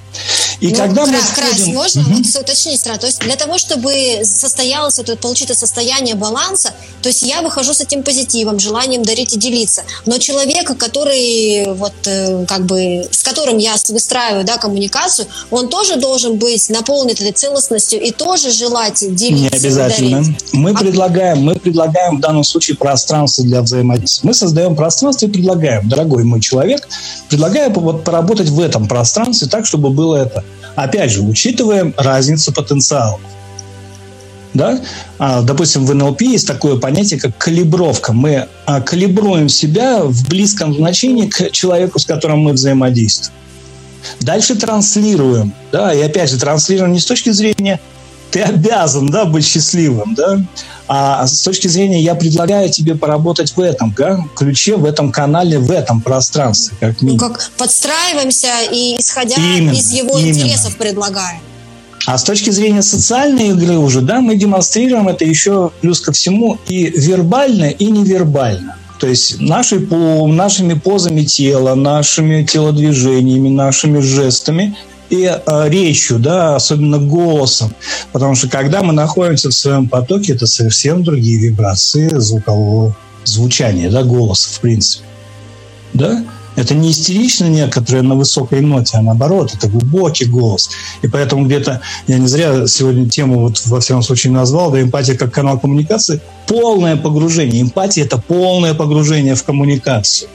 И 0.61 0.69
ну, 0.69 0.77
когда 0.77 1.05
мы 1.05 1.19
входим... 1.19 1.75
можно 1.75 2.03
угу. 2.03 2.15
вот 2.15 2.43
уточнить 2.43 2.81
сразу? 2.81 3.01
То 3.01 3.07
есть 3.07 3.21
для 3.21 3.37
того, 3.37 3.59
чтобы 3.59 4.21
состоялось, 4.23 4.99
вот, 4.99 5.19
получить 5.21 5.51
это 5.51 5.59
состояние 5.59 6.15
баланса, 6.15 6.71
то 7.03 7.09
есть 7.09 7.23
я 7.23 7.43
выхожу 7.43 7.75
с 7.75 7.81
этим 7.81 8.03
позитивом, 8.03 8.59
желанием 8.59 9.03
дарить 9.03 9.35
и 9.35 9.39
делиться. 9.39 9.83
Но 10.07 10.19
человека, 10.19 10.75
который 10.75 11.75
вот 11.75 11.93
э, 12.07 12.47
как 12.47 12.65
бы 12.65 13.07
с 13.11 13.23
которым 13.23 13.59
я 13.59 13.75
выстраиваю 13.89 14.45
да, 14.45 14.57
коммуникацию, 14.57 15.27
он 15.51 15.69
тоже 15.69 15.97
должен 15.97 16.39
быть 16.39 16.71
наполнен 16.71 17.13
этой 17.13 17.33
целостностью 17.33 18.01
и 18.01 18.11
тоже 18.11 18.51
желать 18.51 19.01
делиться. 19.15 19.35
Не 19.35 19.49
обязательно. 19.49 20.25
Мы 20.53 20.71
а... 20.71 20.75
предлагаем, 20.75 21.43
мы 21.43 21.57
предлагаем 21.57 22.19
в 22.19 22.21
данном 22.21 22.45
случае 22.45 22.77
пространство 22.77 23.45
для 23.45 23.61
взаимодействия. 23.61 24.14
Мы 24.23 24.35
создаем 24.35 24.77
пространство 24.77 25.27
и 25.27 25.31
предлагаем, 25.31 25.89
дорогой 25.89 26.25
мой 26.25 26.41
человек, 26.41 26.89
предлагаю 27.29 27.73
вот 27.73 28.05
поработать 28.05 28.49
в 28.49 28.61
этом 28.61 28.87
пространстве 28.87 29.49
так, 29.49 29.67
чтобы 29.67 29.91
было 29.91 30.17
это 30.17 30.45
Опять 30.75 31.13
же, 31.13 31.23
учитываем 31.23 31.95
разницу 31.97 32.53
потенциалов. 32.53 33.21
Да? 34.55 34.81
А, 35.19 35.43
допустим, 35.43 35.85
в 35.85 35.95
НЛП 35.95 36.23
есть 36.23 36.47
такое 36.47 36.77
понятие, 36.77 37.19
как 37.19 37.37
калибровка. 37.39 38.13
Мы 38.13 38.47
а, 38.67 38.81
калибруем 38.81 39.49
себя 39.49 40.03
в 40.03 40.29
близком 40.29 40.75
значении 40.75 41.27
к 41.27 41.51
человеку, 41.51 41.99
с 41.99 42.07
которым 42.07 42.41
мы 42.41 42.53
взаимодействуем. 42.53 43.37
Дальше 44.21 44.55
транслируем. 44.55 45.53
Да? 45.73 45.93
И 45.93 46.01
опять 46.01 46.31
же, 46.31 46.39
транслируем 46.39 46.93
не 46.93 47.01
с 47.01 47.07
точки 47.07 47.31
зрения 47.31 47.81
ты 48.35 48.41
обязан 48.43 49.07
да, 49.11 49.27
быть 49.27 49.47
счастливым, 49.47 50.15
да? 50.17 50.45
а 50.89 51.25
с 51.25 51.43
точки 51.43 51.69
зрения 51.69 52.01
я 52.03 52.17
предлагаю 52.17 52.69
тебе 52.69 52.97
поработать 52.97 53.53
в 53.57 53.61
этом 53.61 53.95
да, 53.97 54.19
ключе, 54.35 54.75
в 54.75 54.85
этом 54.85 55.13
канале, 55.13 55.61
в 55.61 55.71
этом 55.71 56.01
пространстве, 56.01 56.77
как 56.81 57.01
минимум. 57.01 57.29
Ну, 57.29 57.33
как 57.33 57.53
подстраиваемся 57.57 58.49
и 58.73 58.99
исходя 58.99 59.37
именно, 59.37 59.71
из 59.71 59.93
его 59.93 60.19
именно. 60.19 60.35
интересов 60.35 60.77
предлагаем. 60.77 61.39
А 62.07 62.19
с 62.19 62.25
точки 62.25 62.51
зрения 62.51 62.83
социальной 62.83 63.51
игры 63.51 63.79
уже, 63.79 64.01
да, 64.01 64.21
мы 64.21 64.35
демонстрируем 64.35 65.07
это 65.07 65.25
еще 65.25 65.71
плюс 65.81 66.01
ко 66.01 66.11
всему 66.11 66.59
и 66.67 66.87
вербально, 66.87 67.67
и 67.67 67.87
невербально. 67.87 68.77
То 68.99 69.07
есть 69.07 69.41
наши, 69.41 69.79
нашими 69.79 70.75
позами 70.75 71.23
тела, 71.23 71.77
нашими 71.77 72.43
телодвижениями, 72.43 73.49
нашими 73.49 74.01
жестами– 74.01 74.77
и 75.11 75.25
э, 75.25 75.69
речью, 75.69 76.19
да, 76.19 76.57
особенно 76.57 76.99
голосом. 76.99 77.75
Потому 78.13 78.35
что 78.35 78.49
когда 78.49 78.83
мы 78.83 78.93
находимся 78.93 79.51
в 79.51 79.55
своем 79.55 79.89
потоке, 79.89 80.33
это 80.33 80.47
совсем 80.47 81.03
другие 81.03 81.39
вибрации 81.39 82.09
звукового 82.09 82.97
звучания, 83.25 83.91
да, 83.91 84.03
голоса, 84.03 84.49
в 84.51 84.61
принципе. 84.61 85.05
Да? 85.93 86.25
Это 86.57 86.75
не 86.75 86.93
истерично 86.93 87.47
некоторые 87.47 88.03
на 88.03 88.15
высокой 88.15 88.61
ноте, 88.61 88.97
а 88.97 89.03
наоборот, 89.03 89.53
это 89.55 89.69
глубокий 89.69 90.25
голос. 90.25 90.71
И 91.03 91.09
поэтому 91.09 91.47
где-то, 91.47 91.81
я 92.07 92.19
не 92.19 92.29
зря 92.29 92.67
сегодня 92.69 93.09
тему 93.09 93.41
вот 93.41 93.61
во 93.67 93.81
всяком 93.81 94.03
случае 94.03 94.33
назвал, 94.33 94.71
да, 94.71 94.81
эмпатия 94.81 95.17
как 95.17 95.33
канал 95.33 95.59
коммуникации, 95.59 96.21
полное 96.47 96.97
погружение. 96.97 97.61
Эмпатия– 97.61 98.05
это 98.05 98.19
полное 98.19 98.75
погружение 98.75 99.35
в 99.35 99.43
коммуникацию 99.43 100.29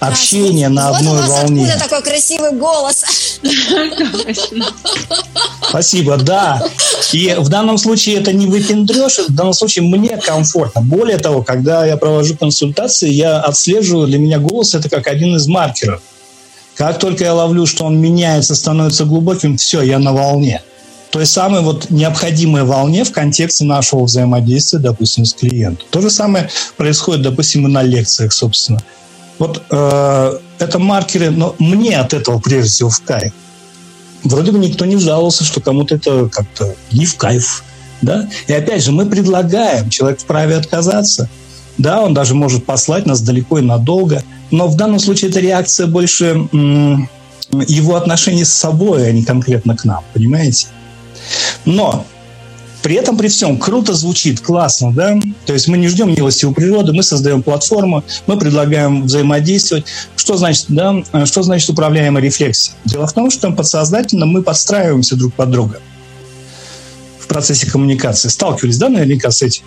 общение 0.00 0.68
на 0.68 0.88
одной 0.88 1.18
вот 1.18 1.24
у 1.24 1.28
вас 1.28 1.42
волне. 1.42 1.66
Откуда 1.66 1.88
такой 1.88 2.02
красивый 2.02 2.52
голос? 2.52 3.04
Спасибо, 5.68 6.16
да. 6.16 6.62
И 7.12 7.34
в 7.38 7.48
данном 7.48 7.78
случае 7.78 8.16
это 8.16 8.32
не 8.32 8.46
выпендрешь, 8.46 9.18
в 9.28 9.34
данном 9.34 9.52
случае 9.52 9.84
мне 9.84 10.16
комфортно. 10.16 10.80
Более 10.80 11.18
того, 11.18 11.42
когда 11.42 11.86
я 11.86 11.96
провожу 11.96 12.36
консультации, 12.36 13.10
я 13.10 13.40
отслеживаю, 13.40 14.06
для 14.06 14.18
меня 14.18 14.38
голос 14.38 14.74
это 14.74 14.88
как 14.88 15.06
один 15.06 15.36
из 15.36 15.46
маркеров. 15.46 16.02
Как 16.74 16.98
только 16.98 17.24
я 17.24 17.34
ловлю, 17.34 17.66
что 17.66 17.84
он 17.84 18.00
меняется, 18.00 18.54
становится 18.54 19.04
глубоким, 19.04 19.58
все, 19.58 19.82
я 19.82 19.98
на 19.98 20.12
волне. 20.12 20.62
Той 21.10 21.26
самой 21.26 21.60
вот 21.60 21.90
необходимой 21.90 22.62
волне 22.62 23.04
в 23.04 23.12
контексте 23.12 23.64
нашего 23.64 24.04
взаимодействия, 24.04 24.78
допустим, 24.78 25.24
с 25.24 25.34
клиентом. 25.34 25.86
То 25.90 26.00
же 26.00 26.08
самое 26.08 26.48
происходит, 26.76 27.22
допустим, 27.22 27.66
и 27.66 27.70
на 27.70 27.82
лекциях, 27.82 28.32
собственно. 28.32 28.80
Вот 29.40 29.62
э, 29.70 30.38
это 30.58 30.78
маркеры, 30.78 31.30
но 31.30 31.56
мне 31.58 31.98
от 31.98 32.12
этого 32.14 32.38
прежде 32.38 32.68
всего 32.68 32.90
в 32.90 33.00
кайф. 33.00 33.32
Вроде 34.22 34.52
бы 34.52 34.58
никто 34.58 34.84
не 34.84 34.98
жаловался, 34.98 35.44
что 35.44 35.62
кому-то 35.62 35.94
это 35.94 36.28
как-то 36.28 36.76
не 36.92 37.06
в 37.06 37.16
кайф. 37.16 37.64
Да? 38.02 38.28
И 38.46 38.52
опять 38.52 38.84
же, 38.84 38.92
мы 38.92 39.06
предлагаем, 39.06 39.88
человек 39.88 40.20
вправе 40.20 40.56
отказаться. 40.56 41.28
Да, 41.78 42.02
он 42.02 42.12
даже 42.12 42.34
может 42.34 42.66
послать 42.66 43.06
нас 43.06 43.22
далеко 43.22 43.58
и 43.58 43.62
надолго. 43.62 44.22
Но 44.50 44.68
в 44.68 44.76
данном 44.76 44.98
случае 44.98 45.30
это 45.30 45.40
реакция 45.40 45.86
больше 45.86 46.46
м- 46.52 47.08
его 47.66 47.96
отношений 47.96 48.44
с 48.44 48.52
собой, 48.52 49.08
а 49.08 49.12
не 49.12 49.24
конкретно 49.24 49.74
к 49.74 49.86
нам, 49.86 50.04
понимаете? 50.12 50.66
Но 51.64 52.04
При 52.82 52.94
этом, 52.94 53.18
при 53.18 53.28
всем, 53.28 53.58
круто 53.58 53.92
звучит, 53.92 54.40
классно, 54.40 54.92
да? 54.92 55.18
То 55.44 55.52
есть 55.52 55.68
мы 55.68 55.76
не 55.76 55.88
ждем 55.88 56.14
милости 56.14 56.46
у 56.46 56.52
природы, 56.52 56.92
мы 56.92 57.02
создаем 57.02 57.42
платформу, 57.42 58.04
мы 58.26 58.38
предлагаем 58.38 59.04
взаимодействовать. 59.04 59.84
Что 60.16 60.36
значит, 60.36 60.66
да? 60.68 61.02
Что 61.26 61.42
значит 61.42 61.68
управляемая 61.68 62.22
рефлексия? 62.22 62.74
Дело 62.86 63.06
в 63.06 63.12
том, 63.12 63.30
что 63.30 63.50
подсознательно 63.50 64.24
мы 64.26 64.42
подстраиваемся 64.42 65.16
друг 65.16 65.34
под 65.34 65.50
друга 65.50 65.80
в 67.18 67.26
процессе 67.26 67.70
коммуникации. 67.70 68.28
Сталкивались, 68.28 68.78
да, 68.78 68.88
наверняка 68.88 69.30
с 69.30 69.42
этим? 69.42 69.62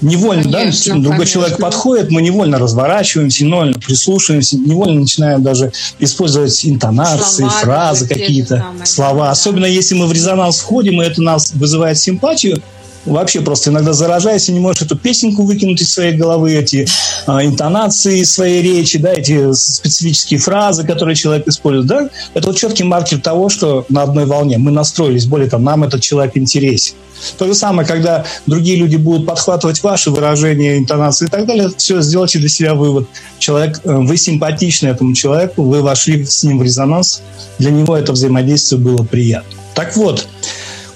Невольно, 0.00 0.50
конечно, 0.50 0.94
да, 0.94 1.00
другой 1.00 1.18
конечно. 1.18 1.32
человек 1.32 1.58
подходит, 1.58 2.10
мы 2.10 2.22
невольно 2.22 2.58
разворачиваемся, 2.58 3.44
невольно 3.44 3.78
прислушиваемся, 3.78 4.56
невольно 4.56 5.00
начинаем 5.00 5.42
даже 5.42 5.72
использовать 5.98 6.64
интонации, 6.64 7.42
слова, 7.42 7.60
фразы 7.60 8.08
какие-то, 8.08 8.64
слова. 8.84 9.26
Да. 9.26 9.30
Особенно 9.30 9.66
если 9.66 9.94
мы 9.94 10.06
в 10.06 10.12
резонанс 10.12 10.58
входим, 10.60 11.00
и 11.02 11.04
это 11.04 11.22
нас 11.22 11.52
вызывает 11.52 11.98
симпатию, 11.98 12.62
вообще 13.04 13.40
просто 13.40 13.70
иногда 13.70 13.92
заражаясь, 13.92 14.48
и 14.48 14.52
не 14.52 14.60
можешь 14.60 14.82
эту 14.82 14.96
песенку 14.96 15.42
выкинуть 15.42 15.80
из 15.80 15.92
своей 15.92 16.16
головы, 16.16 16.54
эти 16.54 16.86
а, 17.26 17.44
интонации 17.44 18.22
своей 18.24 18.62
речи, 18.62 18.98
да, 18.98 19.12
эти 19.12 19.52
специфические 19.52 20.40
фразы, 20.40 20.84
которые 20.84 21.14
человек 21.14 21.48
использует, 21.48 21.86
да, 21.86 22.08
это 22.34 22.48
вот 22.48 22.56
четкий 22.56 22.84
маркер 22.84 23.20
того, 23.20 23.48
что 23.48 23.86
на 23.88 24.02
одной 24.02 24.26
волне 24.26 24.58
мы 24.58 24.70
настроились, 24.70 25.26
более 25.26 25.48
того, 25.48 25.62
нам 25.62 25.84
этот 25.84 26.02
человек 26.02 26.36
интересен. 26.36 26.94
То 27.36 27.46
же 27.46 27.54
самое, 27.54 27.86
когда 27.86 28.24
другие 28.46 28.76
люди 28.76 28.96
будут 28.96 29.26
подхватывать 29.26 29.82
ваши 29.82 30.10
выражения, 30.10 30.78
интонации 30.78 31.26
и 31.26 31.28
так 31.28 31.46
далее, 31.46 31.70
все, 31.76 32.00
сделайте 32.00 32.38
для 32.38 32.48
себя 32.48 32.74
вывод. 32.74 33.08
Человек, 33.38 33.80
э, 33.84 33.94
вы 33.94 34.16
симпатичны 34.16 34.88
этому 34.88 35.14
человеку, 35.14 35.62
вы 35.62 35.82
вошли 35.82 36.24
с 36.24 36.42
ним 36.44 36.58
в 36.58 36.62
резонанс, 36.62 37.22
для 37.58 37.70
него 37.70 37.96
это 37.96 38.12
взаимодействие 38.12 38.80
было 38.80 39.04
приятно. 39.04 39.58
Так 39.74 39.96
вот, 39.96 40.26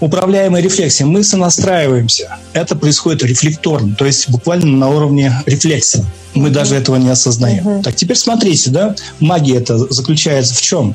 управляемая 0.05 0.63
рефлексия. 0.63 1.07
Мы 1.07 1.25
сонастраиваемся. 1.25 2.37
Это 2.53 2.77
происходит 2.77 3.23
рефлекторно, 3.23 3.95
то 3.95 4.05
есть 4.05 4.29
буквально 4.29 4.77
на 4.77 4.89
уровне 4.89 5.33
рефлекса. 5.47 6.05
Мы 6.35 6.49
uh-huh. 6.49 6.53
даже 6.53 6.75
этого 6.75 6.97
не 6.97 7.09
осознаем. 7.09 7.67
Uh-huh. 7.67 7.83
Так, 7.83 7.95
теперь 7.95 8.17
смотрите, 8.17 8.71
да, 8.71 8.95
магия 9.21 9.57
это 9.57 9.79
заключается 9.93 10.55
в 10.55 10.61
чем? 10.61 10.95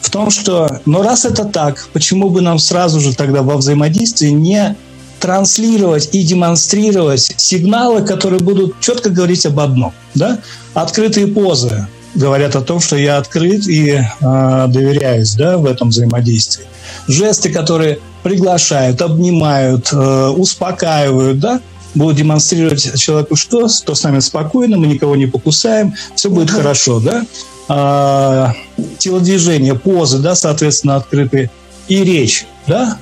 В 0.00 0.10
том, 0.10 0.30
что, 0.30 0.80
но 0.86 1.02
раз 1.02 1.24
это 1.24 1.44
так, 1.44 1.88
почему 1.92 2.30
бы 2.30 2.40
нам 2.40 2.58
сразу 2.58 3.00
же 3.00 3.14
тогда 3.14 3.42
во 3.42 3.56
взаимодействии 3.56 4.28
не 4.28 4.76
транслировать 5.18 6.08
и 6.12 6.22
демонстрировать 6.22 7.34
сигналы, 7.36 8.02
которые 8.02 8.40
будут 8.40 8.80
четко 8.80 9.10
говорить 9.10 9.44
об 9.44 9.60
одном, 9.60 9.92
да? 10.14 10.38
Открытые 10.72 11.26
позы 11.26 11.86
говорят 12.14 12.56
о 12.56 12.62
том, 12.62 12.80
что 12.80 12.96
я 12.96 13.18
открыт 13.18 13.68
и 13.68 13.90
э, 13.90 14.66
доверяюсь, 14.68 15.34
да, 15.34 15.58
в 15.58 15.66
этом 15.66 15.90
взаимодействии. 15.90 16.64
Жесты, 17.06 17.50
которые 17.50 18.00
приглашают, 18.22 19.00
обнимают, 19.02 19.90
э, 19.92 20.28
успокаивают, 20.28 21.38
да, 21.38 21.60
будут 21.94 22.16
демонстрировать 22.16 22.98
человеку, 22.98 23.36
что, 23.36 23.68
то 23.84 23.94
с 23.94 24.02
нами 24.02 24.20
спокойно, 24.20 24.76
мы 24.76 24.86
никого 24.86 25.16
не 25.16 25.26
покусаем, 25.26 25.94
все 26.14 26.30
будет 26.30 26.50
хорошо, 26.50 27.00
да. 27.00 27.24
А, 27.68 28.54
телодвижение, 28.98 29.74
позы, 29.74 30.18
да, 30.18 30.34
соответственно, 30.34 30.96
открытые. 30.96 31.50
И 31.88 32.02
речь, 32.04 32.46
да, 32.66 32.98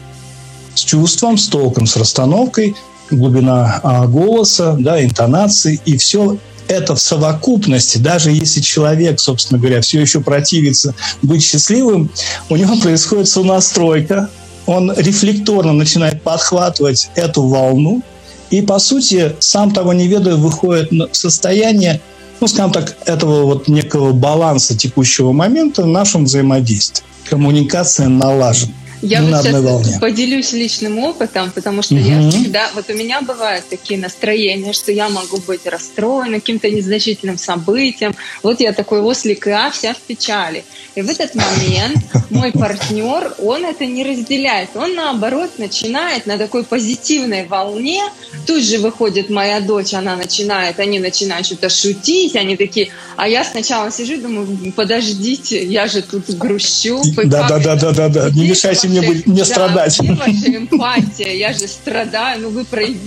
с 0.75 0.81
чувством, 0.81 1.39
с 1.39 1.49
толком, 1.49 1.87
с 1.87 1.97
расстановкой, 1.97 2.77
глубина 3.11 3.81
а, 3.83 4.07
голоса, 4.07 4.77
да, 4.79 5.03
интонации, 5.03 5.81
и 5.85 5.97
все 5.97 6.39
это 6.69 6.95
в 6.95 7.01
совокупности, 7.01 7.97
даже 7.99 8.31
если 8.31 8.61
человек, 8.61 9.21
собственно 9.21 9.59
говоря, 9.59 9.81
все 9.81 10.01
еще 10.01 10.21
противится 10.21 10.95
быть 11.23 11.43
счастливым, 11.43 12.11
у 12.51 12.57
него 12.57 12.77
происходит 12.83 13.29
сонастройка, 13.29 14.29
он 14.69 14.93
рефлекторно 14.95 15.73
начинает 15.73 16.23
подхватывать 16.23 17.09
эту 17.15 17.43
волну, 17.43 18.03
и, 18.51 18.61
по 18.61 18.79
сути, 18.79 19.35
сам 19.39 19.73
того 19.73 19.95
не 19.95 20.07
ведая, 20.07 20.37
выходит 20.37 20.91
в 20.91 21.15
состояние, 21.15 22.01
ну, 22.41 22.49
скажем 22.49 22.73
так, 22.73 22.97
этого 23.07 23.45
вот 23.45 23.69
некого 23.69 24.13
баланса 24.13 24.77
текущего 24.77 25.33
момента 25.33 25.83
в 25.83 25.87
нашем 25.87 26.25
взаимодействии. 26.25 27.03
Коммуникация 27.25 28.09
налажена. 28.09 28.73
Я 29.03 29.23
вот 29.23 29.43
сейчас 29.43 29.63
волне. 29.63 29.99
поделюсь 30.01 30.53
личным 30.53 30.99
опытом, 30.99 31.51
потому 31.53 31.83
что 31.83 31.95
угу. 31.95 32.03
я 32.03 32.31
всегда, 32.31 32.71
вот 32.75 32.91
у 32.91 32.95
меня 32.95 33.21
бывают 33.21 33.69
такие 33.69 33.99
настроения, 33.99 34.73
что 34.73 34.93
я 34.93 35.09
могу 35.09 35.39
быть 35.39 35.67
расстроена 35.67 36.41
каким-то 36.41 36.71
незначительным 36.71 37.39
событием. 37.39 38.15
Вот 38.43 38.61
я 38.61 38.73
такой 38.73 39.01
ослик 39.01 39.47
и 39.47 39.51
а, 39.51 39.71
вся 39.71 39.95
в 39.95 39.99
печали. 39.99 40.65
И 40.95 41.03
в 41.03 41.09
этот 41.09 41.35
момент 41.35 41.99
мой 42.31 42.53
партнер, 42.53 43.35
он 43.39 43.65
это 43.65 43.87
не 43.87 44.05
разделяет. 44.05 44.71
Он 44.75 44.95
наоборот 44.95 45.59
начинает 45.59 46.27
на 46.27 46.39
такой 46.39 46.65
позитивной 46.65 47.47
волне. 47.47 48.03
Тут 48.47 48.65
же 48.65 48.79
выходит 48.79 49.31
моя 49.31 49.61
дочь, 49.61 49.95
она 49.95 50.17
начинает, 50.17 50.81
они 50.81 50.99
начинают 50.99 51.47
что-то 51.47 51.69
шутить, 51.69 52.35
они 52.37 52.57
такие, 52.57 52.89
а 53.17 53.29
я 53.29 53.45
сначала 53.45 53.91
сижу 53.93 54.21
думаю, 54.21 54.73
подождите, 54.75 55.65
я 55.65 55.87
же 55.87 56.03
тут 56.03 56.29
грущу. 56.31 57.01
Да, 57.25 57.49
да, 57.49 57.59
да, 57.59 57.77
да, 57.77 57.93
да, 57.93 58.09
да. 58.09 58.31
Не 58.31 58.49
мешайте 58.49 58.88
мне, 58.89 59.03
быть, 59.03 59.27
мне 59.27 59.39
да, 59.39 59.45
страдать. 59.45 60.01
Где 60.01 60.13
ваша 60.13 60.57
эмпатия? 60.57 61.35
Я 61.35 61.53
же 61.53 61.69
страдаю, 61.69 62.43
ну 62.43 62.51
вы, 62.51 62.67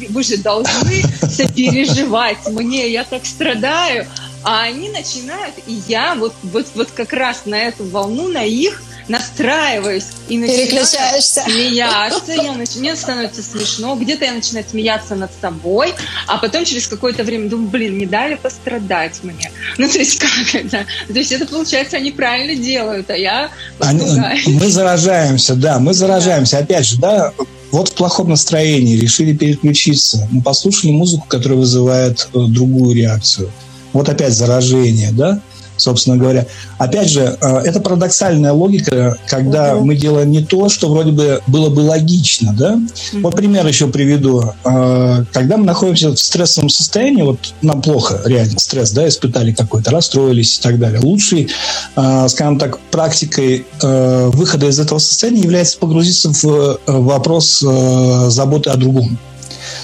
вы 0.10 0.24
же 0.24 0.38
должны 0.38 1.04
сопереживать 1.22 2.48
мне, 2.48 2.90
я 2.92 3.04
так 3.04 3.26
страдаю. 3.26 4.08
А 4.44 4.64
они 4.64 4.90
начинают, 4.90 5.56
и 5.68 5.82
я 5.88 6.16
вот, 6.16 6.34
вот, 6.44 6.68
вот 6.74 6.90
как 6.92 7.14
раз 7.14 7.44
на 7.46 7.56
эту 7.56 7.84
волну, 7.86 8.28
на 8.28 8.44
их 8.44 8.82
настраиваюсь 9.12 10.08
и 10.30 10.38
начинаю 10.38 11.22
смеяться. 11.22 12.32
Я 12.34 12.54
нач... 12.54 12.76
Мне 12.76 12.96
становится 12.96 13.44
смешно. 13.44 13.96
Где-то 13.96 14.26
я 14.26 14.32
начинаю 14.32 14.66
смеяться 14.68 15.16
над 15.16 15.32
собой, 15.40 15.94
а 16.28 16.38
потом 16.38 16.66
через 16.66 16.88
какое-то 16.88 17.24
время 17.24 17.50
думаю, 17.50 17.70
блин, 17.70 17.98
не 17.98 18.06
дали 18.06 18.36
пострадать 18.36 19.20
мне. 19.24 19.52
Ну, 19.78 19.88
то 19.88 20.00
есть 20.00 20.20
как 20.20 20.56
это? 20.56 20.86
То 21.08 21.20
есть 21.20 21.32
это, 21.32 21.46
получается, 21.46 21.98
они 21.98 22.12
правильно 22.12 22.56
делают, 22.56 23.10
а 23.10 23.18
я 23.18 23.52
они, 23.80 24.06
Мы 24.48 24.68
заражаемся, 24.70 25.56
да, 25.56 25.80
мы 25.80 25.94
заражаемся. 25.94 26.58
Да. 26.58 26.64
Опять 26.64 26.86
же, 26.86 26.98
да, 26.98 27.34
вот 27.72 27.90
в 27.90 27.94
плохом 27.94 28.30
настроении 28.30 28.98
решили 28.98 29.34
переключиться. 29.34 30.28
Мы 30.32 30.42
послушали 30.42 30.92
музыку, 30.92 31.26
которая 31.28 31.60
вызывает 31.60 32.30
э, 32.34 32.40
другую 32.48 32.96
реакцию 32.96 33.52
вот 33.94 34.10
опять 34.10 34.34
заражение, 34.34 35.12
да, 35.12 35.42
собственно 35.82 36.18
говоря. 36.18 36.46
Опять 36.78 37.10
же, 37.10 37.38
э, 37.40 37.58
это 37.66 37.80
парадоксальная 37.80 38.54
логика, 38.54 39.18
когда 39.28 39.76
угу. 39.76 39.86
мы 39.86 39.96
делаем 39.96 40.32
не 40.32 40.44
то, 40.44 40.70
что 40.70 40.90
вроде 40.90 41.12
бы 41.12 41.42
было 41.48 41.70
бы 41.70 41.82
логично, 41.82 42.54
да. 42.54 42.74
Угу. 42.74 43.22
Вот 43.22 43.36
пример 43.36 43.66
еще 43.68 43.88
приведу. 43.88 44.54
Э, 44.64 45.24
когда 45.32 45.58
мы 45.58 45.66
находимся 45.66 46.12
в 46.12 46.20
стрессовом 46.20 46.70
состоянии, 46.70 47.24
вот 47.24 47.40
нам 47.62 47.82
плохо, 47.82 48.22
реально 48.26 48.60
стресс, 48.60 48.92
да, 48.92 49.08
испытали 49.08 49.52
какой-то, 49.52 49.92
расстроились 49.92 50.60
и 50.60 50.62
так 50.62 50.80
далее. 50.80 51.00
Лучшей, 51.02 51.50
э, 51.96 52.28
скажем 52.30 52.60
так, 52.60 52.80
практикой 52.92 53.66
выхода 53.82 54.68
из 54.68 54.80
этого 54.80 55.00
состояния 55.00 55.42
является 55.42 55.78
погрузиться 55.78 56.30
в 56.30 56.80
вопрос 56.86 57.60
заботы 57.60 58.70
о 58.70 58.76
другом. 58.76 59.18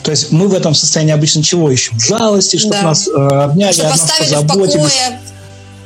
То 0.04 0.12
есть 0.12 0.32
мы 0.32 0.48
в 0.48 0.54
этом 0.54 0.74
состоянии 0.74 1.14
обычно 1.14 1.44
чего 1.44 1.70
ищем? 1.72 2.00
Жалости, 2.00 2.58
чтобы 2.58 2.76
да. 2.76 2.84
нас 2.84 3.08
э, 3.08 3.12
обняли, 3.12 3.74
чтобы 3.74 3.88
о 3.88 3.92
нас 3.92 4.12
позаботились. 4.20 5.00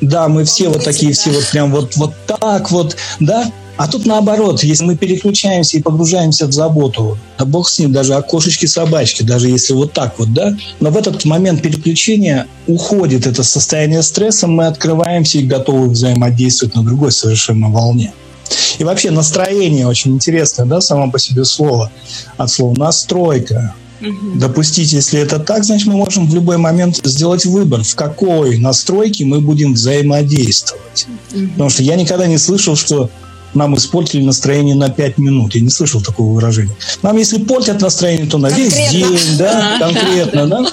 Да, 0.01 0.27
мы 0.27 0.43
все 0.43 0.69
вот 0.69 0.83
такие, 0.83 1.13
все 1.13 1.31
вот 1.31 1.47
прям 1.51 1.71
вот, 1.71 1.95
вот 1.95 2.13
так 2.25 2.71
вот, 2.71 2.97
да. 3.19 3.51
А 3.77 3.87
тут 3.87 4.05
наоборот, 4.05 4.63
если 4.63 4.83
мы 4.83 4.95
переключаемся 4.95 5.77
и 5.77 5.81
погружаемся 5.81 6.45
в 6.45 6.51
заботу, 6.51 7.17
да 7.39 7.45
бог 7.45 7.69
с 7.69 7.79
ним, 7.79 7.91
даже 7.91 8.15
о 8.15 8.21
кошечке 8.21 8.67
собачке, 8.67 9.23
даже 9.23 9.47
если 9.49 9.73
вот 9.73 9.93
так 9.93 10.19
вот, 10.19 10.33
да, 10.33 10.55
но 10.79 10.91
в 10.91 10.97
этот 10.97 11.25
момент 11.25 11.61
переключения 11.61 12.47
уходит 12.67 13.25
это 13.25 13.43
состояние 13.43 14.03
стресса, 14.03 14.47
мы 14.47 14.67
открываемся 14.67 15.39
и 15.39 15.43
готовы 15.43 15.89
взаимодействовать 15.89 16.75
на 16.75 16.83
другой 16.83 17.11
совершенно 17.11 17.69
волне. 17.69 18.13
И 18.77 18.83
вообще 18.83 19.11
настроение 19.11 19.87
очень 19.87 20.13
интересное, 20.13 20.65
да, 20.65 20.81
само 20.81 21.09
по 21.09 21.19
себе 21.19 21.45
слово. 21.45 21.91
От 22.37 22.49
слова 22.51 22.75
настройка 22.77 23.73
угу. 24.01 24.39
допустить. 24.39 24.93
Если 24.93 25.19
это 25.19 25.39
так, 25.39 25.63
значит, 25.63 25.87
мы 25.87 25.93
можем 25.93 26.27
в 26.27 26.35
любой 26.35 26.57
момент 26.57 26.99
сделать 27.03 27.45
выбор, 27.45 27.83
в 27.83 27.95
какой 27.95 28.57
настройке 28.57 29.25
мы 29.25 29.39
будем 29.39 29.73
взаимодействовать. 29.73 31.07
Угу. 31.33 31.47
Потому 31.49 31.69
что 31.69 31.83
я 31.83 31.95
никогда 31.95 32.27
не 32.27 32.37
слышал, 32.37 32.75
что 32.75 33.09
нам 33.53 33.75
испортили 33.75 34.23
настроение 34.23 34.75
на 34.75 34.89
5 34.89 35.17
минут. 35.17 35.55
Я 35.55 35.61
не 35.61 35.69
слышал 35.69 36.01
такого 36.01 36.33
выражения. 36.33 36.75
Нам, 37.01 37.17
если 37.17 37.37
портят 37.37 37.81
настроение, 37.81 38.27
то 38.27 38.37
на 38.37 38.49
конкретно. 38.49 38.73
весь 38.73 38.91
день, 38.91 39.37
да, 39.37 39.77
конкретно, 39.79 40.47
да. 40.47 40.65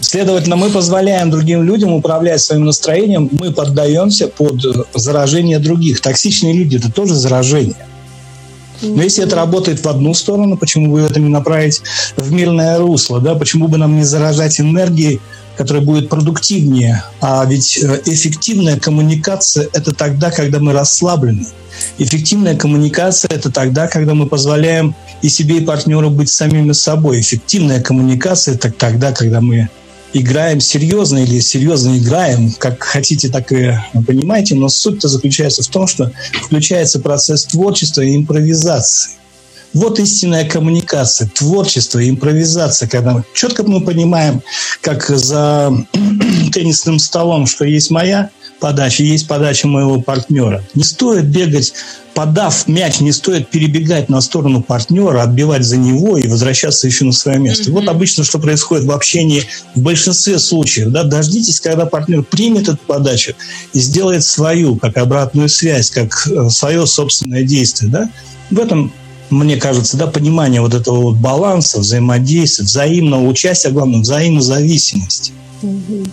Следовательно, 0.00 0.56
мы 0.56 0.68
позволяем 0.68 1.30
другим 1.30 1.62
людям 1.62 1.94
управлять 1.94 2.42
своим 2.42 2.66
настроением, 2.66 3.30
мы 3.32 3.50
поддаемся 3.50 4.28
под 4.28 4.60
заражение 4.94 5.58
других. 5.58 6.02
Токсичные 6.02 6.52
люди– 6.52 6.76
это 6.78 6.92
тоже 6.92 7.14
заражение. 7.14 7.76
Но 8.82 9.02
если 9.02 9.24
это 9.24 9.36
работает 9.36 9.84
в 9.84 9.88
одну 9.88 10.14
сторону, 10.14 10.56
почему 10.56 10.92
бы 10.92 11.00
это 11.00 11.20
не 11.20 11.28
направить 11.28 11.82
в 12.16 12.32
мирное 12.32 12.78
русло? 12.78 13.20
Да? 13.20 13.34
Почему 13.34 13.68
бы 13.68 13.78
нам 13.78 13.96
не 13.96 14.04
заражать 14.04 14.60
энергией 14.60 15.20
которая 15.56 15.82
будет 15.82 16.08
продуктивнее. 16.08 17.04
А 17.20 17.44
ведь 17.44 17.78
э, 17.78 18.00
эффективная 18.06 18.78
коммуникация– 18.78 19.68
это 19.72 19.94
тогда, 19.94 20.30
когда 20.30 20.58
мы 20.58 20.72
расслаблены. 20.72 21.46
Эффективная 21.98 22.56
коммуникация– 22.56 23.28
это 23.30 23.50
тогда, 23.50 23.86
когда 23.86 24.14
мы 24.14 24.26
позволяем 24.26 24.94
и 25.20 25.28
себе, 25.28 25.58
и 25.58 25.64
партнеру 25.64 26.10
быть 26.10 26.30
самими 26.30 26.72
собой. 26.72 27.20
Эффективная 27.20 27.80
коммуникация– 27.80 28.54
это 28.56 28.72
тогда, 28.72 29.12
когда 29.12 29.40
мы 29.40 29.68
играем 30.12 30.60
серьезно 30.60 31.18
или 31.18 31.40
серьезно 31.40 31.98
играем, 31.98 32.52
как 32.58 32.82
хотите, 32.82 33.28
так 33.28 33.52
и 33.52 33.74
понимаете, 34.06 34.54
но 34.54 34.68
суть-то 34.68 35.08
заключается 35.08 35.62
в 35.62 35.68
том, 35.68 35.86
что 35.86 36.12
включается 36.42 37.00
процесс 37.00 37.44
творчества 37.44 38.02
и 38.02 38.16
импровизации. 38.16 39.12
Вот 39.74 39.98
истинная 39.98 40.46
коммуникация, 40.46 41.30
творчество 41.34 42.06
импровизация, 42.06 42.88
когда 42.88 43.24
четко 43.32 43.62
мы 43.62 43.80
понимаем, 43.80 44.42
как 44.82 45.08
за 45.08 45.72
теннисным 46.52 46.98
столом, 46.98 47.46
что 47.46 47.64
есть 47.64 47.90
моя 47.90 48.30
подача, 48.62 49.02
есть 49.02 49.26
подача 49.26 49.66
моего 49.66 50.00
партнера. 50.00 50.62
Не 50.74 50.84
стоит 50.84 51.24
бегать, 51.24 51.74
подав 52.14 52.68
мяч, 52.68 53.00
не 53.00 53.10
стоит 53.10 53.48
перебегать 53.48 54.08
на 54.08 54.20
сторону 54.20 54.62
партнера, 54.62 55.20
отбивать 55.20 55.64
за 55.64 55.76
него 55.76 56.16
и 56.16 56.28
возвращаться 56.28 56.86
еще 56.86 57.04
на 57.04 57.12
свое 57.12 57.40
место. 57.40 57.64
Mm-hmm. 57.64 57.72
Вот 57.72 57.88
обычно, 57.88 58.22
что 58.22 58.38
происходит 58.38 58.84
в 58.84 58.92
общении 58.92 59.42
в 59.74 59.80
большинстве 59.80 60.38
случаев. 60.38 60.90
Да? 60.90 61.02
Дождитесь, 61.02 61.60
когда 61.60 61.86
партнер 61.86 62.22
примет 62.22 62.68
эту 62.68 62.78
подачу 62.86 63.34
и 63.72 63.80
сделает 63.80 64.22
свою, 64.22 64.76
как 64.76 64.96
обратную 64.96 65.48
связь, 65.48 65.90
как 65.90 66.28
э, 66.28 66.48
свое 66.48 66.86
собственное 66.86 67.42
действие. 67.42 67.90
Да? 67.90 68.08
В 68.50 68.60
этом 68.60 68.92
мне 69.30 69.56
кажется, 69.56 69.96
да, 69.96 70.06
понимание 70.06 70.60
вот 70.60 70.74
этого 70.74 71.00
вот 71.00 71.16
баланса, 71.16 71.80
взаимодействия, 71.80 72.64
взаимного 72.64 73.26
участия, 73.26 73.70
а 73.70 73.72
главное, 73.72 74.00
взаимозависимости. 74.00 75.32
Угу. 75.62 76.04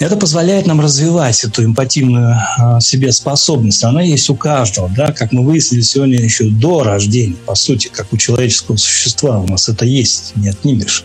Это 0.00 0.16
позволяет 0.16 0.66
нам 0.66 0.80
развивать 0.80 1.44
эту 1.44 1.64
эмпативную 1.64 2.34
э, 2.34 2.80
себе 2.80 3.12
способность. 3.12 3.84
Она 3.84 4.02
есть 4.02 4.28
у 4.28 4.34
каждого, 4.34 4.88
да, 4.88 5.12
как 5.12 5.32
мы 5.32 5.44
выяснили 5.44 5.82
сегодня 5.82 6.20
еще 6.20 6.44
до 6.44 6.82
рождения, 6.82 7.36
по 7.46 7.54
сути, 7.54 7.88
как 7.92 8.12
у 8.12 8.16
человеческого 8.16 8.76
существа 8.76 9.38
у 9.38 9.46
нас 9.46 9.68
это 9.68 9.84
есть, 9.84 10.32
не 10.34 10.48
отнимешь. 10.48 11.04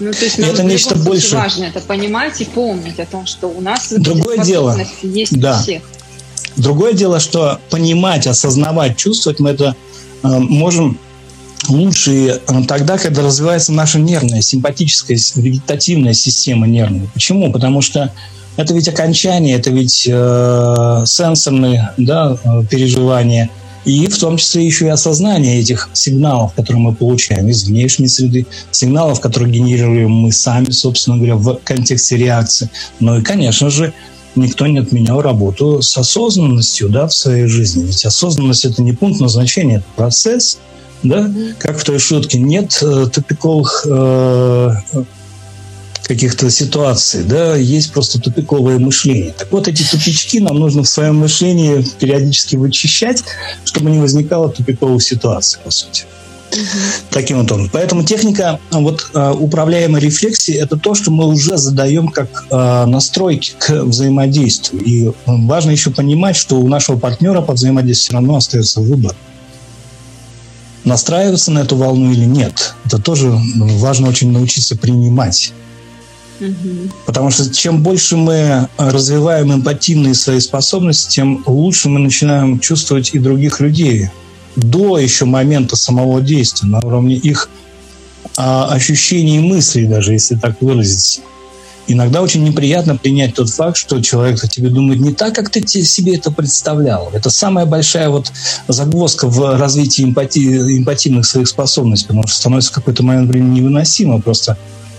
Ну, 0.00 0.12
то 0.12 0.24
есть 0.24 0.38
нам 0.38 0.50
это 0.50 0.64
нечто 0.64 0.96
больше. 0.96 1.36
Важно 1.36 1.64
это 1.64 1.80
понимать 1.80 2.40
и 2.40 2.46
помнить 2.46 2.98
о 2.98 3.06
том, 3.06 3.26
что 3.26 3.48
у 3.48 3.60
нас 3.60 3.92
другое 3.92 4.38
дело 4.38 4.80
есть 5.02 5.38
да. 5.38 5.58
у 5.58 5.62
всех. 5.62 5.82
Другое 6.56 6.94
дело, 6.94 7.20
что 7.20 7.60
понимать, 7.70 8.26
осознавать, 8.26 8.96
чувствовать 8.96 9.38
мы 9.38 9.50
это 9.50 9.76
э, 10.22 10.28
можем 10.28 10.98
лучше 11.68 12.40
э, 12.46 12.62
тогда, 12.66 12.98
когда 12.98 13.22
развивается 13.22 13.72
наша 13.72 13.98
нервная, 13.98 14.40
симпатическая, 14.40 15.18
вегетативная 15.36 16.14
система 16.14 16.66
нервная. 16.66 17.08
Почему? 17.12 17.52
Потому 17.52 17.82
что 17.82 18.12
это 18.56 18.74
ведь 18.74 18.88
окончание, 18.88 19.56
это 19.56 19.70
ведь 19.70 20.06
э, 20.10 21.02
сенсорные 21.06 21.92
да, 21.96 22.36
э, 22.42 22.62
переживания, 22.68 23.50
и 23.84 24.06
в 24.08 24.18
том 24.18 24.36
числе 24.36 24.66
еще 24.66 24.86
и 24.86 24.90
осознание 24.90 25.58
этих 25.58 25.88
сигналов, 25.94 26.52
которые 26.52 26.82
мы 26.82 26.94
получаем 26.94 27.48
из 27.48 27.64
внешней 27.64 28.08
среды, 28.08 28.46
сигналов, 28.70 29.20
которые 29.20 29.52
генерируем 29.52 30.10
мы 30.10 30.32
сами, 30.32 30.70
собственно 30.70 31.16
говоря, 31.16 31.36
в 31.36 31.58
контексте 31.64 32.18
реакции. 32.18 32.68
Ну 33.00 33.18
и, 33.18 33.22
конечно 33.22 33.70
же, 33.70 33.94
никто 34.36 34.66
не 34.66 34.78
отменял 34.78 35.22
работу 35.22 35.80
с 35.80 35.96
осознанностью 35.96 36.88
да, 36.90 37.06
в 37.06 37.14
своей 37.14 37.46
жизни. 37.46 37.86
Ведь 37.86 38.04
осознанность– 38.04 38.64
это 38.66 38.82
не 38.82 38.92
пункт 38.92 39.20
назначения, 39.20 39.76
это 39.76 39.86
процесс. 39.96 40.58
Да? 41.02 41.30
Как 41.58 41.78
в 41.78 41.84
той 41.84 41.98
шутке, 41.98 42.38
нет 42.38 42.78
э, 42.82 43.06
тупиковых 43.12 43.86
э, 43.88 44.74
каких-то 46.10 46.50
ситуаций, 46.50 47.22
да, 47.22 47.54
есть 47.54 47.92
просто 47.92 48.20
тупиковое 48.20 48.80
мышление. 48.80 49.32
Так 49.38 49.52
вот, 49.52 49.68
эти 49.68 49.88
тупички 49.88 50.40
нам 50.40 50.58
нужно 50.58 50.82
в 50.82 50.88
своем 50.88 51.16
мышлении 51.16 51.86
периодически 52.00 52.56
вычищать, 52.56 53.22
чтобы 53.64 53.90
не 53.90 54.00
возникало 54.00 54.48
тупиковых 54.48 55.02
ситуаций, 55.02 55.60
по 55.64 55.70
сути. 55.70 56.06
Таким 57.10 57.38
вот 57.38 57.52
образом. 57.52 57.70
Поэтому 57.72 58.02
техника 58.02 58.58
вот, 58.72 59.08
а, 59.14 59.32
управляемой 59.32 60.00
рефлексии– 60.00 60.54
это 60.56 60.76
то, 60.76 60.94
что 60.94 61.12
мы 61.12 61.26
уже 61.26 61.56
задаем 61.56 62.08
как 62.08 62.44
э, 62.50 62.84
настройки 62.86 63.52
к 63.56 63.84
взаимодействию. 63.84 64.82
И 64.82 65.12
важно 65.26 65.70
еще 65.70 65.90
понимать, 65.90 66.34
что 66.34 66.56
у 66.56 66.66
нашего 66.66 66.98
партнера 66.98 67.40
по 67.40 67.52
взаимодействию 67.52 68.06
все 68.06 68.12
равно 68.14 68.36
остается 68.36 68.80
выбор. 68.80 69.14
Настраиваться 70.84 71.50
на 71.50 71.60
эту 71.60 71.76
волну 71.76 72.12
или 72.12 72.24
нет. 72.24 72.74
Это 72.86 72.98
тоже 72.98 73.32
важно 73.56 74.08
очень 74.08 74.32
научиться 74.32 74.76
принимать. 74.76 75.52
Потому 77.04 77.30
что 77.30 77.52
чем 77.52 77.82
больше 77.82 78.16
мы 78.16 78.68
развиваем 78.78 79.52
эмпативные 79.52 80.14
свои 80.14 80.40
способности, 80.40 81.16
тем 81.16 81.42
лучше 81.46 81.90
мы 81.90 82.00
начинаем 82.00 82.58
чувствовать 82.58 83.14
и 83.14 83.18
других 83.18 83.60
людей 83.60 84.08
до 84.56 84.98
еще 84.98 85.26
момента 85.26 85.76
самого 85.76 86.20
действия, 86.20 86.68
на 86.68 86.80
уровне 86.80 87.14
их 87.14 87.50
а, 88.36 88.66
ощущений 88.72 89.36
и 89.36 89.40
мыслей, 89.40 89.86
даже 89.86 90.12
если 90.12 90.34
так 90.34 90.60
выразиться. 90.60 91.20
Иногда 91.92 92.22
очень 92.22 92.44
неприятно 92.44 92.96
принять 92.96 93.34
тот 93.34 93.50
факт, 93.50 93.76
что 93.76 94.00
человек 94.00 94.42
о 94.44 94.48
тебе 94.48 94.68
думает 94.68 95.00
не 95.00 95.12
так, 95.12 95.34
как 95.34 95.50
ты 95.50 95.60
себе 95.66 96.14
это 96.14 96.30
представлял. 96.30 97.10
Это 97.12 97.30
самая 97.30 97.66
большая 97.66 98.10
вот 98.10 98.32
загвоздка 98.68 99.26
в 99.26 99.58
развитии 99.58 100.04
эмпатии, 100.04 100.78
эмпативных 100.78 101.26
своих 101.26 101.48
способностей, 101.48 102.06
потому 102.06 102.26
что 102.26 102.36
становится 102.36 102.70
в 102.70 102.74
какой-то 102.74 103.02
момент 103.02 103.28
времени 103.28 103.58
невыносимо 103.58 104.20
просто 104.20 104.56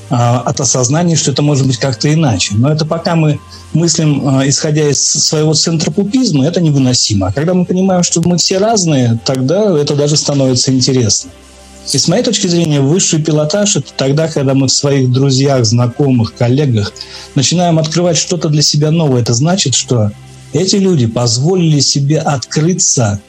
а, 0.10 0.42
от 0.42 0.60
осознания, 0.60 1.16
что 1.16 1.32
это 1.32 1.42
может 1.42 1.66
быть 1.66 1.78
как-то 1.78 2.14
иначе. 2.14 2.56
Но 2.56 2.70
это 2.70 2.86
пока 2.86 3.16
мы 3.16 3.40
мыслим, 3.72 4.28
а, 4.28 4.48
исходя 4.48 4.90
из 4.90 5.02
своего 5.02 5.54
центропупизма, 5.54 6.46
это 6.46 6.60
невыносимо. 6.60 7.28
А 7.28 7.32
когда 7.32 7.54
мы 7.54 7.64
понимаем, 7.64 8.04
что 8.04 8.22
мы 8.26 8.38
все 8.38 8.58
разные, 8.58 9.18
тогда 9.24 9.80
это 9.80 9.96
даже 9.96 10.18
становится 10.18 10.74
интересно. 10.74 11.32
И 11.94 11.98
с 11.98 12.08
моей 12.08 12.24
точки 12.24 12.48
зрения, 12.48 12.80
высший 12.80 13.22
пилотаж– 13.22 13.76
это 13.78 13.92
тогда, 13.96 14.28
когда 14.28 14.54
мы 14.54 14.68
в 14.68 14.72
своих 14.72 15.12
друзьях, 15.12 15.66
знакомых, 15.66 16.34
коллегах 16.36 16.94
начинаем 17.36 17.80
открывать 17.80 18.18
что-то 18.18 18.50
для 18.50 18.62
себя 18.62 18.92
новое. 18.92 19.22
Это 19.22 19.34
значит, 19.34 19.76
что 19.76 20.12
эти 20.54 20.78
люди 20.78 21.06
позволили 21.06 21.80
себе 21.80 22.20
открыться 22.20 23.20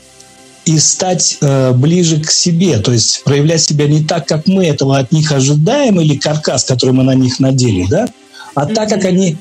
и 0.64 0.78
стать 0.78 1.38
э, 1.40 1.72
ближе 1.72 2.20
к 2.20 2.30
себе, 2.30 2.78
то 2.78 2.92
есть 2.92 3.24
проявлять 3.24 3.62
себя 3.62 3.88
не 3.88 4.04
так, 4.04 4.28
как 4.28 4.46
мы 4.46 4.64
этого 4.66 4.96
от 4.96 5.10
них 5.10 5.32
ожидаем, 5.32 6.00
или 6.00 6.16
каркас, 6.16 6.64
который 6.64 6.92
мы 6.92 7.02
на 7.02 7.14
них 7.14 7.40
надели, 7.40 7.84
да, 7.88 8.08
а 8.54 8.66
так, 8.66 8.88
как 8.88 9.04
они 9.04 9.36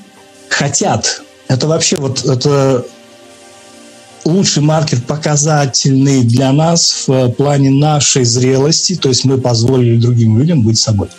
хотят. 0.50 1.22
Это 1.48 1.68
вообще 1.68 1.98
вот 1.98 2.26
это 2.26 2.86
лучший 4.26 4.64
маркер 4.64 5.02
показательный 5.02 6.24
для 6.24 6.52
нас 6.52 7.06
в 7.08 7.30
плане 7.32 7.70
нашей 7.70 8.24
зрелости, 8.24 8.96
то 8.96 9.10
есть 9.10 9.26
мы 9.26 9.38
позволили 9.38 9.98
другим 9.98 10.38
людям 10.38 10.64
быть 10.64 10.80
собой. 10.80 11.10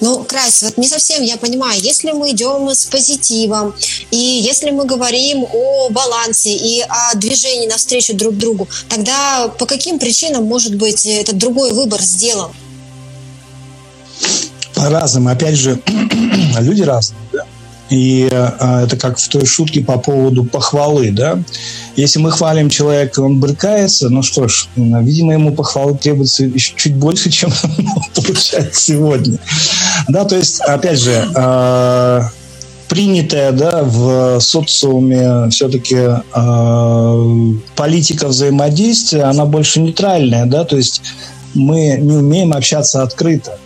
Ну, 0.00 0.24
Крайс, 0.24 0.62
вот 0.62 0.78
не 0.78 0.88
совсем 0.88 1.22
я 1.22 1.36
понимаю, 1.36 1.80
если 1.80 2.10
мы 2.10 2.32
идем 2.32 2.68
с 2.68 2.86
позитивом, 2.86 3.72
и 4.10 4.16
если 4.16 4.70
мы 4.70 4.84
говорим 4.84 5.44
о 5.44 5.90
балансе 5.90 6.52
и 6.52 6.80
о 6.80 7.14
движении 7.14 7.68
навстречу 7.68 8.14
друг 8.14 8.36
другу, 8.36 8.68
тогда 8.88 9.48
по 9.48 9.64
каким 9.64 10.00
причинам, 10.00 10.44
может 10.44 10.74
быть, 10.74 11.06
этот 11.06 11.38
другой 11.38 11.72
выбор 11.72 12.02
сделан? 12.02 12.50
По-разному. 14.74 15.28
Опять 15.28 15.54
же, 15.54 15.80
люди 16.60 16.82
разные? 16.82 17.20
И 17.90 18.28
э, 18.30 18.84
это 18.84 18.96
как 18.96 19.18
в 19.18 19.28
той 19.28 19.44
шутке 19.44 19.80
по 19.82 19.98
поводу 19.98 20.44
похвалы, 20.44 21.10
да. 21.10 21.38
Если 21.96 22.18
мы 22.18 22.30
хвалим 22.30 22.70
человека, 22.70 23.20
он 23.20 23.38
брыкается, 23.38 24.08
ну 24.08 24.22
что 24.22 24.48
ж, 24.48 24.68
видимо, 24.76 25.34
ему 25.34 25.52
похвалы 25.52 25.98
требуется 25.98 26.44
еще 26.44 26.74
чуть 26.76 26.94
больше, 26.94 27.30
чем 27.32 27.50
он 27.62 27.86
получает 28.14 28.74
сегодня. 28.74 29.38
Да, 30.08 30.24
то 30.24 30.36
есть, 30.36 30.60
опять 30.60 30.98
же, 30.98 31.28
э, 31.34 32.22
принятая 32.88 33.52
да, 33.52 33.82
в 33.84 34.38
социуме 34.40 35.48
все-таки 35.50 35.96
э, 35.96 37.52
политика 37.74 38.28
взаимодействия, 38.28 39.24
она 39.24 39.46
больше 39.46 39.80
нейтральная, 39.80 40.46
да, 40.46 40.64
то 40.64 40.76
есть 40.76 41.00
мы 41.54 41.98
не 41.98 42.16
умеем 42.16 42.52
общаться 42.52 43.02
открыто. 43.02 43.58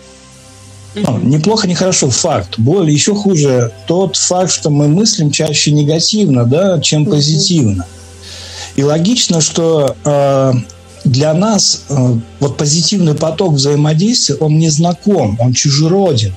Ну, 0.97 1.19
неплохо, 1.19 1.69
нехорошо, 1.69 2.09
факт. 2.09 2.59
Более 2.59 2.95
еще 2.95 3.15
хуже 3.15 3.71
тот 3.87 4.17
факт, 4.17 4.51
что 4.51 4.71
мы 4.71 4.89
мыслим 4.89 5.31
чаще 5.31 5.71
негативно, 5.71 6.45
да, 6.45 6.81
чем 6.81 7.05
позитивно. 7.05 7.85
И 8.77 8.83
логично, 8.83 9.43
что 9.43 9.95
э, 10.05 10.53
для 11.05 11.35
нас 11.35 11.85
э, 11.89 12.15
вот 12.41 12.57
позитивный 12.57 13.15
поток 13.15 13.55
взаимодействия, 13.55 14.37
он 14.37 14.59
не 14.59 14.71
знаком, 14.71 15.37
он 15.39 15.53
чужероден. 15.53 16.35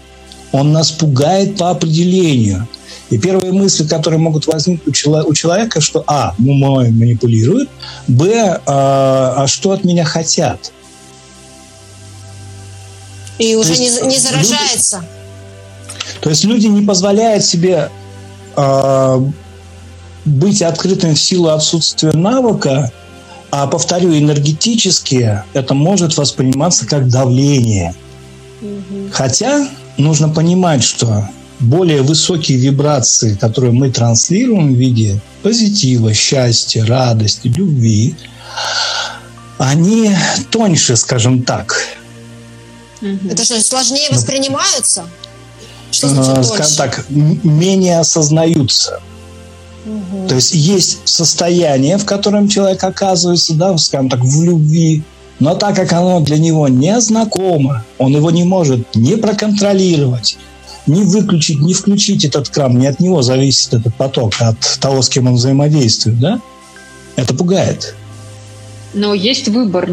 Он 0.52 0.74
нас 0.74 0.92
пугает 0.92 1.58
по 1.58 1.70
определению. 1.70 2.68
И 3.10 3.18
первые 3.18 3.54
мысли, 3.54 3.88
которые 3.88 4.20
могут 4.20 4.46
возникнуть 4.48 4.88
у 5.06 5.34
человека, 5.34 5.80
что 5.80 6.04
А, 6.06 6.34
ну 6.38 6.54
мной 6.54 6.92
манипулируют, 6.92 7.70
Б, 8.08 8.60
а, 8.66 9.36
а 9.38 9.48
что 9.48 9.72
от 9.72 9.84
меня 9.84 10.04
хотят? 10.04 10.72
И 13.40 13.56
уже 13.56 13.78
не, 13.78 13.90
не 14.08 14.20
заражается. 14.20 14.98
Люди, 14.98 15.08
то 16.22 16.30
есть 16.30 16.44
люди 16.44 16.68
не 16.68 16.86
позволяют 16.86 17.44
себе 17.44 17.90
э, 18.56 19.22
быть 20.26 20.62
открытым 20.62 21.16
в 21.16 21.20
силу 21.20 21.50
отсутствия 21.50 22.12
навыка, 22.12 22.92
а 23.52 23.68
повторю, 23.68 24.16
энергетически 24.18 25.44
это 25.54 25.74
может 25.74 26.18
восприниматься 26.18 26.86
как 26.86 27.08
давление. 27.08 27.96
Угу. 28.62 29.10
Хотя 29.12 29.68
нужно 29.98 30.30
понимать, 30.30 30.84
что 30.84 31.28
более 31.60 32.02
высокие 32.02 32.58
вибрации, 32.58 33.36
которые 33.36 33.72
мы 33.72 33.92
транслируем 33.92 34.74
в 34.74 34.78
виде 34.78 35.20
позитива, 35.42 36.14
счастья, 36.14 36.86
радости, 36.86 37.48
любви, 37.48 38.16
они 39.58 40.16
тоньше, 40.52 40.96
скажем 40.96 41.44
так. 41.44 41.76
Это 43.02 43.44
что, 43.44 43.62
сложнее 43.62 44.10
воспринимаются? 44.12 45.06
Что 45.92 46.10
значит 46.10 46.46
скажем 46.46 46.76
так, 46.78 47.06
менее 47.10 48.00
осознаются. 48.00 49.02
Угу. 49.86 50.28
То 50.28 50.36
есть 50.36 50.54
есть 50.54 51.00
состояние, 51.06 51.98
в 51.98 52.06
котором 52.06 52.48
человек 52.48 52.84
оказывается, 52.84 53.54
да, 53.54 53.78
скажем 53.78 54.10
так, 54.10 54.20
в 54.20 54.44
любви, 54.44 55.04
но 55.40 55.56
так 55.56 55.76
как 55.76 55.94
оно 55.94 56.20
для 56.20 56.38
него 56.38 56.68
не 56.68 57.00
знакомо, 57.00 57.86
он 57.98 58.16
его 58.16 58.30
не 58.30 58.44
может 58.44 58.96
не 58.96 59.16
проконтролировать, 59.16 60.38
не 60.86 61.04
выключить, 61.04 61.60
не 61.60 61.74
включить 61.74 62.26
этот 62.26 62.50
кран, 62.50 62.78
не 62.78 62.88
от 62.88 63.00
него 63.00 63.22
зависит 63.22 63.74
этот 63.74 63.96
поток, 63.96 64.34
а 64.42 64.50
от 64.50 64.80
того, 64.80 65.02
с 65.02 65.10
кем 65.10 65.28
он 65.28 65.36
взаимодействует, 65.36 66.20
да? 66.20 66.42
Это 67.16 67.34
пугает. 67.34 67.96
Но 68.94 69.14
есть 69.14 69.48
выбор, 69.48 69.90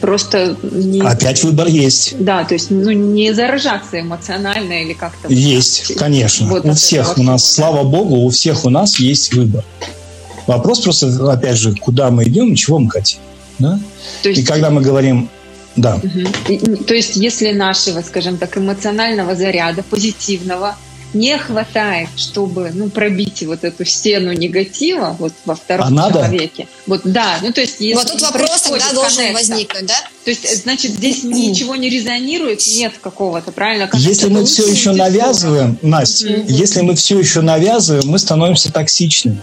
просто... 0.00 0.56
Не... 0.62 1.00
Опять 1.00 1.42
выбор 1.42 1.66
есть. 1.66 2.14
Да, 2.18 2.44
то 2.44 2.54
есть 2.54 2.70
ну, 2.70 2.90
не 2.92 3.32
заражаться 3.32 4.00
эмоционально 4.00 4.82
или 4.82 4.92
как-то... 4.92 5.32
Есть, 5.32 5.88
вот, 5.88 5.98
конечно. 5.98 6.46
Вот 6.46 6.64
у 6.64 6.74
всех 6.74 7.18
у 7.18 7.22
нас, 7.22 7.42
да. 7.42 7.48
слава 7.48 7.82
богу, 7.82 8.24
у 8.24 8.30
всех 8.30 8.64
у 8.64 8.70
нас 8.70 8.98
есть 9.00 9.34
выбор. 9.34 9.64
Вопрос 10.46 10.80
просто, 10.80 11.32
опять 11.32 11.56
же, 11.56 11.74
куда 11.74 12.10
мы 12.10 12.24
идем 12.24 12.52
и 12.52 12.56
чего 12.56 12.78
мы 12.78 12.90
хотим. 12.90 13.18
Да? 13.58 13.80
То 14.22 14.28
есть... 14.28 14.42
И 14.42 14.44
когда 14.44 14.70
мы 14.70 14.80
говорим 14.80 15.28
да. 15.76 15.96
Угу. 15.96 16.84
То 16.84 16.94
есть, 16.94 17.16
если 17.16 17.52
нашего, 17.52 18.00
скажем 18.00 18.38
так, 18.38 18.56
эмоционального 18.56 19.34
заряда, 19.34 19.82
позитивного, 19.82 20.74
не 21.14 21.38
хватает, 21.38 22.08
чтобы 22.16 22.70
ну, 22.74 22.88
пробить 22.88 23.42
вот 23.44 23.64
эту 23.64 23.84
стену 23.84 24.32
негатива 24.32 25.16
вот 25.18 25.32
во 25.44 25.54
втором 25.54 25.98
а 25.98 26.10
человеке. 26.10 26.66
Надо? 26.66 26.70
Вот 26.86 27.00
да, 27.04 27.38
ну 27.42 27.52
то 27.52 27.60
есть 27.60 27.80
если 27.80 27.94
вот 27.94 28.12
тут 28.12 28.22
вопрос 28.22 28.62
тогда 28.62 28.92
должен 28.92 29.32
возникнуть, 29.32 29.86
да? 29.86 29.94
То 30.24 30.30
есть 30.30 30.62
значит 30.62 30.92
здесь 30.92 31.24
ничего 31.24 31.76
не 31.76 31.88
резонирует, 31.88 32.66
нет 32.66 32.94
какого-то 33.00 33.52
правильно? 33.52 33.88
Если 33.94 34.28
мы 34.28 34.44
все 34.44 34.66
еще 34.66 34.92
навязываем, 34.92 35.78
Настя, 35.82 36.28
mm 36.28 36.46
если 36.48 36.80
мы 36.80 36.94
все 36.94 37.18
еще 37.18 37.40
навязываем, 37.40 38.08
мы 38.08 38.18
становимся 38.18 38.72
токсичными. 38.72 39.38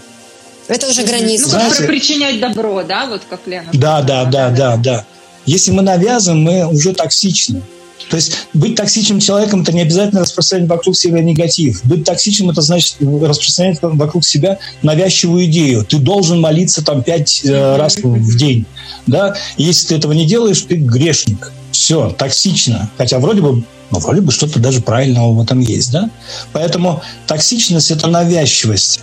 Это 0.67 0.89
уже 0.89 1.03
граница. 1.03 1.43
Ну, 1.43 1.49
Знаете, 1.49 1.83
причинять 1.83 2.39
добро, 2.39 2.83
да, 2.83 3.05
вот 3.05 3.21
как 3.29 3.41
Лена. 3.45 3.69
Да, 3.73 4.01
да, 4.01 4.25
да, 4.25 4.49
да, 4.49 4.77
да. 4.77 5.05
Если 5.45 5.71
мы 5.71 5.81
навязываем, 5.81 6.41
мы 6.41 6.67
уже 6.67 6.93
токсичны. 6.93 7.61
То 8.09 8.15
есть 8.15 8.47
быть 8.53 8.75
токсичным 8.75 9.19
человеком– 9.19 9.61
это 9.63 9.71
не 9.71 9.81
обязательно 9.81 10.21
распространять 10.21 10.69
вокруг 10.69 10.95
себя 10.95 11.21
негатив. 11.21 11.83
Быть 11.85 12.03
токсичным– 12.03 12.49
это 12.51 12.61
значит 12.61 12.97
распространять 12.99 13.79
вокруг 13.81 14.25
себя 14.25 14.59
навязчивую 14.81 15.45
идею. 15.45 15.83
Ты 15.83 15.97
должен 15.97 16.39
молиться 16.39 16.83
там 16.83 17.03
пять 17.03 17.41
э, 17.43 17.75
раз 17.77 17.97
в 17.97 18.37
день. 18.37 18.65
Да? 19.07 19.35
Если 19.57 19.87
ты 19.87 19.95
этого 19.95 20.13
не 20.13 20.25
делаешь, 20.25 20.61
ты 20.61 20.75
грешник. 20.75 21.51
Все, 21.71 22.09
токсично. 22.11 22.89
Хотя 22.97 23.19
вроде 23.19 23.41
бы 23.41 23.63
ну, 23.91 23.99
вроде 23.99 24.21
бы 24.21 24.31
что-то 24.31 24.59
даже 24.59 24.81
правильного 24.81 25.33
в 25.33 25.41
этом 25.41 25.59
есть, 25.59 25.91
да? 25.91 26.09
Поэтому 26.51 27.03
токсичность– 27.27 27.91
это 27.91 28.07
навязчивость. 28.07 29.01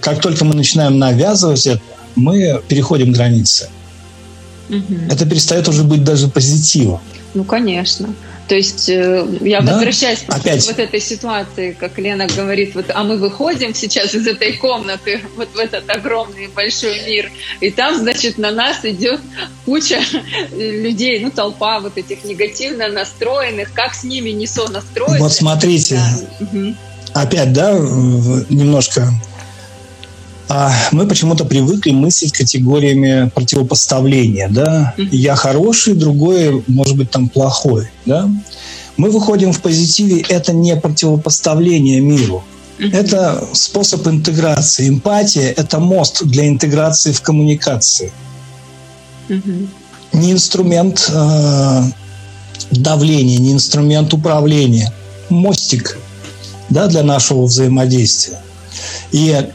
Как 0.00 0.20
только 0.20 0.44
мы 0.44 0.54
начинаем 0.54 0.98
навязывать 0.98 1.66
это, 1.66 1.80
мы 2.14 2.60
переходим 2.68 3.10
границы. 3.10 3.68
Угу. 4.68 4.94
Это 5.10 5.26
перестает 5.26 5.66
уже 5.68 5.82
быть 5.82 6.04
даже 6.04 6.28
позитивом. 6.28 7.00
Ну, 7.34 7.44
конечно. 7.44 8.14
То 8.48 8.54
есть 8.54 8.88
э, 8.88 9.26
я 9.42 9.60
да? 9.60 9.74
возвращаюсь 9.74 10.24
Опять. 10.26 10.64
к 10.64 10.68
вот 10.68 10.78
этой 10.78 11.00
ситуации, 11.00 11.76
как 11.78 11.98
Лена 11.98 12.26
говорит, 12.26 12.74
вот, 12.74 12.86
а 12.88 13.04
мы 13.04 13.18
выходим 13.18 13.74
сейчас 13.74 14.14
из 14.14 14.26
этой 14.26 14.54
комнаты 14.54 15.20
вот 15.36 15.50
в 15.54 15.58
этот 15.58 15.88
огромный 15.90 16.48
большой 16.48 17.04
мир, 17.04 17.30
и 17.60 17.70
там, 17.70 17.96
значит, 17.96 18.38
на 18.38 18.50
нас 18.50 18.84
идет 18.84 19.20
куча 19.66 20.00
людей, 20.52 21.20
ну, 21.20 21.30
толпа 21.30 21.80
вот 21.80 21.98
этих 21.98 22.24
негативно 22.24 22.88
настроенных, 22.88 23.72
как 23.74 23.94
с 23.94 24.02
ними 24.02 24.30
не 24.30 24.46
сонастроиться. 24.46 25.18
Вот 25.18 25.32
смотрите, 25.32 26.00
да. 26.40 27.22
опять, 27.22 27.52
да, 27.52 27.72
немножко 27.72 29.12
мы 30.92 31.06
почему-то 31.06 31.44
привыкли 31.44 31.90
мыслить 31.90 32.32
категориями 32.32 33.30
противопоставления, 33.34 34.48
да, 34.48 34.94
я 34.96 35.34
хороший, 35.34 35.94
другой, 35.94 36.64
может 36.66 36.96
быть, 36.96 37.10
там 37.10 37.28
плохой, 37.28 37.88
да. 38.06 38.30
Мы 38.96 39.10
выходим 39.10 39.52
в 39.52 39.60
позитиве, 39.60 40.24
это 40.28 40.52
не 40.52 40.74
противопоставление 40.76 42.00
миру, 42.00 42.42
это 42.78 43.44
способ 43.52 44.06
интеграции. 44.06 44.88
Эмпатия– 44.88 45.52
это 45.56 45.78
мост 45.78 46.24
для 46.24 46.46
интеграции 46.48 47.12
в 47.12 47.20
коммуникации. 47.20 48.12
Не 50.12 50.32
инструмент 50.32 51.10
э, 51.12 51.82
давления, 52.70 53.38
не 53.38 53.52
инструмент 53.52 54.14
управления. 54.14 54.92
Мостик 55.28 55.98
да, 56.70 56.86
для 56.86 57.02
нашего 57.02 57.42
взаимодействия. 57.42 58.40
И 59.12 59.50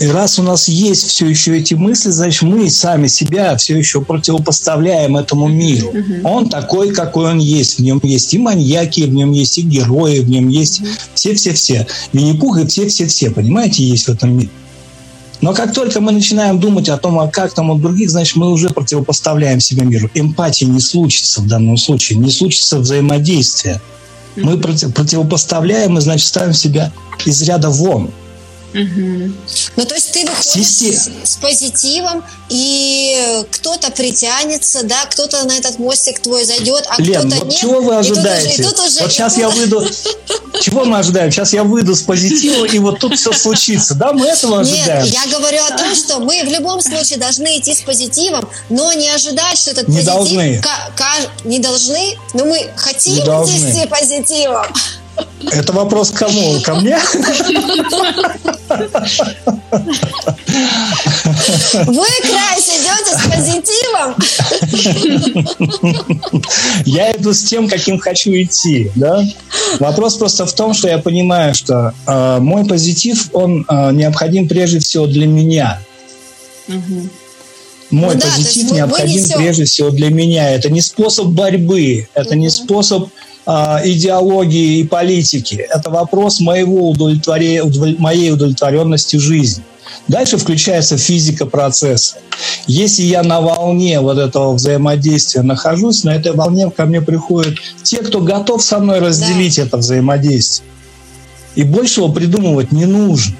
и 0.00 0.06
раз 0.06 0.38
у 0.38 0.42
нас 0.42 0.68
есть 0.68 1.06
все 1.06 1.26
еще 1.26 1.56
эти 1.56 1.74
мысли, 1.74 2.10
значит, 2.10 2.42
мы 2.42 2.70
сами 2.70 3.08
себя 3.08 3.56
все 3.56 3.76
еще 3.76 4.00
противопоставляем 4.00 5.16
этому 5.16 5.48
миру. 5.48 5.92
Он 6.24 6.48
такой, 6.48 6.92
какой 6.92 7.30
он 7.30 7.38
есть. 7.38 7.78
В 7.78 7.82
нем 7.82 8.00
есть 8.02 8.32
и 8.34 8.38
маньяки, 8.38 9.02
в 9.02 9.12
нем 9.12 9.32
есть 9.32 9.58
и 9.58 9.62
герои, 9.62 10.20
в 10.20 10.28
нем 10.28 10.48
есть 10.48 10.82
все-все-все. 11.14 11.86
Винни-Пух 12.12 12.58
и 12.60 12.66
все-все-все, 12.66 13.30
понимаете, 13.30 13.82
есть 13.82 14.06
в 14.06 14.10
этом 14.10 14.36
мире. 14.36 14.50
Но 15.40 15.54
как 15.54 15.72
только 15.72 16.00
мы 16.00 16.12
начинаем 16.12 16.58
думать 16.58 16.88
о 16.88 16.96
том, 16.96 17.18
а 17.20 17.28
как 17.28 17.52
там 17.54 17.70
у 17.70 17.78
других, 17.78 18.10
значит, 18.10 18.36
мы 18.36 18.50
уже 18.50 18.70
противопоставляем 18.70 19.60
себя 19.60 19.84
миру. 19.84 20.10
Эмпатии 20.14 20.64
не 20.64 20.80
случится 20.80 21.40
в 21.40 21.46
данном 21.46 21.76
случае, 21.76 22.18
не 22.18 22.30
случится 22.30 22.78
взаимодействие. 22.78 23.80
Мы 24.36 24.58
против, 24.58 24.94
противопоставляем 24.94 25.98
и, 25.98 26.00
значит, 26.00 26.26
ставим 26.26 26.52
себя 26.52 26.92
из 27.24 27.42
ряда 27.42 27.70
вон. 27.70 28.10
Угу. 28.74 29.32
Ну, 29.76 29.84
то 29.86 29.94
есть 29.94 30.12
ты 30.12 30.26
выходишь 30.26 30.66
с, 30.66 31.10
с 31.24 31.36
позитивом, 31.36 32.22
и 32.50 33.44
кто-то 33.50 33.90
притянется, 33.90 34.82
да, 34.82 35.06
кто-то 35.06 35.44
на 35.44 35.52
этот 35.52 35.78
мостик 35.78 36.20
твой 36.20 36.44
зайдет, 36.44 36.84
а 36.88 37.00
Лен, 37.00 37.20
кто-то 37.20 37.36
вот 37.36 37.48
нет. 37.48 37.60
чего 37.60 37.80
вы 37.80 37.96
ожидаете? 37.96 38.62
И 38.62 38.62
тут 38.62 38.72
и 38.72 38.76
тут 38.76 38.86
уже, 38.86 39.00
вот 39.00 39.12
сейчас 39.12 39.34
тут... 39.34 39.42
я 39.42 39.48
выйду... 39.48 39.86
Чего 40.60 40.84
мы 40.84 40.98
ожидаем? 40.98 41.30
Сейчас 41.30 41.52
я 41.52 41.64
выйду 41.64 41.94
с 41.94 42.02
позитива, 42.02 42.64
и 42.64 42.78
вот 42.78 42.98
тут 42.98 43.16
все 43.16 43.32
случится. 43.32 43.94
Да, 43.94 44.12
мы 44.12 44.26
этого 44.26 44.60
ожидаем? 44.60 45.04
Нет, 45.04 45.14
я 45.14 45.26
говорю 45.26 45.62
о 45.64 45.76
том, 45.76 45.94
что 45.94 46.18
мы 46.18 46.42
в 46.44 46.48
любом 46.48 46.82
случае 46.82 47.18
должны 47.18 47.58
идти 47.58 47.74
с 47.74 47.80
позитивом, 47.80 48.48
но 48.68 48.92
не 48.92 49.08
ожидать, 49.08 49.56
что 49.56 49.70
этот 49.70 49.88
не 49.88 49.96
позитив... 49.96 50.14
Должны. 50.14 50.62
Не 51.44 51.58
должны. 51.58 52.18
Но 52.34 52.44
мы 52.44 52.70
хотим 52.76 53.18
идти 53.18 53.84
с 53.84 53.88
позитивом. 53.88 54.66
Это 55.52 55.72
вопрос 55.72 56.10
к 56.10 56.18
кому? 56.18 56.60
Ко 56.60 56.74
мне? 56.74 56.98
Вы, 61.86 62.06
Крайс, 62.22 62.68
идете 62.68 63.12
с 63.16 63.22
позитивом? 63.30 64.14
Я 66.84 67.12
иду 67.12 67.32
с 67.32 67.42
тем, 67.44 67.68
каким 67.68 67.98
хочу 67.98 68.30
идти. 68.32 68.90
Да? 68.94 69.24
Вопрос 69.78 70.16
просто 70.16 70.46
в 70.46 70.52
том, 70.52 70.74
что 70.74 70.88
я 70.88 70.98
понимаю, 70.98 71.54
что 71.54 71.92
э, 72.06 72.38
мой 72.40 72.66
позитив, 72.66 73.30
он 73.32 73.64
э, 73.68 73.92
необходим 73.92 74.48
прежде 74.48 74.80
всего 74.80 75.06
для 75.06 75.26
меня. 75.26 75.80
Угу. 76.68 77.08
Мой 77.90 78.14
ну, 78.14 78.20
позитив 78.20 78.68
да, 78.68 78.76
необходим 78.76 79.24
прежде 79.36 79.64
всего 79.64 79.90
для 79.90 80.10
меня. 80.10 80.50
Это 80.50 80.70
не 80.70 80.80
способ 80.80 81.28
борьбы, 81.28 82.08
это 82.14 82.30
угу. 82.30 82.38
не 82.38 82.50
способ 82.50 83.08
а, 83.46 83.80
идеологии 83.82 84.80
и 84.80 84.84
политики. 84.84 85.54
Это 85.54 85.88
вопрос 85.88 86.40
моего 86.40 86.90
удовлетворения, 86.90 87.64
моей 87.98 88.30
удовлетворенности 88.30 89.16
жизни. 89.16 89.64
Дальше 90.06 90.38
включается 90.38 90.96
физика 90.96 91.46
процесса. 91.46 92.16
Если 92.66 93.02
я 93.02 93.22
на 93.22 93.40
волне 93.40 94.00
вот 94.00 94.18
этого 94.18 94.52
взаимодействия 94.54 95.42
нахожусь, 95.42 96.04
на 96.04 96.14
этой 96.14 96.32
волне 96.32 96.70
ко 96.70 96.84
мне 96.86 97.00
приходят 97.00 97.54
те, 97.82 97.98
кто 97.98 98.20
готов 98.20 98.62
со 98.62 98.78
мной 98.78 99.00
разделить 99.00 99.56
да. 99.56 99.62
это 99.62 99.76
взаимодействие. 99.78 100.68
И 101.54 101.62
большего 101.62 102.12
придумывать 102.12 102.72
не 102.72 102.86
нужно. 102.86 103.34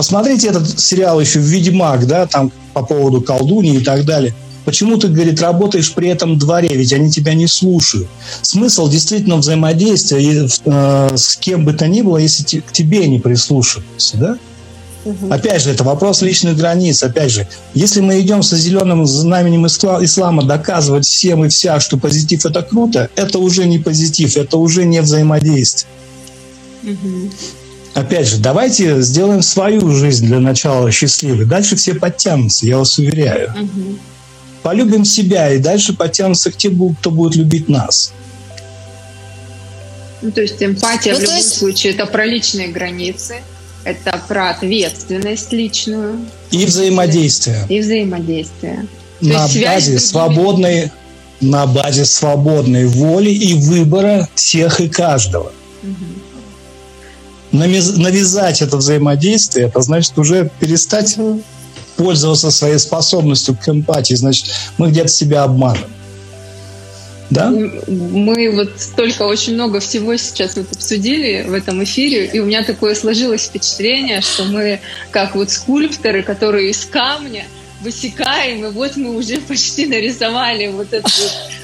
Посмотрите 0.00 0.48
этот 0.48 0.80
сериал 0.80 1.20
еще 1.20 1.40
«Ведьмак», 1.40 2.06
да, 2.06 2.26
там 2.26 2.50
по 2.72 2.82
поводу 2.82 3.20
колдуньи 3.20 3.76
и 3.76 3.84
так 3.84 4.06
далее– 4.06 4.34
Почему 4.64 4.98
ты, 4.98 5.08
говорит, 5.08 5.40
работаешь 5.40 5.92
при 5.92 6.08
этом 6.08 6.38
дворе, 6.38 6.68
ведь 6.72 6.92
они 6.92 7.10
тебя 7.10 7.34
не 7.34 7.46
слушают. 7.46 8.08
Смысл 8.42 8.88
действительно 8.88 9.36
взаимодействия 9.36 10.46
э, 10.64 11.16
с 11.16 11.36
кем 11.36 11.64
бы 11.64 11.72
то 11.72 11.88
ни 11.88 12.02
было, 12.02 12.18
если 12.18 12.60
к 12.60 12.72
тебе 12.72 13.06
не 13.08 13.18
прислушиваются, 13.18 14.16
да? 14.16 14.38
Угу. 15.04 15.32
Опять 15.32 15.62
же, 15.62 15.70
это 15.70 15.82
вопрос 15.82 16.22
личных 16.22 16.56
границ. 16.56 17.02
Опять 17.02 17.32
же, 17.32 17.48
если 17.74 18.00
мы 18.00 18.20
идем 18.20 18.42
со 18.42 18.56
зеленым 18.56 19.06
знаменем 19.06 19.66
ислама 19.66 20.44
доказывать 20.44 21.06
всем 21.06 21.44
и 21.44 21.48
вся, 21.48 21.80
что 21.80 21.96
позитив 21.96 22.46
это 22.46 22.62
круто, 22.62 23.08
это 23.16 23.38
уже 23.38 23.66
не 23.66 23.78
позитив, 23.78 24.36
это 24.36 24.58
уже 24.58 24.84
не 24.84 25.00
взаимодействие. 25.00 25.90
Угу. 26.84 27.30
Опять 27.94 28.28
же, 28.28 28.38
давайте 28.38 29.00
сделаем 29.02 29.42
свою 29.42 29.90
жизнь 29.90 30.26
для 30.26 30.38
начала 30.38 30.90
счастливой. 30.92 31.44
Дальше 31.44 31.76
все 31.76 31.94
подтянутся, 31.94 32.66
я 32.66 32.78
вас 32.78 32.98
уверяю. 32.98 33.50
Угу. 33.50 33.98
Полюбим 34.62 35.04
себя, 35.04 35.52
и 35.52 35.58
дальше 35.58 35.92
подтянутся 35.92 36.52
к 36.52 36.56
тем, 36.56 36.94
кто 36.94 37.10
будет 37.10 37.36
любить 37.36 37.68
нас. 37.68 38.12
Ну, 40.22 40.30
то 40.30 40.42
есть 40.42 40.62
эмпатия 40.62 41.14
ну, 41.14 41.18
в 41.18 41.22
любом 41.22 41.36
есть... 41.36 41.54
случае 41.54 41.94
это 41.94 42.06
про 42.06 42.26
личные 42.26 42.68
границы, 42.68 43.36
это 43.84 44.20
про 44.28 44.50
ответственность 44.50 45.52
личную. 45.52 46.26
И 46.50 46.64
взаимодействие. 46.66 47.64
И 47.68 47.80
взаимодействие. 47.80 48.86
На 49.20 49.48
базе 49.48 49.98
свободной, 49.98 50.92
на 51.40 51.66
базе 51.66 52.04
свободной 52.04 52.86
воли 52.86 53.30
и 53.30 53.54
выбора 53.54 54.28
всех 54.34 54.80
и 54.80 54.88
каждого. 54.88 55.52
Угу. 55.82 56.29
Навязать 57.52 58.62
это 58.62 58.76
взаимодействие, 58.76 59.66
это 59.66 59.80
значит 59.80 60.16
уже 60.18 60.50
перестать 60.60 61.16
пользоваться 61.96 62.50
своей 62.50 62.78
способностью 62.78 63.56
к 63.56 63.68
эмпатии. 63.68 64.14
Значит, 64.14 64.46
мы 64.78 64.90
где-то 64.90 65.08
себя 65.08 65.42
обманываем. 65.42 65.90
Да? 67.30 67.50
Мы 67.50 68.50
вот 68.52 68.72
столько 68.76 69.22
очень 69.22 69.54
много 69.54 69.78
всего 69.78 70.16
сейчас 70.16 70.56
вот 70.56 70.66
обсудили 70.72 71.44
в 71.46 71.52
этом 71.52 71.82
эфире, 71.84 72.26
и 72.26 72.40
у 72.40 72.46
меня 72.46 72.64
такое 72.64 72.94
сложилось 72.96 73.44
впечатление, 73.44 74.20
что 74.20 74.44
мы 74.44 74.80
как 75.12 75.36
вот 75.36 75.50
скульпторы, 75.50 76.22
которые 76.22 76.70
из 76.70 76.84
камня 76.84 77.44
высекаем, 77.80 78.66
и 78.66 78.70
вот 78.70 78.96
мы 78.96 79.16
уже 79.16 79.40
почти 79.40 79.86
нарисовали 79.86 80.68
вот 80.68 80.92
этот 80.92 81.12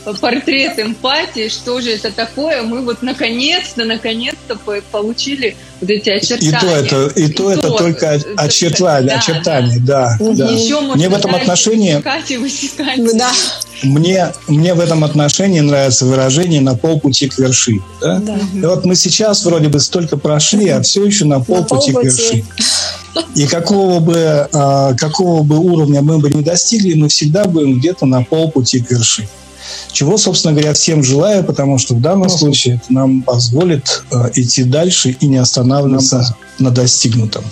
вот 0.04 0.20
портрет 0.20 0.78
эмпатии, 0.78 1.48
что 1.48 1.80
же 1.80 1.90
это 1.90 2.10
такое, 2.10 2.62
мы 2.62 2.82
вот 2.82 3.02
наконец-то, 3.02 3.84
наконец-то 3.84 4.56
получили 4.90 5.56
вот 5.80 5.90
эти 5.90 6.10
очертания. 6.10 6.48
И 6.48 6.60
то 6.60 6.66
это, 6.66 7.20
и, 7.20 7.24
и 7.24 7.32
то, 7.32 7.42
то 7.44 7.52
это 7.52 7.70
только 7.70 8.20
очертания, 8.36 9.08
да, 9.08 9.18
очертания, 9.18 9.78
да. 9.80 10.16
да, 10.18 10.32
да. 10.32 10.50
Еще 10.50 10.80
Мне 10.80 11.08
в 11.08 11.14
этом 11.14 11.34
отношении... 11.34 11.94
Высекать 11.94 12.30
и 12.30 12.36
высекать. 12.38 13.16
Да. 13.16 13.30
Мне, 13.82 14.32
мне 14.48 14.74
в 14.74 14.80
этом 14.80 15.04
отношении 15.04 15.60
нравится 15.60 16.06
выражение 16.06 16.60
«на 16.60 16.76
полпути 16.76 17.28
к 17.28 17.38
вершине». 17.38 17.82
Да? 18.00 18.18
Да. 18.18 18.38
И 18.54 18.60
вот 18.60 18.84
мы 18.84 18.96
сейчас 18.96 19.44
вроде 19.44 19.68
бы 19.68 19.80
столько 19.80 20.16
прошли, 20.16 20.68
а 20.68 20.80
все 20.82 21.04
еще 21.04 21.24
на 21.26 21.40
полпути, 21.40 21.92
на 21.92 22.00
полпути. 22.00 22.16
к 22.16 22.18
вершине. 22.18 22.44
И 23.34 23.46
какого 23.46 24.00
бы, 24.00 24.48
а, 24.52 24.94
какого 24.94 25.42
бы 25.42 25.58
уровня 25.58 26.02
мы 26.02 26.18
бы 26.18 26.30
не 26.30 26.42
достигли, 26.42 26.94
мы 26.94 27.08
всегда 27.08 27.44
будем 27.44 27.78
где-то 27.78 28.06
на 28.06 28.22
полпути 28.22 28.80
к 28.80 28.90
вершине. 28.90 29.28
Чего, 29.92 30.16
собственно 30.16 30.52
говоря, 30.52 30.74
всем 30.74 31.02
желаю, 31.02 31.44
потому 31.44 31.78
что 31.78 31.94
в 31.94 32.00
данном 32.00 32.28
случае 32.28 32.76
это 32.76 32.92
нам 32.92 33.22
позволит 33.22 34.04
а, 34.10 34.30
идти 34.34 34.64
дальше 34.64 35.16
и 35.20 35.26
не 35.26 35.36
останавливаться 35.36 36.36
на 36.58 36.70
достигнутом. 36.70 37.44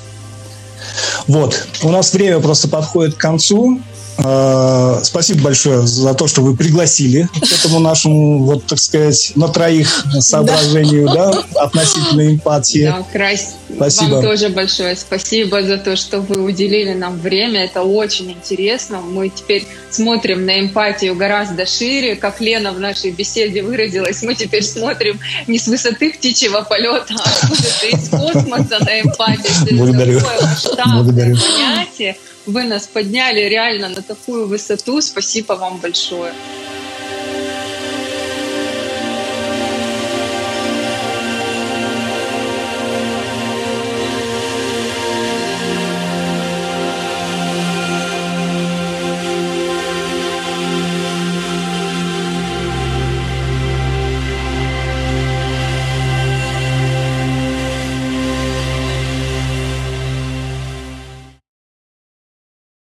Вот, 1.26 1.66
у 1.82 1.90
нас 1.90 2.12
время 2.12 2.40
просто 2.40 2.68
подходит 2.68 3.14
к 3.14 3.18
концу. 3.18 3.80
А, 4.16 5.00
спасибо 5.02 5.42
большое 5.42 5.86
за 5.86 6.14
то, 6.14 6.26
что 6.26 6.42
вы 6.42 6.56
пригласили 6.56 7.28
к 7.32 7.52
этому 7.52 7.80
нашему, 7.80 8.44
вот 8.44 8.64
так 8.66 8.78
сказать, 8.78 9.32
на 9.34 9.48
троих 9.48 10.04
соображению, 10.20 11.06
да, 11.06 11.32
да 11.32 11.62
относительно 11.62 12.28
эмпатии. 12.28 12.84
Да, 12.84 13.04
спасибо. 13.74 14.14
Вам 14.14 14.24
тоже 14.24 14.48
большое 14.50 14.96
спасибо 14.96 15.62
за 15.62 15.78
то, 15.78 15.96
что 15.96 16.20
вы 16.20 16.42
уделили 16.42 16.94
нам 16.94 17.18
время. 17.18 17.64
Это 17.64 17.82
очень 17.82 18.30
интересно. 18.30 19.00
Мы 19.00 19.30
теперь 19.30 19.66
смотрим 19.90 20.46
на 20.46 20.60
эмпатию 20.60 21.16
гораздо 21.16 21.66
шире. 21.66 22.14
Как 22.14 22.40
Лена 22.40 22.72
в 22.72 22.80
нашей 22.80 23.10
беседе 23.10 23.62
выразилась, 23.62 24.22
мы 24.22 24.34
теперь 24.34 24.62
смотрим 24.62 25.18
не 25.46 25.58
с 25.58 25.66
высоты 25.66 26.12
птичьего 26.12 26.62
полета, 26.62 27.14
а 27.18 27.30
откуда-то 27.42 27.86
из 27.86 28.08
космоса 28.08 28.78
на 28.84 29.00
эмпатию. 29.00 29.76
Благодарю. 29.76 30.20
Благодарю. 30.94 31.36
понятие. 31.36 32.16
Вы 32.46 32.64
нас 32.64 32.86
подняли 32.86 33.40
реально 33.40 33.88
на 33.88 34.02
такую 34.02 34.46
высоту. 34.46 35.00
Спасибо 35.00 35.54
вам 35.54 35.78
большое. 35.78 36.32